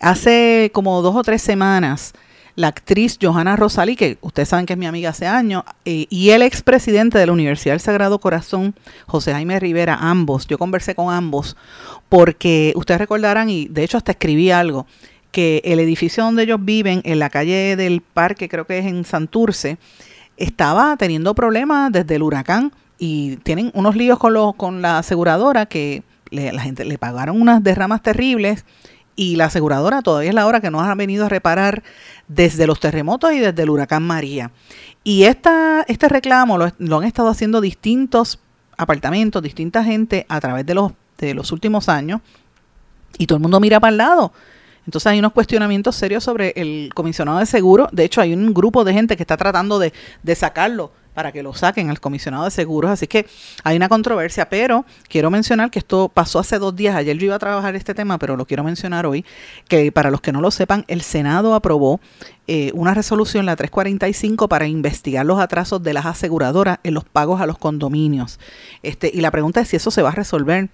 Hace 0.00 0.70
como 0.72 1.02
dos 1.02 1.16
o 1.16 1.22
tres 1.22 1.42
semanas, 1.42 2.14
la 2.54 2.68
actriz 2.68 3.18
Johanna 3.20 3.56
Rosalí, 3.56 3.94
que 3.94 4.18
ustedes 4.20 4.48
saben 4.48 4.66
que 4.66 4.72
es 4.72 4.78
mi 4.78 4.86
amiga 4.86 5.10
hace 5.10 5.26
años, 5.26 5.62
eh, 5.84 6.06
y 6.10 6.30
el 6.30 6.42
expresidente 6.42 7.16
de 7.16 7.26
la 7.26 7.32
Universidad 7.32 7.74
del 7.74 7.80
Sagrado 7.80 8.18
Corazón, 8.18 8.74
José 9.06 9.32
Jaime 9.32 9.60
Rivera, 9.60 9.96
ambos, 10.00 10.46
yo 10.48 10.58
conversé 10.58 10.94
con 10.94 11.14
ambos, 11.14 11.56
porque 12.08 12.72
ustedes 12.74 13.00
recordarán, 13.00 13.48
y 13.48 13.68
de 13.68 13.84
hecho 13.84 13.96
hasta 13.96 14.12
escribí 14.12 14.50
algo, 14.50 14.86
que 15.30 15.60
el 15.64 15.78
edificio 15.78 16.24
donde 16.24 16.44
ellos 16.44 16.58
viven, 16.60 17.00
en 17.04 17.20
la 17.20 17.30
calle 17.30 17.76
del 17.76 18.00
parque, 18.00 18.48
creo 18.48 18.66
que 18.66 18.78
es 18.78 18.86
en 18.86 19.04
Santurce, 19.04 19.78
estaba 20.36 20.96
teniendo 20.96 21.34
problemas 21.34 21.92
desde 21.92 22.16
el 22.16 22.22
huracán 22.22 22.72
y 22.98 23.36
tienen 23.38 23.70
unos 23.74 23.96
líos 23.96 24.18
con, 24.18 24.34
los, 24.34 24.54
con 24.54 24.82
la 24.82 24.98
aseguradora 24.98 25.66
que 25.66 26.02
le, 26.30 26.52
la 26.52 26.62
gente 26.62 26.84
le 26.84 26.98
pagaron 26.98 27.40
unas 27.40 27.62
derramas 27.62 28.02
terribles 28.02 28.64
y 29.16 29.36
la 29.36 29.46
aseguradora 29.46 30.02
todavía 30.02 30.28
es 30.28 30.34
la 30.34 30.46
hora 30.46 30.60
que 30.60 30.70
nos 30.70 30.82
ha 30.82 30.94
venido 30.94 31.26
a 31.26 31.28
reparar 31.28 31.82
desde 32.28 32.66
los 32.66 32.78
terremotos 32.78 33.32
y 33.32 33.40
desde 33.40 33.62
el 33.62 33.70
huracán 33.70 34.02
María. 34.04 34.52
Y 35.02 35.24
esta, 35.24 35.84
este 35.88 36.08
reclamo 36.08 36.58
lo, 36.58 36.72
lo 36.78 36.98
han 36.98 37.04
estado 37.04 37.28
haciendo 37.28 37.60
distintos 37.60 38.38
apartamentos, 38.76 39.42
distinta 39.42 39.82
gente 39.82 40.24
a 40.28 40.40
través 40.40 40.64
de 40.66 40.74
los, 40.74 40.92
de 41.18 41.34
los 41.34 41.50
últimos 41.50 41.88
años 41.88 42.20
y 43.18 43.26
todo 43.26 43.36
el 43.36 43.42
mundo 43.42 43.60
mira 43.60 43.80
para 43.80 43.90
el 43.90 43.96
lado. 43.98 44.32
Entonces 44.88 45.12
hay 45.12 45.18
unos 45.18 45.32
cuestionamientos 45.32 45.96
serios 45.96 46.24
sobre 46.24 46.54
el 46.56 46.90
comisionado 46.94 47.40
de 47.40 47.44
seguro. 47.44 47.90
De 47.92 48.04
hecho, 48.04 48.22
hay 48.22 48.32
un 48.32 48.54
grupo 48.54 48.84
de 48.84 48.94
gente 48.94 49.18
que 49.18 49.22
está 49.22 49.36
tratando 49.36 49.78
de, 49.78 49.92
de 50.22 50.34
sacarlo 50.34 50.92
para 51.12 51.30
que 51.30 51.42
lo 51.42 51.52
saquen 51.52 51.90
al 51.90 52.00
comisionado 52.00 52.46
de 52.46 52.50
seguros. 52.50 52.90
Así 52.90 53.06
que 53.06 53.26
hay 53.64 53.76
una 53.76 53.90
controversia, 53.90 54.48
pero 54.48 54.86
quiero 55.06 55.30
mencionar 55.30 55.70
que 55.70 55.78
esto 55.78 56.08
pasó 56.08 56.38
hace 56.38 56.58
dos 56.58 56.74
días. 56.74 56.96
Ayer 56.96 57.18
yo 57.18 57.26
iba 57.26 57.34
a 57.34 57.38
trabajar 57.38 57.76
este 57.76 57.92
tema, 57.92 58.18
pero 58.18 58.34
lo 58.34 58.46
quiero 58.46 58.64
mencionar 58.64 59.04
hoy, 59.04 59.26
que 59.68 59.92
para 59.92 60.10
los 60.10 60.22
que 60.22 60.32
no 60.32 60.40
lo 60.40 60.50
sepan, 60.50 60.86
el 60.88 61.02
Senado 61.02 61.54
aprobó 61.54 62.00
eh, 62.46 62.70
una 62.72 62.94
resolución, 62.94 63.44
la 63.44 63.56
345, 63.56 64.48
para 64.48 64.68
investigar 64.68 65.26
los 65.26 65.38
atrasos 65.38 65.82
de 65.82 65.92
las 65.92 66.06
aseguradoras 66.06 66.78
en 66.82 66.94
los 66.94 67.04
pagos 67.04 67.42
a 67.42 67.46
los 67.46 67.58
condominios. 67.58 68.40
Este, 68.82 69.10
y 69.12 69.20
la 69.20 69.30
pregunta 69.30 69.60
es 69.60 69.68
si 69.68 69.76
eso 69.76 69.90
se 69.90 70.00
va 70.00 70.08
a 70.08 70.14
resolver 70.14 70.70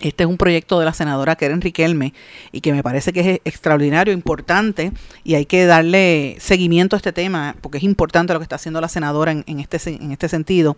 Este 0.00 0.22
es 0.22 0.28
un 0.28 0.36
proyecto 0.36 0.78
de 0.78 0.84
la 0.84 0.92
senadora 0.92 1.34
Keren 1.34 1.60
Riquelme 1.60 2.14
y 2.52 2.60
que 2.60 2.72
me 2.72 2.84
parece 2.84 3.12
que 3.12 3.20
es 3.20 3.40
extraordinario, 3.44 4.12
importante 4.14 4.92
y 5.24 5.34
hay 5.34 5.44
que 5.44 5.66
darle 5.66 6.36
seguimiento 6.38 6.94
a 6.94 6.98
este 6.98 7.12
tema 7.12 7.56
porque 7.60 7.78
es 7.78 7.84
importante 7.84 8.32
lo 8.32 8.38
que 8.38 8.44
está 8.44 8.56
haciendo 8.56 8.80
la 8.80 8.88
senadora 8.88 9.32
en, 9.32 9.60
este, 9.60 9.78
en 9.90 10.12
este 10.12 10.28
sentido 10.28 10.76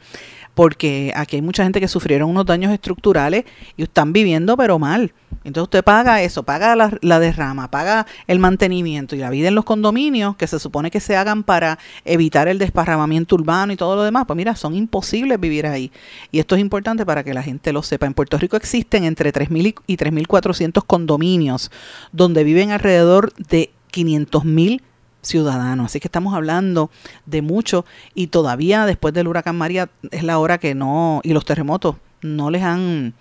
porque 0.54 1.12
aquí 1.14 1.36
hay 1.36 1.42
mucha 1.42 1.64
gente 1.64 1.80
que 1.80 1.88
sufrieron 1.88 2.30
unos 2.30 2.46
daños 2.46 2.72
estructurales 2.72 3.44
y 3.76 3.82
están 3.82 4.12
viviendo 4.12 4.56
pero 4.56 4.78
mal. 4.78 5.12
Entonces 5.42 5.62
usted 5.62 5.84
paga 5.84 6.22
eso, 6.22 6.42
paga 6.42 6.76
la, 6.76 6.98
la, 7.00 7.18
derrama, 7.18 7.70
paga 7.70 8.06
el 8.26 8.40
mantenimiento 8.40 9.16
y 9.16 9.20
la 9.20 9.30
vida 9.30 9.48
en 9.48 9.54
los 9.54 9.64
condominios 9.64 10.36
que 10.36 10.46
se 10.46 10.58
supone 10.58 10.90
que 10.90 11.00
se 11.00 11.16
hagan 11.16 11.44
para 11.44 11.78
evitar 12.04 12.48
el 12.48 12.58
desparramamiento 12.58 13.36
urbano 13.36 13.72
y 13.72 13.76
todo 13.76 13.96
lo 13.96 14.02
demás. 14.02 14.24
Pues 14.26 14.36
mira, 14.36 14.54
son 14.56 14.74
imposibles 14.74 15.40
vivir 15.40 15.66
ahí. 15.66 15.92
Y 16.30 16.40
esto 16.40 16.56
es 16.56 16.60
importante 16.60 17.06
para 17.06 17.24
que 17.24 17.32
la 17.32 17.42
gente 17.42 17.72
lo 17.72 17.82
sepa. 17.82 18.06
En 18.06 18.12
Puerto 18.12 18.36
Rico 18.36 18.56
existen 18.56 19.04
entre 19.10 19.32
3.000 19.32 19.74
y 19.86 19.96
3.400 19.96 20.82
condominios 20.86 21.70
donde 22.12 22.44
viven 22.44 22.70
alrededor 22.70 23.34
de 23.34 23.70
500.000 23.92 24.80
ciudadanos. 25.22 25.86
Así 25.86 26.00
que 26.00 26.08
estamos 26.08 26.34
hablando 26.34 26.90
de 27.26 27.42
mucho 27.42 27.84
y 28.14 28.28
todavía 28.28 28.86
después 28.86 29.12
del 29.14 29.28
huracán 29.28 29.58
María 29.58 29.90
es 30.10 30.22
la 30.22 30.38
hora 30.38 30.58
que 30.58 30.74
no, 30.74 31.20
y 31.22 31.32
los 31.32 31.44
terremotos 31.44 31.96
no 32.22 32.50
les 32.50 32.62
han 32.62 33.14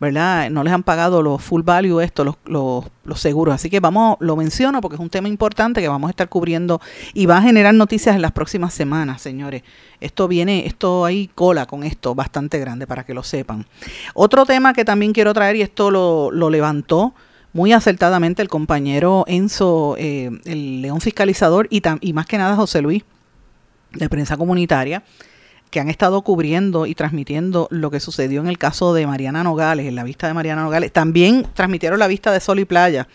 ¿verdad? 0.00 0.48
No 0.50 0.64
les 0.64 0.72
han 0.72 0.82
pagado 0.82 1.22
los 1.22 1.42
full 1.42 1.62
value 1.62 2.00
esto, 2.00 2.24
los, 2.24 2.36
los, 2.46 3.20
seguros. 3.20 3.54
Así 3.54 3.68
que 3.68 3.80
vamos, 3.80 4.16
lo 4.20 4.34
menciono 4.34 4.80
porque 4.80 4.94
es 4.94 5.00
un 5.00 5.10
tema 5.10 5.28
importante 5.28 5.82
que 5.82 5.88
vamos 5.88 6.08
a 6.08 6.10
estar 6.10 6.28
cubriendo 6.28 6.80
y 7.12 7.26
va 7.26 7.36
a 7.36 7.42
generar 7.42 7.74
noticias 7.74 8.16
en 8.16 8.22
las 8.22 8.32
próximas 8.32 8.72
semanas, 8.72 9.20
señores. 9.20 9.62
Esto 10.00 10.26
viene, 10.26 10.66
esto 10.66 11.04
hay 11.04 11.28
cola 11.28 11.66
con 11.66 11.84
esto 11.84 12.14
bastante 12.14 12.58
grande 12.58 12.86
para 12.86 13.04
que 13.04 13.12
lo 13.12 13.22
sepan. 13.22 13.66
Otro 14.14 14.46
tema 14.46 14.72
que 14.72 14.86
también 14.86 15.12
quiero 15.12 15.34
traer 15.34 15.56
y 15.56 15.62
esto 15.62 15.90
lo, 15.90 16.30
lo 16.30 16.48
levantó 16.48 17.14
muy 17.52 17.72
acertadamente 17.72 18.40
el 18.40 18.48
compañero 18.48 19.24
Enzo, 19.26 19.96
eh, 19.98 20.30
el 20.44 20.80
león 20.80 21.00
fiscalizador 21.02 21.66
y, 21.68 21.82
y 22.00 22.12
más 22.14 22.26
que 22.26 22.38
nada 22.38 22.56
José 22.56 22.80
Luis 22.80 23.04
de 23.92 24.08
prensa 24.08 24.36
comunitaria 24.36 25.02
que 25.70 25.80
han 25.80 25.88
estado 25.88 26.22
cubriendo 26.22 26.86
y 26.86 26.94
transmitiendo 26.94 27.68
lo 27.70 27.90
que 27.90 28.00
sucedió 28.00 28.40
en 28.40 28.48
el 28.48 28.58
caso 28.58 28.92
de 28.92 29.06
Mariana 29.06 29.44
Nogales, 29.44 29.86
en 29.86 29.94
la 29.94 30.04
vista 30.04 30.26
de 30.26 30.34
Mariana 30.34 30.62
Nogales. 30.62 30.92
También 30.92 31.46
transmitieron 31.54 31.98
la 31.98 32.08
vista 32.08 32.32
de 32.32 32.40
Sol 32.40 32.58
y 32.58 32.64
Playa, 32.64 33.08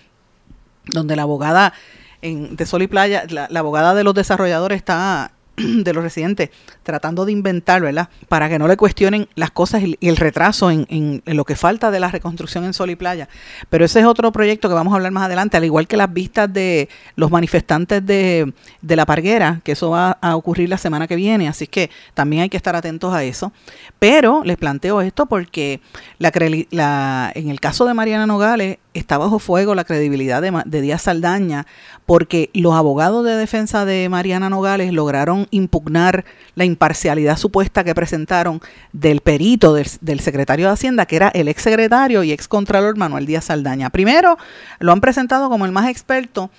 donde 0.85 1.15
la 1.15 1.23
abogada 1.23 1.73
en, 2.21 2.55
de 2.55 2.65
Sol 2.65 2.81
y 2.81 2.87
Playa, 2.87 3.25
la, 3.29 3.47
la 3.49 3.59
abogada 3.59 3.93
de 3.93 4.03
los 4.03 4.13
desarrolladores 4.13 4.77
está 4.77 5.33
de 5.57 5.93
los 5.93 6.03
residentes 6.03 6.49
tratando 6.85 7.25
de 7.25 7.33
inventar, 7.33 7.81
¿verdad? 7.81 8.07
Para 8.29 8.47
que 8.47 8.57
no 8.57 8.67
le 8.67 8.77
cuestionen 8.77 9.27
las 9.35 9.51
cosas 9.51 9.81
y 9.83 10.07
el 10.07 10.15
retraso 10.15 10.71
en, 10.71 10.85
en, 10.89 11.21
en, 11.25 11.35
lo 11.35 11.43
que 11.43 11.55
falta 11.55 11.91
de 11.91 11.99
la 11.99 12.09
reconstrucción 12.09 12.63
en 12.63 12.73
Sol 12.73 12.91
y 12.91 12.95
Playa. 12.95 13.27
Pero 13.69 13.83
ese 13.83 13.99
es 13.99 14.05
otro 14.05 14.31
proyecto 14.31 14.69
que 14.69 14.75
vamos 14.75 14.93
a 14.93 14.97
hablar 14.97 15.11
más 15.11 15.25
adelante, 15.25 15.57
al 15.57 15.65
igual 15.65 15.87
que 15.87 15.97
las 15.97 16.13
vistas 16.13 16.51
de 16.53 16.87
los 17.15 17.31
manifestantes 17.31 18.05
de, 18.05 18.53
la 18.81 19.05
Parguera, 19.05 19.61
que 19.63 19.73
eso 19.73 19.89
va 19.89 20.11
a 20.21 20.35
ocurrir 20.35 20.69
la 20.69 20.77
semana 20.77 21.07
que 21.07 21.15
viene, 21.15 21.47
así 21.47 21.67
que 21.67 21.89
también 22.13 22.43
hay 22.43 22.49
que 22.49 22.57
estar 22.57 22.75
atentos 22.75 23.13
a 23.13 23.23
eso. 23.23 23.51
Pero 23.99 24.43
les 24.43 24.57
planteo 24.57 25.01
esto 25.01 25.25
porque 25.25 25.81
la, 26.19 26.31
la, 26.69 27.31
en 27.33 27.49
el 27.49 27.59
caso 27.59 27.85
de 27.85 27.93
Mariana 27.95 28.27
Nogales 28.27 28.77
está 28.93 29.17
bajo 29.17 29.39
fuego 29.39 29.75
la 29.75 29.83
credibilidad 29.83 30.41
de, 30.41 30.61
de 30.65 30.81
Díaz 30.81 31.01
Saldaña 31.01 31.65
porque 32.05 32.51
los 32.53 32.73
abogados 32.73 33.25
de 33.25 33.35
defensa 33.35 33.85
de 33.85 34.07
Mariana 34.09 34.49
Nogales 34.49 34.93
lograron 34.93 35.47
impugnar 35.49 36.25
la 36.53 36.65
imparcialidad 36.75 37.37
supuesta 37.37 37.83
que 37.83 37.95
presentaron 37.95 38.61
del 38.91 39.21
perito 39.21 39.73
del, 39.73 40.19
secretario 40.19 40.67
de 40.67 40.73
Hacienda, 40.73 41.05
que 41.05 41.15
era 41.15 41.29
el 41.29 41.47
ex 41.47 41.61
secretario 41.63 42.23
y 42.23 42.31
ex 42.31 42.47
contralor 42.47 42.97
Manuel 42.97 43.25
Díaz 43.25 43.45
Saldaña. 43.45 43.89
Primero, 43.89 44.37
lo 44.79 44.91
han 44.91 45.01
presentado 45.01 45.49
como 45.49 45.65
el 45.65 45.71
más 45.71 45.89
experto 45.89 46.49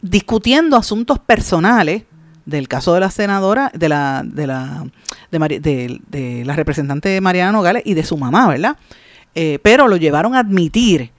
discutiendo 0.00 0.76
asuntos 0.76 1.18
personales 1.18 2.04
del 2.46 2.68
caso 2.68 2.94
de 2.94 3.00
la 3.00 3.10
senadora, 3.10 3.70
de 3.74 3.88
la, 3.88 4.22
de 4.24 4.46
la, 4.46 4.86
de, 5.30 5.38
de, 5.60 6.00
de 6.08 6.44
la 6.44 6.54
representante 6.54 7.20
Mariana 7.20 7.52
Nogales 7.52 7.82
y 7.84 7.94
de 7.94 8.04
su 8.04 8.16
mamá, 8.16 8.48
¿verdad? 8.48 8.76
Eh, 9.34 9.58
pero 9.62 9.86
lo 9.88 9.96
llevaron 9.96 10.34
a 10.34 10.40
admitir 10.40 11.10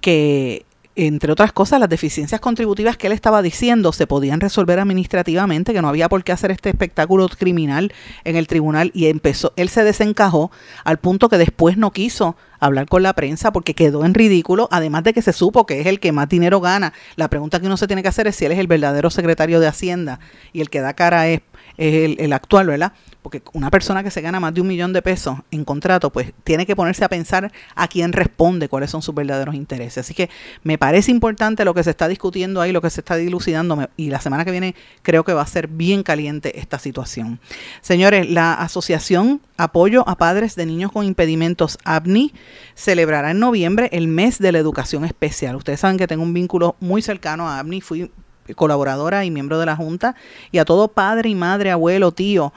que 0.00 0.66
entre 0.96 1.32
otras 1.32 1.52
cosas, 1.52 1.80
las 1.80 1.88
deficiencias 1.88 2.40
contributivas 2.40 2.96
que 2.96 3.08
él 3.08 3.12
estaba 3.12 3.42
diciendo 3.42 3.92
se 3.92 4.06
podían 4.06 4.40
resolver 4.40 4.78
administrativamente, 4.78 5.72
que 5.72 5.82
no 5.82 5.88
había 5.88 6.08
por 6.08 6.22
qué 6.22 6.32
hacer 6.32 6.50
este 6.52 6.68
espectáculo 6.68 7.28
criminal 7.28 7.92
en 8.22 8.36
el 8.36 8.46
tribunal 8.46 8.92
y 8.94 9.06
empezó, 9.06 9.52
él 9.56 9.68
se 9.68 9.82
desencajó 9.82 10.52
al 10.84 10.98
punto 10.98 11.28
que 11.28 11.38
después 11.38 11.76
no 11.76 11.90
quiso 11.90 12.36
hablar 12.60 12.86
con 12.86 13.02
la 13.02 13.12
prensa 13.12 13.52
porque 13.52 13.74
quedó 13.74 14.04
en 14.04 14.14
ridículo, 14.14 14.68
además 14.70 15.04
de 15.04 15.12
que 15.12 15.22
se 15.22 15.32
supo 15.32 15.66
que 15.66 15.80
es 15.80 15.86
el 15.86 16.00
que 16.00 16.12
más 16.12 16.28
dinero 16.28 16.60
gana. 16.60 16.92
La 17.16 17.28
pregunta 17.28 17.60
que 17.60 17.66
uno 17.66 17.76
se 17.76 17.86
tiene 17.86 18.02
que 18.02 18.08
hacer 18.08 18.26
es 18.26 18.36
si 18.36 18.44
él 18.44 18.52
es 18.52 18.58
el 18.58 18.66
verdadero 18.66 19.10
secretario 19.10 19.60
de 19.60 19.66
Hacienda 19.66 20.20
y 20.52 20.60
el 20.60 20.70
que 20.70 20.80
da 20.80 20.94
cara 20.94 21.28
es, 21.28 21.40
es 21.76 22.18
el, 22.18 22.32
actual, 22.32 22.66
¿verdad? 22.66 22.92
porque 23.24 23.42
una 23.54 23.70
persona 23.70 24.04
que 24.04 24.10
se 24.10 24.20
gana 24.20 24.38
más 24.38 24.52
de 24.52 24.60
un 24.60 24.66
millón 24.66 24.92
de 24.92 25.00
pesos 25.00 25.38
en 25.50 25.64
contrato, 25.64 26.10
pues 26.10 26.34
tiene 26.44 26.66
que 26.66 26.76
ponerse 26.76 27.06
a 27.06 27.08
pensar 27.08 27.50
a 27.74 27.88
quién 27.88 28.12
responde, 28.12 28.68
cuáles 28.68 28.90
son 28.90 29.00
sus 29.00 29.14
verdaderos 29.14 29.54
intereses. 29.54 29.96
Así 29.96 30.12
que 30.12 30.28
me 30.62 30.76
parece 30.76 31.10
importante 31.10 31.64
lo 31.64 31.72
que 31.72 31.82
se 31.82 31.88
está 31.88 32.06
discutiendo 32.06 32.60
ahí, 32.60 32.70
lo 32.70 32.82
que 32.82 32.90
se 32.90 33.00
está 33.00 33.16
dilucidando, 33.16 33.88
y 33.96 34.10
la 34.10 34.20
semana 34.20 34.44
que 34.44 34.50
viene 34.50 34.74
creo 35.00 35.24
que 35.24 35.32
va 35.32 35.40
a 35.40 35.46
ser 35.46 35.68
bien 35.68 36.02
caliente 36.02 36.60
esta 36.60 36.78
situación. 36.78 37.40
Señores, 37.80 38.28
la 38.28 38.52
Asociación 38.52 39.40
Apoyo 39.56 40.06
a 40.06 40.18
Padres 40.18 40.54
de 40.54 40.66
Niños 40.66 40.92
con 40.92 41.06
Impedimentos, 41.06 41.78
ABNI, 41.84 42.34
celebrará 42.74 43.30
en 43.30 43.38
noviembre 43.38 43.88
el 43.92 44.06
mes 44.06 44.38
de 44.38 44.52
la 44.52 44.58
educación 44.58 45.06
especial. 45.06 45.56
Ustedes 45.56 45.80
saben 45.80 45.96
que 45.96 46.06
tengo 46.06 46.24
un 46.24 46.34
vínculo 46.34 46.76
muy 46.78 47.00
cercano 47.00 47.48
a 47.48 47.58
ABNI, 47.58 47.80
fui 47.80 48.10
colaboradora 48.54 49.24
y 49.24 49.30
miembro 49.30 49.58
de 49.58 49.66
la 49.66 49.76
Junta, 49.76 50.14
y 50.52 50.58
a 50.58 50.64
todo 50.64 50.88
padre 50.88 51.30
y 51.30 51.34
madre, 51.34 51.70
abuelo, 51.70 52.12
tío, 52.12 52.52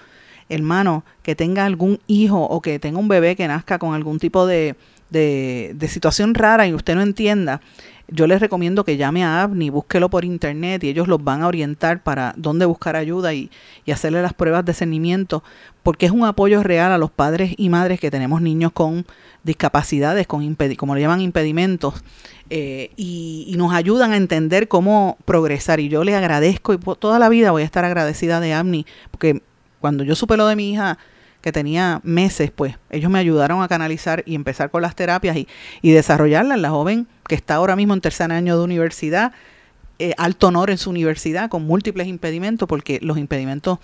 hermano, 0.49 1.03
que 1.23 1.35
tenga 1.35 1.65
algún 1.65 1.99
hijo 2.07 2.41
o 2.41 2.61
que 2.61 2.79
tenga 2.79 2.99
un 2.99 3.07
bebé 3.07 3.35
que 3.35 3.47
nazca 3.47 3.79
con 3.79 3.93
algún 3.93 4.19
tipo 4.19 4.45
de, 4.45 4.75
de, 5.09 5.73
de 5.75 5.87
situación 5.87 6.33
rara 6.33 6.67
y 6.67 6.73
usted 6.73 6.95
no 6.95 7.01
entienda, 7.01 7.61
yo 8.09 8.25
les 8.25 8.39
recomiendo 8.39 8.85
que 8.85 8.95
llame 8.95 9.25
a 9.25 9.43
AVNI, 9.43 9.69
búsquelo 9.69 10.09
por 10.09 10.23
internet 10.23 10.83
y 10.83 10.89
ellos 10.89 11.09
los 11.09 11.21
van 11.23 11.41
a 11.41 11.47
orientar 11.47 12.03
para 12.03 12.33
dónde 12.37 12.65
buscar 12.65 12.95
ayuda 12.95 13.33
y, 13.33 13.51
y, 13.85 13.91
hacerle 13.91 14.21
las 14.21 14.33
pruebas 14.33 14.63
de 14.63 14.73
cernimiento, 14.73 15.43
porque 15.83 16.05
es 16.05 16.11
un 16.13 16.23
apoyo 16.23 16.63
real 16.63 16.91
a 16.93 16.97
los 16.97 17.11
padres 17.11 17.53
y 17.57 17.67
madres 17.69 17.99
que 17.99 18.09
tenemos 18.09 18.41
niños 18.41 18.71
con 18.71 19.05
discapacidades, 19.43 20.25
con 20.25 20.55
como 20.77 20.95
le 20.95 21.01
llaman 21.01 21.19
impedimentos, 21.21 21.95
eh, 22.49 22.91
y, 22.95 23.45
y, 23.49 23.57
nos 23.57 23.73
ayudan 23.73 24.13
a 24.13 24.17
entender 24.17 24.69
cómo 24.69 25.17
progresar. 25.25 25.81
Y 25.81 25.89
yo 25.89 26.05
le 26.05 26.15
agradezco 26.15 26.73
y 26.73 26.77
toda 26.77 27.19
la 27.19 27.27
vida 27.27 27.51
voy 27.51 27.63
a 27.63 27.65
estar 27.65 27.83
agradecida 27.83 28.39
de 28.39 28.53
AVNI, 28.53 28.85
porque 29.11 29.41
cuando 29.81 30.05
yo 30.05 30.15
supe 30.15 30.37
lo 30.37 30.47
de 30.47 30.55
mi 30.55 30.71
hija, 30.71 30.97
que 31.47 31.53
tenía 31.53 32.01
meses, 32.03 32.51
pues 32.51 32.75
ellos 32.89 33.09
me 33.09 33.19
ayudaron 33.19 33.63
a 33.63 33.69
canalizar 33.69 34.21
y 34.25 34.35
empezar 34.35 34.69
con 34.69 34.81
las 34.81 34.97
terapias 34.97 35.37
y, 35.37 35.47
y 35.81 35.91
desarrollarlas. 35.91 36.59
La 36.59 36.71
joven 36.71 37.07
que 37.25 37.35
está 37.35 37.55
ahora 37.55 37.77
mismo 37.77 37.93
en 37.93 38.01
tercer 38.01 38.33
año 38.33 38.57
de 38.57 38.65
universidad, 38.65 39.31
eh, 39.97 40.11
alto 40.17 40.47
honor 40.49 40.71
en 40.71 40.77
su 40.77 40.89
universidad, 40.89 41.47
con 41.47 41.65
múltiples 41.65 42.07
impedimentos, 42.07 42.67
porque 42.67 42.99
los 43.01 43.17
impedimentos 43.17 43.79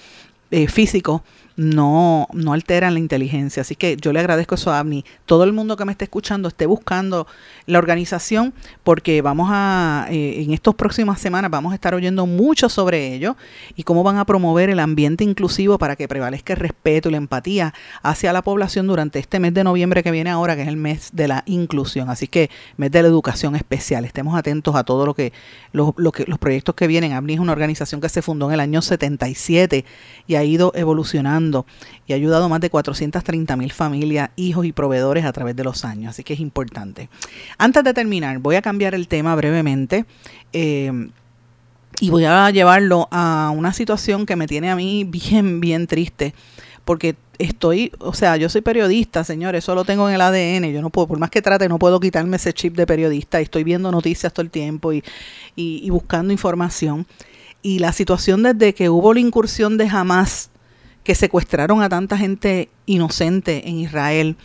eh, 0.52 0.68
físicos 0.68 1.22
no, 1.56 2.28
no 2.34 2.54
alteran 2.54 2.94
la 2.94 3.00
inteligencia. 3.00 3.62
Así 3.62 3.76
que 3.76 3.98
yo 3.98 4.12
le 4.14 4.20
agradezco 4.20 4.56
eso 4.56 4.72
a 4.72 4.80
ABNI. 4.80 5.06
Todo 5.26 5.44
el 5.44 5.54
mundo 5.54 5.78
que 5.78 5.86
me 5.86 5.92
esté 5.92 6.06
escuchando 6.06 6.48
esté 6.48 6.66
buscando 6.66 7.28
la 7.66 7.78
organización 7.78 8.54
porque 8.84 9.22
vamos 9.22 9.50
a, 9.52 10.08
eh, 10.10 10.42
en 10.42 10.54
estas 10.54 10.74
próximas 10.76 11.22
semanas 11.22 11.52
vamos 11.52 11.72
a 11.72 11.76
estar 11.76 11.94
oyendo 11.94 12.26
mucho 12.26 12.70
sobre 12.70 13.14
ello 13.14 13.36
y 13.76 13.84
cómo 13.84 14.04
van 14.04 14.18
a 14.18 14.26
promover 14.26 14.70
el 14.70 14.80
ambiente 14.80 15.24
inclusivo 15.24 15.78
para 15.78 15.96
que 15.96 16.08
prevalezca 16.08 16.54
el 16.54 16.60
respeto 16.60 17.10
y 17.10 17.12
la 17.12 17.18
empatía 17.18 17.74
hacia 18.02 18.34
la 18.34 18.42
población 18.42 18.88
durante 18.88 19.20
este 19.20 19.40
mes 19.40 19.54
de 19.54 19.64
noviembre 19.64 20.04
que 20.04 20.12
viene 20.12 20.30
ahora, 20.30 20.56
que 20.56 20.64
es 20.64 20.68
el 20.68 20.78
mes 20.78 21.10
de 21.14 21.28
la 21.28 21.44
inclusión. 21.46 22.10
Así 22.10 22.28
que 22.28 22.50
mes 22.78 22.92
de 22.92 23.02
la 23.02 23.08
educación 23.08 23.56
especial. 23.56 24.06
Estemos 24.06 24.36
atentos 24.36 24.76
a 24.76 24.84
todo 24.84 25.06
lo 25.06 25.14
que, 25.14 25.34
lo, 25.72 25.94
lo 25.98 26.12
que 26.12 26.26
los 26.26 26.40
proyectos 26.40 26.76
que 26.76 26.88
vienen. 26.88 27.14
ABNI 27.14 27.34
es 27.34 27.40
una 27.40 27.52
organización 27.52 28.02
que 28.02 28.10
se 28.10 28.22
fundó 28.22 28.48
en 28.48 28.54
el 28.54 28.60
año 28.60 28.82
77 28.82 29.86
y 30.28 30.36
ha 30.36 30.44
ido 30.44 30.72
evolucionando 30.76 31.43
y 32.08 32.14
ha 32.14 32.16
ayudado 32.16 32.46
a 32.46 32.50
más 32.50 32.62
de 32.62 32.70
430 32.70 33.56
mil 33.56 33.72
familias, 33.72 34.30
hijos 34.36 34.66
y 34.66 34.72
proveedores 34.72 35.26
a 35.26 35.34
través 35.34 35.56
de 35.56 35.64
los 35.64 35.86
años. 35.86 36.12
Así 36.12 36.24
que 36.24 36.34
es 36.34 36.40
importante. 36.40 37.10
Antes 37.58 37.84
de 37.84 37.94
terminar, 37.94 38.40
voy 38.40 38.56
a 38.56 38.62
cambiar 38.62 38.96
el 38.96 39.08
tema 39.08 39.36
brevemente. 39.36 40.06
Eh, 40.52 41.10
y 42.00 42.10
voy 42.10 42.26
a 42.26 42.50
llevarlo 42.50 43.08
a 43.12 43.52
una 43.56 43.74
situación 43.74 44.26
que 44.26 44.36
me 44.36 44.48
tiene 44.48 44.70
a 44.70 44.76
mí 44.76 45.04
bien, 45.04 45.60
bien 45.60 45.88
triste. 45.88 46.34
Porque 46.86 47.16
estoy, 47.38 47.92
o 48.00 48.14
sea, 48.14 48.36
yo 48.38 48.50
soy 48.50 48.62
periodista, 48.62 49.24
señores, 49.24 49.64
eso 49.64 49.74
lo 49.74 49.86
tengo 49.86 50.10
en 50.10 50.16
el 50.16 50.22
ADN, 50.22 50.72
yo 50.74 50.82
no 50.82 50.90
puedo, 50.90 51.08
por 51.08 51.20
más 51.20 51.30
que 51.30 51.42
trate, 51.42 51.70
no 51.70 51.80
puedo 51.80 52.00
quitarme 52.00 52.36
ese 52.36 52.54
chip 52.54 52.76
de 52.76 52.86
periodista, 52.86 53.40
estoy 53.40 53.64
viendo 53.64 53.90
noticias 53.92 54.34
todo 54.34 54.44
el 54.44 54.52
tiempo 54.52 54.92
y, 54.92 55.04
y, 55.56 55.82
y 55.84 55.90
buscando 55.90 56.34
información. 56.34 57.08
Y 57.62 57.80
la 57.80 57.94
situación 57.94 58.44
desde 58.44 58.74
que 58.74 58.90
hubo 58.90 59.14
la 59.14 59.22
incursión 59.22 59.78
de 59.78 59.88
Hamas 59.88 60.50
que 61.04 61.16
secuestraron 61.16 61.82
a 61.82 61.90
tanta 61.90 62.18
gente 62.18 62.70
inocente 62.86 63.68
en 63.68 63.78
Israel, 63.78 64.38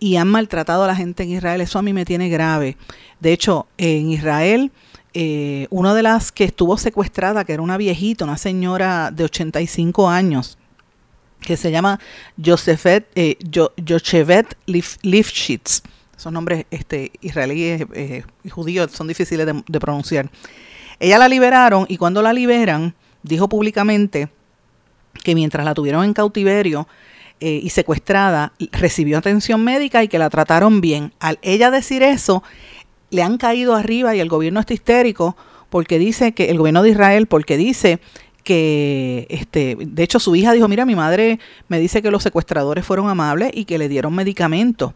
y 0.00 0.16
han 0.16 0.28
maltratado 0.28 0.84
a 0.84 0.86
la 0.86 0.96
gente 0.96 1.22
en 1.24 1.30
Israel. 1.30 1.60
Eso 1.60 1.78
a 1.78 1.82
mí 1.82 1.92
me 1.92 2.04
tiene 2.04 2.28
grave. 2.28 2.76
De 3.20 3.32
hecho, 3.32 3.66
en 3.78 4.10
Israel, 4.10 4.70
eh, 5.14 5.66
una 5.70 5.94
de 5.94 6.02
las 6.02 6.32
que 6.32 6.44
estuvo 6.44 6.76
secuestrada, 6.78 7.44
que 7.44 7.52
era 7.52 7.62
una 7.62 7.76
viejita, 7.76 8.24
una 8.24 8.38
señora 8.38 9.10
de 9.10 9.24
85 9.24 10.08
años, 10.08 10.58
que 11.40 11.56
se 11.56 11.70
llama 11.70 12.00
Josephet, 12.42 13.08
eh, 13.14 13.36
Lifshitz. 15.02 15.82
Esos 16.16 16.32
nombres 16.32 16.66
este, 16.70 17.12
israelíes 17.20 17.86
eh, 17.94 18.24
y 18.42 18.48
judíos 18.48 18.90
son 18.90 19.06
difíciles 19.06 19.46
de, 19.46 19.62
de 19.66 19.80
pronunciar. 19.80 20.28
Ella 20.98 21.16
la 21.18 21.28
liberaron 21.28 21.86
y 21.88 21.96
cuando 21.96 22.22
la 22.22 22.32
liberan, 22.32 22.94
dijo 23.22 23.48
públicamente 23.48 24.28
que 25.22 25.34
mientras 25.34 25.64
la 25.64 25.74
tuvieron 25.74 26.04
en 26.04 26.14
cautiverio, 26.14 26.86
eh, 27.40 27.60
y 27.62 27.70
secuestrada 27.70 28.52
recibió 28.72 29.16
atención 29.16 29.62
médica 29.62 30.02
y 30.02 30.08
que 30.08 30.18
la 30.18 30.28
trataron 30.28 30.80
bien. 30.80 31.12
Al 31.20 31.38
ella 31.42 31.70
decir 31.70 32.02
eso, 32.02 32.42
le 33.10 33.22
han 33.22 33.38
caído 33.38 33.76
arriba 33.76 34.16
y 34.16 34.20
el 34.20 34.28
gobierno 34.28 34.58
está 34.58 34.74
histérico 34.74 35.36
porque 35.70 36.00
dice 36.00 36.32
que 36.32 36.50
el 36.50 36.58
gobierno 36.58 36.82
de 36.82 36.90
Israel 36.90 37.28
porque 37.28 37.56
dice 37.56 38.00
que 38.42 39.28
este 39.30 39.76
de 39.78 40.02
hecho 40.02 40.18
su 40.18 40.34
hija 40.34 40.52
dijo, 40.52 40.66
"Mira, 40.66 40.84
mi 40.84 40.96
madre 40.96 41.38
me 41.68 41.78
dice 41.78 42.02
que 42.02 42.10
los 42.10 42.24
secuestradores 42.24 42.84
fueron 42.84 43.08
amables 43.08 43.52
y 43.54 43.66
que 43.66 43.78
le 43.78 43.88
dieron 43.88 44.16
medicamentos." 44.16 44.94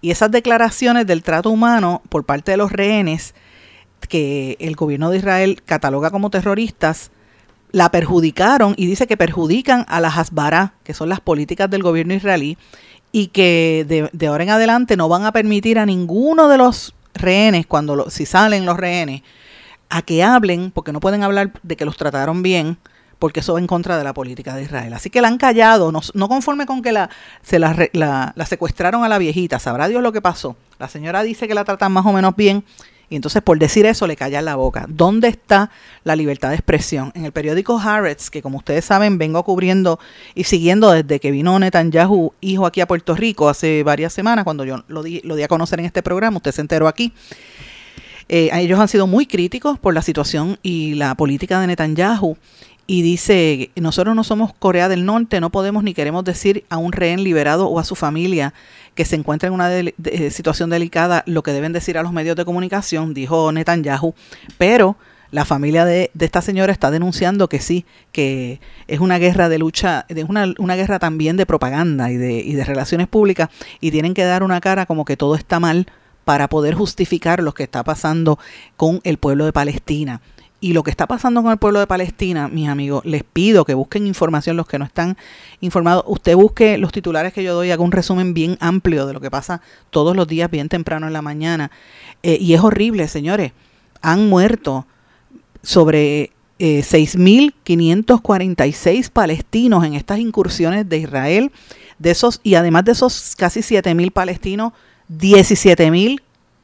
Y 0.00 0.12
esas 0.12 0.30
declaraciones 0.30 1.06
del 1.06 1.22
trato 1.22 1.50
humano 1.50 2.00
por 2.08 2.24
parte 2.24 2.52
de 2.52 2.56
los 2.56 2.72
rehenes 2.72 3.34
que 4.08 4.56
el 4.60 4.76
gobierno 4.76 5.10
de 5.10 5.18
Israel 5.18 5.62
cataloga 5.66 6.10
como 6.10 6.30
terroristas 6.30 7.10
la 7.72 7.90
perjudicaron 7.90 8.74
y 8.76 8.86
dice 8.86 9.06
que 9.06 9.16
perjudican 9.16 9.84
a 9.88 10.00
las 10.00 10.16
Hasbara, 10.16 10.74
que 10.84 10.94
son 10.94 11.08
las 11.08 11.20
políticas 11.20 11.68
del 11.70 11.82
gobierno 11.82 12.14
israelí, 12.14 12.58
y 13.10 13.28
que 13.28 14.10
de, 14.12 14.26
ahora 14.26 14.44
en 14.44 14.50
adelante 14.50 14.96
no 14.96 15.08
van 15.08 15.24
a 15.24 15.32
permitir 15.32 15.78
a 15.78 15.86
ninguno 15.86 16.48
de 16.48 16.58
los 16.58 16.94
rehenes, 17.14 17.66
cuando 17.66 18.10
si 18.10 18.26
salen 18.26 18.66
los 18.66 18.76
rehenes, 18.76 19.22
a 19.88 20.02
que 20.02 20.22
hablen, 20.22 20.70
porque 20.70 20.92
no 20.92 21.00
pueden 21.00 21.22
hablar 21.22 21.52
de 21.62 21.76
que 21.76 21.84
los 21.84 21.96
trataron 21.96 22.42
bien, 22.42 22.78
porque 23.18 23.40
eso 23.40 23.52
va 23.52 23.60
en 23.60 23.66
contra 23.66 23.98
de 23.98 24.04
la 24.04 24.14
política 24.14 24.54
de 24.56 24.64
Israel. 24.64 24.92
Así 24.94 25.10
que 25.10 25.20
la 25.20 25.28
han 25.28 25.38
callado, 25.38 25.92
no, 25.92 26.00
no 26.14 26.28
conforme 26.28 26.66
con 26.66 26.82
que 26.82 26.92
la, 26.92 27.10
se 27.42 27.58
la, 27.58 27.88
la, 27.92 28.32
la, 28.34 28.46
secuestraron 28.46 29.04
a 29.04 29.08
la 29.08 29.18
viejita, 29.18 29.58
sabrá 29.58 29.88
Dios 29.88 30.02
lo 30.02 30.12
que 30.12 30.20
pasó. 30.20 30.56
La 30.78 30.88
señora 30.88 31.22
dice 31.22 31.46
que 31.46 31.54
la 31.54 31.64
tratan 31.64 31.92
más 31.92 32.04
o 32.04 32.12
menos 32.12 32.34
bien, 32.34 32.64
y 33.12 33.16
entonces 33.16 33.42
por 33.42 33.58
decir 33.58 33.84
eso 33.84 34.06
le 34.06 34.16
callan 34.16 34.46
la 34.46 34.56
boca. 34.56 34.86
¿Dónde 34.88 35.28
está 35.28 35.70
la 36.02 36.16
libertad 36.16 36.48
de 36.48 36.54
expresión? 36.54 37.12
En 37.14 37.26
el 37.26 37.32
periódico 37.32 37.78
Haaretz, 37.78 38.30
que 38.30 38.40
como 38.40 38.56
ustedes 38.56 38.86
saben 38.86 39.18
vengo 39.18 39.44
cubriendo 39.44 40.00
y 40.34 40.44
siguiendo 40.44 40.90
desde 40.90 41.20
que 41.20 41.30
vino 41.30 41.58
Netanyahu, 41.58 42.32
hijo 42.40 42.64
aquí 42.64 42.80
a 42.80 42.86
Puerto 42.86 43.14
Rico 43.14 43.50
hace 43.50 43.82
varias 43.82 44.14
semanas, 44.14 44.44
cuando 44.44 44.64
yo 44.64 44.82
lo 44.88 45.02
di, 45.02 45.20
lo 45.24 45.36
di 45.36 45.42
a 45.42 45.48
conocer 45.48 45.78
en 45.80 45.84
este 45.84 46.02
programa, 46.02 46.38
usted 46.38 46.52
se 46.52 46.62
enteró 46.62 46.88
aquí. 46.88 47.12
Eh, 48.30 48.48
ellos 48.54 48.80
han 48.80 48.88
sido 48.88 49.06
muy 49.06 49.26
críticos 49.26 49.78
por 49.78 49.92
la 49.92 50.00
situación 50.00 50.58
y 50.62 50.94
la 50.94 51.14
política 51.14 51.60
de 51.60 51.66
Netanyahu 51.66 52.38
y 52.86 53.02
dice, 53.02 53.70
nosotros 53.76 54.14
no 54.16 54.24
somos 54.24 54.52
Corea 54.54 54.88
del 54.88 55.04
Norte, 55.04 55.40
no 55.40 55.50
podemos 55.50 55.84
ni 55.84 55.94
queremos 55.94 56.24
decir 56.24 56.64
a 56.68 56.78
un 56.78 56.92
rehén 56.92 57.22
liberado 57.22 57.68
o 57.68 57.78
a 57.78 57.84
su 57.84 57.94
familia 57.94 58.54
que 58.94 59.04
se 59.04 59.16
encuentra 59.16 59.46
en 59.46 59.54
una 59.54 59.68
de, 59.68 60.30
situación 60.30 60.70
delicada 60.70 61.22
lo 61.26 61.42
que 61.42 61.52
deben 61.52 61.72
decir 61.72 61.96
a 61.96 62.02
los 62.02 62.12
medios 62.12 62.36
de 62.36 62.44
comunicación, 62.44 63.14
dijo 63.14 63.52
Netanyahu, 63.52 64.14
pero 64.58 64.96
la 65.30 65.44
familia 65.46 65.84
de, 65.84 66.10
de, 66.12 66.24
esta 66.26 66.42
señora 66.42 66.72
está 66.72 66.90
denunciando 66.90 67.48
que 67.48 67.60
sí, 67.60 67.86
que 68.10 68.60
es 68.86 69.00
una 69.00 69.18
guerra 69.18 69.48
de 69.48 69.58
lucha, 69.58 70.04
es 70.08 70.24
una, 70.28 70.52
una 70.58 70.76
guerra 70.76 70.98
también 70.98 71.36
de 71.38 71.46
propaganda 71.46 72.10
y 72.10 72.16
de, 72.16 72.34
y 72.34 72.52
de 72.52 72.64
relaciones 72.64 73.08
públicas 73.08 73.48
y 73.80 73.90
tienen 73.90 74.12
que 74.12 74.24
dar 74.24 74.42
una 74.42 74.60
cara 74.60 74.84
como 74.84 75.04
que 75.04 75.16
todo 75.16 75.34
está 75.34 75.58
mal 75.58 75.86
para 76.24 76.48
poder 76.48 76.74
justificar 76.74 77.42
lo 77.42 77.54
que 77.54 77.62
está 77.62 77.82
pasando 77.82 78.38
con 78.76 79.00
el 79.04 79.18
pueblo 79.18 79.44
de 79.44 79.52
Palestina. 79.52 80.20
Y 80.62 80.72
lo 80.74 80.84
que 80.84 80.92
está 80.92 81.08
pasando 81.08 81.42
con 81.42 81.50
el 81.50 81.58
pueblo 81.58 81.80
de 81.80 81.88
Palestina, 81.88 82.46
mis 82.46 82.68
amigos, 82.68 83.04
les 83.04 83.24
pido 83.24 83.64
que 83.64 83.74
busquen 83.74 84.06
información 84.06 84.56
los 84.56 84.68
que 84.68 84.78
no 84.78 84.84
están 84.84 85.18
informados. 85.60 86.04
Usted 86.06 86.36
busque 86.36 86.78
los 86.78 86.92
titulares 86.92 87.32
que 87.32 87.42
yo 87.42 87.52
doy, 87.52 87.72
haga 87.72 87.82
un 87.82 87.90
resumen 87.90 88.32
bien 88.32 88.56
amplio 88.60 89.06
de 89.06 89.12
lo 89.12 89.20
que 89.20 89.28
pasa 89.28 89.60
todos 89.90 90.14
los 90.14 90.28
días, 90.28 90.48
bien 90.48 90.68
temprano 90.68 91.08
en 91.08 91.14
la 91.14 91.20
mañana. 91.20 91.72
Eh, 92.22 92.38
y 92.40 92.54
es 92.54 92.60
horrible, 92.60 93.08
señores. 93.08 93.50
Han 94.02 94.28
muerto 94.28 94.86
sobre 95.64 96.30
eh, 96.60 96.84
6.546 96.84 99.10
palestinos 99.10 99.84
en 99.84 99.94
estas 99.94 100.20
incursiones 100.20 100.88
de 100.88 100.98
Israel. 100.98 101.50
De 101.98 102.12
esos, 102.12 102.40
y 102.44 102.54
además 102.54 102.84
de 102.84 102.92
esos 102.92 103.34
casi 103.36 103.62
7.000 103.62 104.12
palestinos, 104.12 104.74
17.000, 105.10 106.22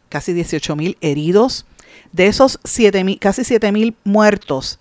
casi 0.09 0.35
18.000 0.35 0.99
heridos 1.01 1.67
de 2.13 2.27
esos 2.27 2.59
siete 2.65 3.05
mil, 3.05 3.19
casi 3.19 3.43
7.000 3.43 3.95
muertos, 4.05 4.79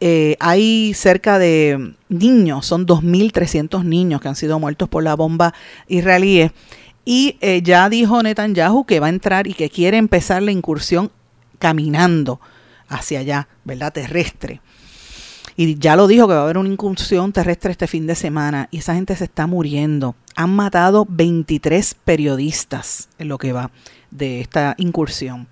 eh, 0.00 0.36
hay 0.40 0.94
cerca 0.94 1.38
de 1.38 1.94
niños, 2.08 2.66
son 2.66 2.86
2.300 2.86 3.84
niños 3.84 4.20
que 4.20 4.26
han 4.26 4.34
sido 4.34 4.58
muertos 4.58 4.88
por 4.88 5.04
la 5.04 5.14
bomba 5.14 5.54
israelí. 5.86 6.50
Y 7.04 7.36
eh, 7.40 7.62
ya 7.62 7.88
dijo 7.88 8.20
Netanyahu 8.20 8.84
que 8.84 8.98
va 8.98 9.06
a 9.06 9.10
entrar 9.10 9.46
y 9.46 9.54
que 9.54 9.70
quiere 9.70 9.98
empezar 9.98 10.42
la 10.42 10.50
incursión 10.50 11.12
caminando 11.60 12.40
hacia 12.88 13.20
allá, 13.20 13.48
¿verdad? 13.64 13.92
Terrestre. 13.92 14.60
Y 15.56 15.78
ya 15.78 15.94
lo 15.94 16.08
dijo 16.08 16.26
que 16.26 16.34
va 16.34 16.40
a 16.40 16.44
haber 16.44 16.58
una 16.58 16.68
incursión 16.68 17.32
terrestre 17.32 17.70
este 17.70 17.86
fin 17.86 18.06
de 18.08 18.14
semana 18.14 18.68
y 18.70 18.78
esa 18.78 18.94
gente 18.94 19.14
se 19.14 19.24
está 19.24 19.46
muriendo. 19.46 20.16
Han 20.34 20.50
matado 20.50 21.06
23 21.08 21.94
periodistas 22.04 23.08
en 23.18 23.28
lo 23.28 23.38
que 23.38 23.52
va 23.52 23.70
de 24.10 24.40
esta 24.40 24.74
incursión. 24.78 25.46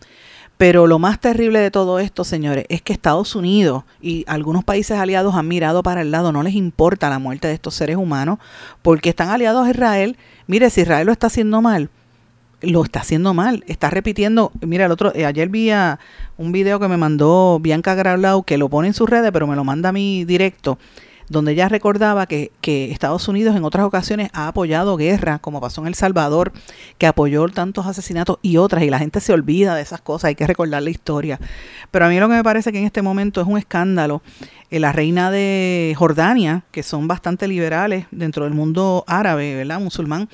Pero 0.61 0.87
lo 0.87 0.99
más 0.99 1.19
terrible 1.19 1.59
de 1.59 1.71
todo 1.71 2.01
esto, 2.01 2.23
señores, 2.23 2.67
es 2.69 2.83
que 2.83 2.93
Estados 2.93 3.35
Unidos 3.35 3.85
y 4.03 4.27
algunos 4.29 4.63
países 4.63 4.99
aliados 4.99 5.35
han 5.35 5.49
mirado 5.49 5.83
para 5.83 6.03
el 6.03 6.11
lado, 6.11 6.33
no 6.33 6.43
les 6.43 6.53
importa 6.53 7.09
la 7.09 7.19
muerte 7.19 7.49
de 7.49 7.55
estos 7.55 7.73
seres 7.73 7.97
humanos, 7.97 8.39
porque 8.83 9.09
están 9.09 9.31
aliados 9.31 9.67
a 9.67 9.71
Israel. 9.71 10.19
Mire, 10.47 10.69
si 10.69 10.83
Israel 10.83 11.07
lo 11.07 11.13
está 11.13 11.29
haciendo 11.29 11.63
mal, 11.63 11.89
lo 12.61 12.85
está 12.85 13.01
haciendo 13.01 13.33
mal, 13.33 13.65
está 13.69 13.89
repitiendo, 13.89 14.53
mira, 14.61 14.85
el 14.85 14.93
otro, 14.93 15.15
eh, 15.15 15.25
ayer 15.25 15.49
vi 15.49 15.71
un 16.37 16.53
video 16.53 16.79
que 16.79 16.89
me 16.89 16.99
mandó 16.99 17.59
Bianca 17.59 17.95
Graulau, 17.95 18.43
que 18.43 18.59
lo 18.59 18.69
pone 18.69 18.89
en 18.89 18.93
sus 18.93 19.09
redes, 19.09 19.31
pero 19.33 19.47
me 19.47 19.57
lo 19.57 19.65
manda 19.65 19.89
a 19.89 19.93
mí 19.93 20.27
directo, 20.27 20.79
donde 21.31 21.53
ella 21.53 21.69
recordaba 21.69 22.27
que, 22.27 22.51
que, 22.61 22.91
Estados 22.91 23.29
Unidos 23.29 23.57
en 23.57 23.65
otras 23.65 23.87
ocasiones 23.87 24.31
ha 24.33 24.49
apoyado 24.49 24.97
guerra, 24.97 25.39
como 25.39 25.61
pasó 25.61 25.81
en 25.81 25.87
El 25.87 25.95
Salvador, 25.95 26.53
que 26.99 27.07
apoyó 27.07 27.49
tantos 27.49 27.87
asesinatos 27.87 28.39
y 28.43 28.57
otras, 28.57 28.83
y 28.83 28.91
la 28.91 28.99
gente 28.99 29.21
se 29.21 29.33
olvida 29.33 29.77
de 29.77 29.83
esas 29.83 30.01
cosas, 30.01 30.29
hay 30.29 30.35
que 30.35 30.47
recordar 30.47 30.83
la 30.83 30.91
historia. 30.91 31.39
Pero 31.93 32.05
a 32.05 32.09
mí 32.09 32.19
lo 32.19 32.29
que 32.29 32.35
me 32.35 32.43
parece 32.43 32.73
que 32.73 32.79
en 32.81 32.85
este 32.85 33.01
momento 33.01 33.41
es 33.41 33.47
un 33.47 33.57
escándalo, 33.57 34.23
eh, 34.73 34.81
la 34.81 34.91
reina 34.91 35.31
de 35.31 35.95
Jordania, 35.97 36.65
que 36.73 36.83
son 36.83 37.07
bastante 37.07 37.47
liberales 37.47 38.07
dentro 38.11 38.45
del 38.45 38.53
mundo 38.53 39.05
árabe, 39.07 39.55
¿verdad? 39.55 39.79
Musulmán, 39.79 40.29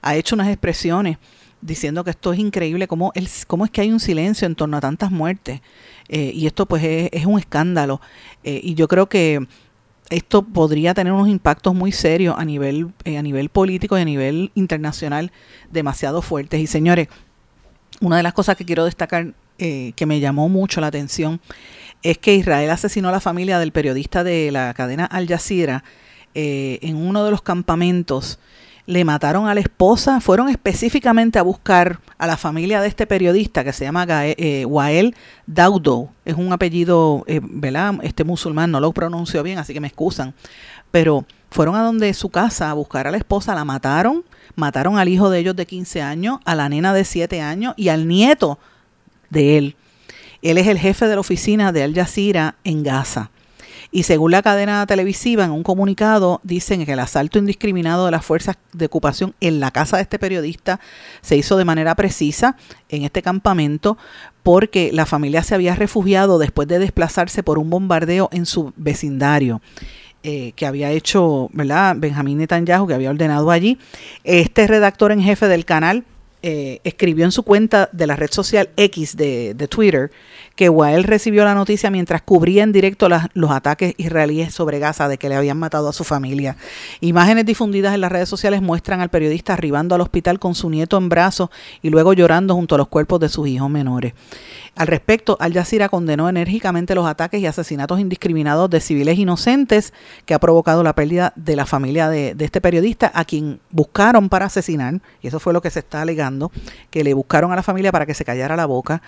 ha 0.00 0.16
hecho 0.16 0.34
unas 0.34 0.48
expresiones 0.48 1.18
diciendo 1.60 2.04
que 2.04 2.10
esto 2.10 2.32
es 2.32 2.38
increíble, 2.38 2.88
cómo, 2.88 3.12
el, 3.14 3.28
cómo 3.46 3.66
es 3.66 3.70
que 3.70 3.82
hay 3.82 3.92
un 3.92 4.00
silencio 4.00 4.46
en 4.46 4.54
torno 4.54 4.78
a 4.78 4.80
tantas 4.80 5.10
muertes. 5.10 5.60
Eh, 6.08 6.32
y 6.34 6.46
esto 6.46 6.64
pues 6.64 6.82
es, 6.84 7.10
es 7.12 7.26
un 7.26 7.38
escándalo. 7.38 8.00
Eh, 8.44 8.60
y 8.62 8.74
yo 8.74 8.88
creo 8.88 9.10
que 9.10 9.46
esto 10.10 10.42
podría 10.42 10.94
tener 10.94 11.12
unos 11.12 11.28
impactos 11.28 11.74
muy 11.74 11.92
serios 11.92 12.36
a 12.38 12.44
nivel, 12.44 12.92
eh, 13.04 13.18
a 13.18 13.22
nivel 13.22 13.48
político 13.50 13.98
y 13.98 14.02
a 14.02 14.04
nivel 14.04 14.50
internacional 14.54 15.32
demasiado 15.70 16.22
fuertes. 16.22 16.60
Y 16.60 16.66
señores, 16.66 17.08
una 18.00 18.16
de 18.16 18.22
las 18.22 18.32
cosas 18.32 18.56
que 18.56 18.64
quiero 18.64 18.84
destacar 18.84 19.34
eh, 19.58 19.92
que 19.96 20.06
me 20.06 20.20
llamó 20.20 20.48
mucho 20.48 20.80
la 20.80 20.86
atención 20.86 21.40
es 22.02 22.18
que 22.18 22.34
Israel 22.34 22.70
asesinó 22.70 23.08
a 23.08 23.12
la 23.12 23.20
familia 23.20 23.58
del 23.58 23.72
periodista 23.72 24.22
de 24.22 24.52
la 24.52 24.72
cadena 24.74 25.04
Al 25.04 25.26
Jazeera 25.26 25.82
eh, 26.34 26.78
en 26.82 26.96
uno 26.96 27.24
de 27.24 27.30
los 27.30 27.42
campamentos 27.42 28.38
le 28.88 29.04
mataron 29.04 29.46
a 29.46 29.54
la 29.54 29.60
esposa, 29.60 30.18
fueron 30.18 30.48
específicamente 30.48 31.38
a 31.38 31.42
buscar 31.42 32.00
a 32.16 32.26
la 32.26 32.38
familia 32.38 32.80
de 32.80 32.88
este 32.88 33.06
periodista 33.06 33.62
que 33.62 33.74
se 33.74 33.84
llama 33.84 34.06
eh, 34.08 34.64
Wael 34.64 35.14
Daudo, 35.46 36.08
es 36.24 36.36
un 36.36 36.54
apellido, 36.54 37.22
eh, 37.26 37.40
¿verdad? 37.42 37.96
Este 38.02 38.24
musulmán, 38.24 38.70
no 38.70 38.80
lo 38.80 38.90
pronunció 38.92 39.42
bien, 39.42 39.58
así 39.58 39.74
que 39.74 39.80
me 39.80 39.88
excusan, 39.88 40.32
pero 40.90 41.26
fueron 41.50 41.74
a 41.74 41.82
donde 41.82 42.14
su 42.14 42.30
casa 42.30 42.70
a 42.70 42.72
buscar 42.72 43.06
a 43.06 43.10
la 43.10 43.18
esposa, 43.18 43.54
la 43.54 43.66
mataron, 43.66 44.24
mataron 44.56 44.96
al 44.96 45.08
hijo 45.08 45.28
de 45.28 45.40
ellos 45.40 45.54
de 45.54 45.66
15 45.66 46.00
años, 46.00 46.38
a 46.46 46.54
la 46.54 46.70
nena 46.70 46.94
de 46.94 47.04
7 47.04 47.42
años 47.42 47.74
y 47.76 47.90
al 47.90 48.08
nieto 48.08 48.58
de 49.28 49.58
él. 49.58 49.76
Él 50.40 50.56
es 50.56 50.66
el 50.66 50.78
jefe 50.78 51.06
de 51.08 51.14
la 51.14 51.20
oficina 51.20 51.72
de 51.72 51.82
Al 51.82 51.94
Jazeera 51.94 52.54
en 52.64 52.84
Gaza. 52.84 53.30
Y 53.90 54.02
según 54.02 54.32
la 54.32 54.42
cadena 54.42 54.86
televisiva, 54.86 55.44
en 55.44 55.50
un 55.50 55.62
comunicado, 55.62 56.40
dicen 56.42 56.84
que 56.84 56.92
el 56.92 56.98
asalto 57.00 57.38
indiscriminado 57.38 58.04
de 58.04 58.10
las 58.10 58.24
fuerzas 58.24 58.56
de 58.72 58.86
ocupación 58.86 59.34
en 59.40 59.60
la 59.60 59.70
casa 59.70 59.96
de 59.96 60.02
este 60.02 60.18
periodista 60.18 60.78
se 61.22 61.36
hizo 61.36 61.56
de 61.56 61.64
manera 61.64 61.94
precisa 61.94 62.56
en 62.90 63.04
este 63.04 63.22
campamento 63.22 63.96
porque 64.42 64.90
la 64.92 65.06
familia 65.06 65.42
se 65.42 65.54
había 65.54 65.74
refugiado 65.74 66.38
después 66.38 66.68
de 66.68 66.78
desplazarse 66.78 67.42
por 67.42 67.58
un 67.58 67.70
bombardeo 67.70 68.28
en 68.32 68.44
su 68.46 68.72
vecindario. 68.76 69.60
eh, 70.24 70.52
que 70.56 70.66
había 70.66 70.90
hecho, 70.90 71.48
¿verdad? 71.52 71.94
Benjamín 71.96 72.38
Netanyahu, 72.38 72.86
que 72.86 72.94
había 72.94 73.10
ordenado 73.10 73.50
allí. 73.50 73.78
Este 74.24 74.66
redactor 74.66 75.12
en 75.12 75.22
jefe 75.22 75.46
del 75.46 75.64
canal 75.64 76.04
eh, 76.42 76.80
escribió 76.84 77.24
en 77.24 77.32
su 77.32 77.42
cuenta 77.44 77.88
de 77.92 78.06
la 78.06 78.16
red 78.16 78.30
social 78.30 78.68
X 78.76 79.16
de, 79.16 79.54
de 79.54 79.68
Twitter 79.68 80.10
que 80.58 80.68
Wael 80.68 81.04
recibió 81.04 81.44
la 81.44 81.54
noticia 81.54 81.88
mientras 81.88 82.20
cubría 82.20 82.64
en 82.64 82.72
directo 82.72 83.08
los 83.08 83.50
ataques 83.52 83.94
israelíes 83.96 84.52
sobre 84.52 84.80
Gaza 84.80 85.06
de 85.06 85.16
que 85.16 85.28
le 85.28 85.36
habían 85.36 85.56
matado 85.56 85.88
a 85.88 85.92
su 85.92 86.02
familia. 86.02 86.56
Imágenes 87.00 87.46
difundidas 87.46 87.94
en 87.94 88.00
las 88.00 88.10
redes 88.10 88.28
sociales 88.28 88.60
muestran 88.60 89.00
al 89.00 89.08
periodista 89.08 89.52
arribando 89.52 89.94
al 89.94 90.00
hospital 90.00 90.40
con 90.40 90.56
su 90.56 90.68
nieto 90.68 90.98
en 90.98 91.08
brazos 91.08 91.50
y 91.80 91.90
luego 91.90 92.12
llorando 92.12 92.56
junto 92.56 92.74
a 92.74 92.78
los 92.78 92.88
cuerpos 92.88 93.20
de 93.20 93.28
sus 93.28 93.46
hijos 93.46 93.70
menores. 93.70 94.14
Al 94.74 94.88
respecto, 94.88 95.36
Al 95.38 95.54
Jazeera 95.54 95.88
condenó 95.88 96.28
enérgicamente 96.28 96.96
los 96.96 97.06
ataques 97.06 97.40
y 97.40 97.46
asesinatos 97.46 98.00
indiscriminados 98.00 98.68
de 98.68 98.80
civiles 98.80 99.16
inocentes 99.16 99.92
que 100.26 100.34
ha 100.34 100.40
provocado 100.40 100.82
la 100.82 100.92
pérdida 100.92 101.32
de 101.36 101.54
la 101.54 101.66
familia 101.66 102.08
de, 102.08 102.34
de 102.34 102.44
este 102.44 102.60
periodista 102.60 103.12
a 103.14 103.24
quien 103.24 103.60
buscaron 103.70 104.28
para 104.28 104.46
asesinar, 104.46 105.00
y 105.22 105.28
eso 105.28 105.38
fue 105.38 105.52
lo 105.52 105.62
que 105.62 105.70
se 105.70 105.78
está 105.78 106.02
alegando, 106.02 106.50
que 106.90 107.04
le 107.04 107.14
buscaron 107.14 107.52
a 107.52 107.56
la 107.56 107.62
familia 107.62 107.92
para 107.92 108.06
que 108.06 108.14
se 108.14 108.24
callara 108.24 108.56
la 108.56 108.66
boca. 108.66 109.02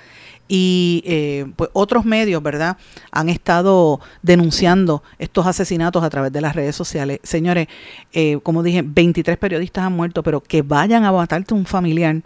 Y 0.53 1.05
eh, 1.07 1.39
pues 1.47 1.70
otros 1.72 2.05
medios, 2.05 2.43
¿verdad?, 2.43 2.76
han 3.11 3.28
estado 3.28 4.01
denunciando 4.22 5.03
estos 5.18 5.47
asesinatos 5.47 6.03
a 6.03 6.11
través 6.11 6.32
de 6.32 6.41
las 6.41 6.55
redes 6.55 6.76
sociales. 6.76 7.20
Señores, 7.22 7.68
eh, 8.12 8.38
como 8.43 8.62
dije, 8.62 8.82
23 8.84 9.36
periodistas 9.38 9.84
han 9.84 9.93
muerto, 9.93 10.22
pero 10.22 10.41
que 10.41 10.62
vayan 10.62 11.05
a 11.05 11.12
matarte 11.12 11.55
un 11.55 11.66
familiar, 11.66 12.22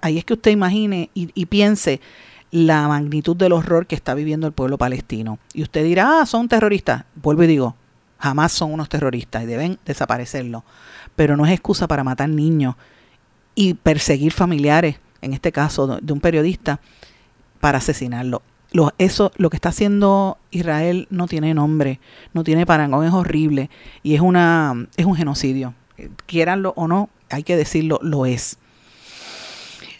ahí 0.00 0.18
es 0.18 0.24
que 0.24 0.34
usted 0.34 0.50
imagine 0.50 1.10
y, 1.14 1.46
piense 1.46 2.00
la 2.50 2.88
magnitud 2.88 3.36
del 3.36 3.52
horror 3.52 3.86
que 3.86 3.94
está 3.94 4.14
viviendo 4.14 4.46
el 4.46 4.52
pueblo 4.52 4.76
palestino. 4.76 5.38
Y 5.54 5.62
usted 5.62 5.84
dirá, 5.84 6.20
ah, 6.20 6.26
son 6.26 6.48
terroristas. 6.48 7.04
Vuelvo 7.14 7.44
y 7.44 7.46
digo, 7.46 7.76
jamás 8.18 8.52
son 8.52 8.72
unos 8.72 8.88
terroristas 8.88 9.44
y 9.44 9.46
deben 9.46 9.78
desaparecerlo. 9.84 10.64
Pero 11.16 11.36
no 11.36 11.46
es 11.46 11.52
excusa 11.52 11.86
para 11.86 12.04
matar 12.04 12.28
niños 12.28 12.74
y 13.54 13.74
perseguir 13.74 14.32
familiares, 14.32 14.96
en 15.22 15.32
este 15.32 15.52
caso 15.52 15.98
de 16.00 16.12
un 16.12 16.20
periodista, 16.20 16.80
para 17.60 17.78
asesinarlo. 17.78 18.42
Lo, 18.72 18.92
eso, 18.98 19.32
lo 19.36 19.50
que 19.50 19.56
está 19.56 19.70
haciendo 19.70 20.38
Israel 20.50 21.08
no 21.10 21.26
tiene 21.26 21.54
nombre, 21.54 21.98
no 22.34 22.44
tiene 22.44 22.66
parangón, 22.66 23.04
es 23.04 23.12
horrible 23.12 23.68
y 24.02 24.14
es, 24.14 24.20
una, 24.20 24.86
es 24.96 25.06
un 25.06 25.16
genocidio. 25.16 25.74
Eh, 25.98 26.08
Quieranlo 26.26 26.72
o 26.76 26.86
no, 26.86 27.08
hay 27.30 27.42
que 27.42 27.56
decirlo, 27.56 27.98
lo 28.02 28.26
es. 28.26 28.58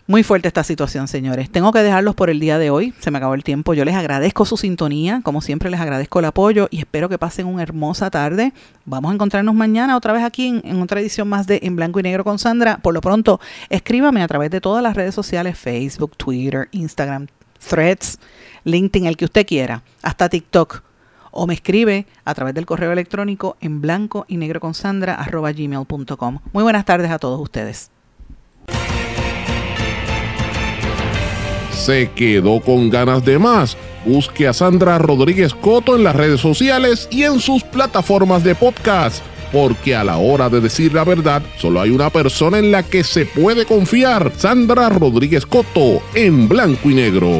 Muy 0.06 0.24
fuerte 0.24 0.48
esta 0.48 0.64
situación, 0.64 1.06
señores. 1.06 1.50
Tengo 1.50 1.70
que 1.70 1.84
dejarlos 1.84 2.16
por 2.16 2.30
el 2.30 2.40
día 2.40 2.58
de 2.58 2.70
hoy. 2.70 2.92
Se 2.98 3.12
me 3.12 3.18
acabó 3.18 3.34
el 3.34 3.44
tiempo. 3.44 3.74
Yo 3.74 3.84
les 3.84 3.94
agradezco 3.94 4.44
su 4.44 4.56
sintonía. 4.56 5.20
Como 5.22 5.40
siempre, 5.40 5.70
les 5.70 5.78
agradezco 5.78 6.18
el 6.18 6.24
apoyo 6.24 6.66
y 6.72 6.80
espero 6.80 7.08
que 7.08 7.16
pasen 7.16 7.46
una 7.46 7.62
hermosa 7.62 8.10
tarde. 8.10 8.52
Vamos 8.84 9.12
a 9.12 9.14
encontrarnos 9.14 9.54
mañana 9.54 9.96
otra 9.96 10.12
vez 10.12 10.24
aquí 10.24 10.48
en, 10.48 10.62
en 10.64 10.82
otra 10.82 11.00
edición 11.00 11.28
más 11.28 11.46
de 11.46 11.60
En 11.62 11.76
Blanco 11.76 12.00
y 12.00 12.02
Negro 12.02 12.24
con 12.24 12.40
Sandra. 12.40 12.78
Por 12.78 12.92
lo 12.92 13.00
pronto, 13.00 13.40
escríbame 13.68 14.20
a 14.24 14.26
través 14.26 14.50
de 14.50 14.60
todas 14.60 14.82
las 14.82 14.96
redes 14.96 15.14
sociales: 15.14 15.56
Facebook, 15.56 16.16
Twitter, 16.16 16.68
Instagram, 16.72 17.28
Threads, 17.68 18.18
LinkedIn, 18.64 19.06
el 19.06 19.16
que 19.16 19.24
usted 19.24 19.46
quiera, 19.46 19.82
hasta 20.02 20.28
TikTok. 20.28 20.82
O 21.32 21.46
me 21.46 21.54
escribe 21.54 22.06
a 22.24 22.34
través 22.34 22.54
del 22.54 22.66
correo 22.66 22.92
electrónico 22.92 23.56
en 23.60 23.80
blanco 23.80 24.24
y 24.28 24.36
negro 24.36 24.60
con 24.60 24.74
Sandra 24.74 25.24
gmail.com. 25.30 26.38
Muy 26.52 26.62
buenas 26.62 26.84
tardes 26.84 27.10
a 27.10 27.18
todos 27.18 27.40
ustedes. 27.40 27.90
¿Se 31.72 32.10
quedó 32.10 32.60
con 32.60 32.90
ganas 32.90 33.24
de 33.24 33.38
más? 33.38 33.76
Busque 34.04 34.46
a 34.46 34.52
Sandra 34.52 34.98
Rodríguez 34.98 35.54
Coto 35.54 35.96
en 35.96 36.04
las 36.04 36.14
redes 36.14 36.40
sociales 36.40 37.08
y 37.10 37.22
en 37.22 37.40
sus 37.40 37.62
plataformas 37.62 38.44
de 38.44 38.54
podcast, 38.54 39.24
porque 39.50 39.96
a 39.96 40.04
la 40.04 40.18
hora 40.18 40.50
de 40.50 40.60
decir 40.60 40.92
la 40.92 41.04
verdad, 41.04 41.42
solo 41.58 41.80
hay 41.80 41.90
una 41.90 42.10
persona 42.10 42.58
en 42.58 42.70
la 42.70 42.82
que 42.82 43.02
se 43.02 43.24
puede 43.24 43.64
confiar, 43.64 44.30
Sandra 44.36 44.90
Rodríguez 44.90 45.46
Coto, 45.46 46.02
en 46.14 46.48
blanco 46.48 46.90
y 46.90 46.94
negro. 46.94 47.30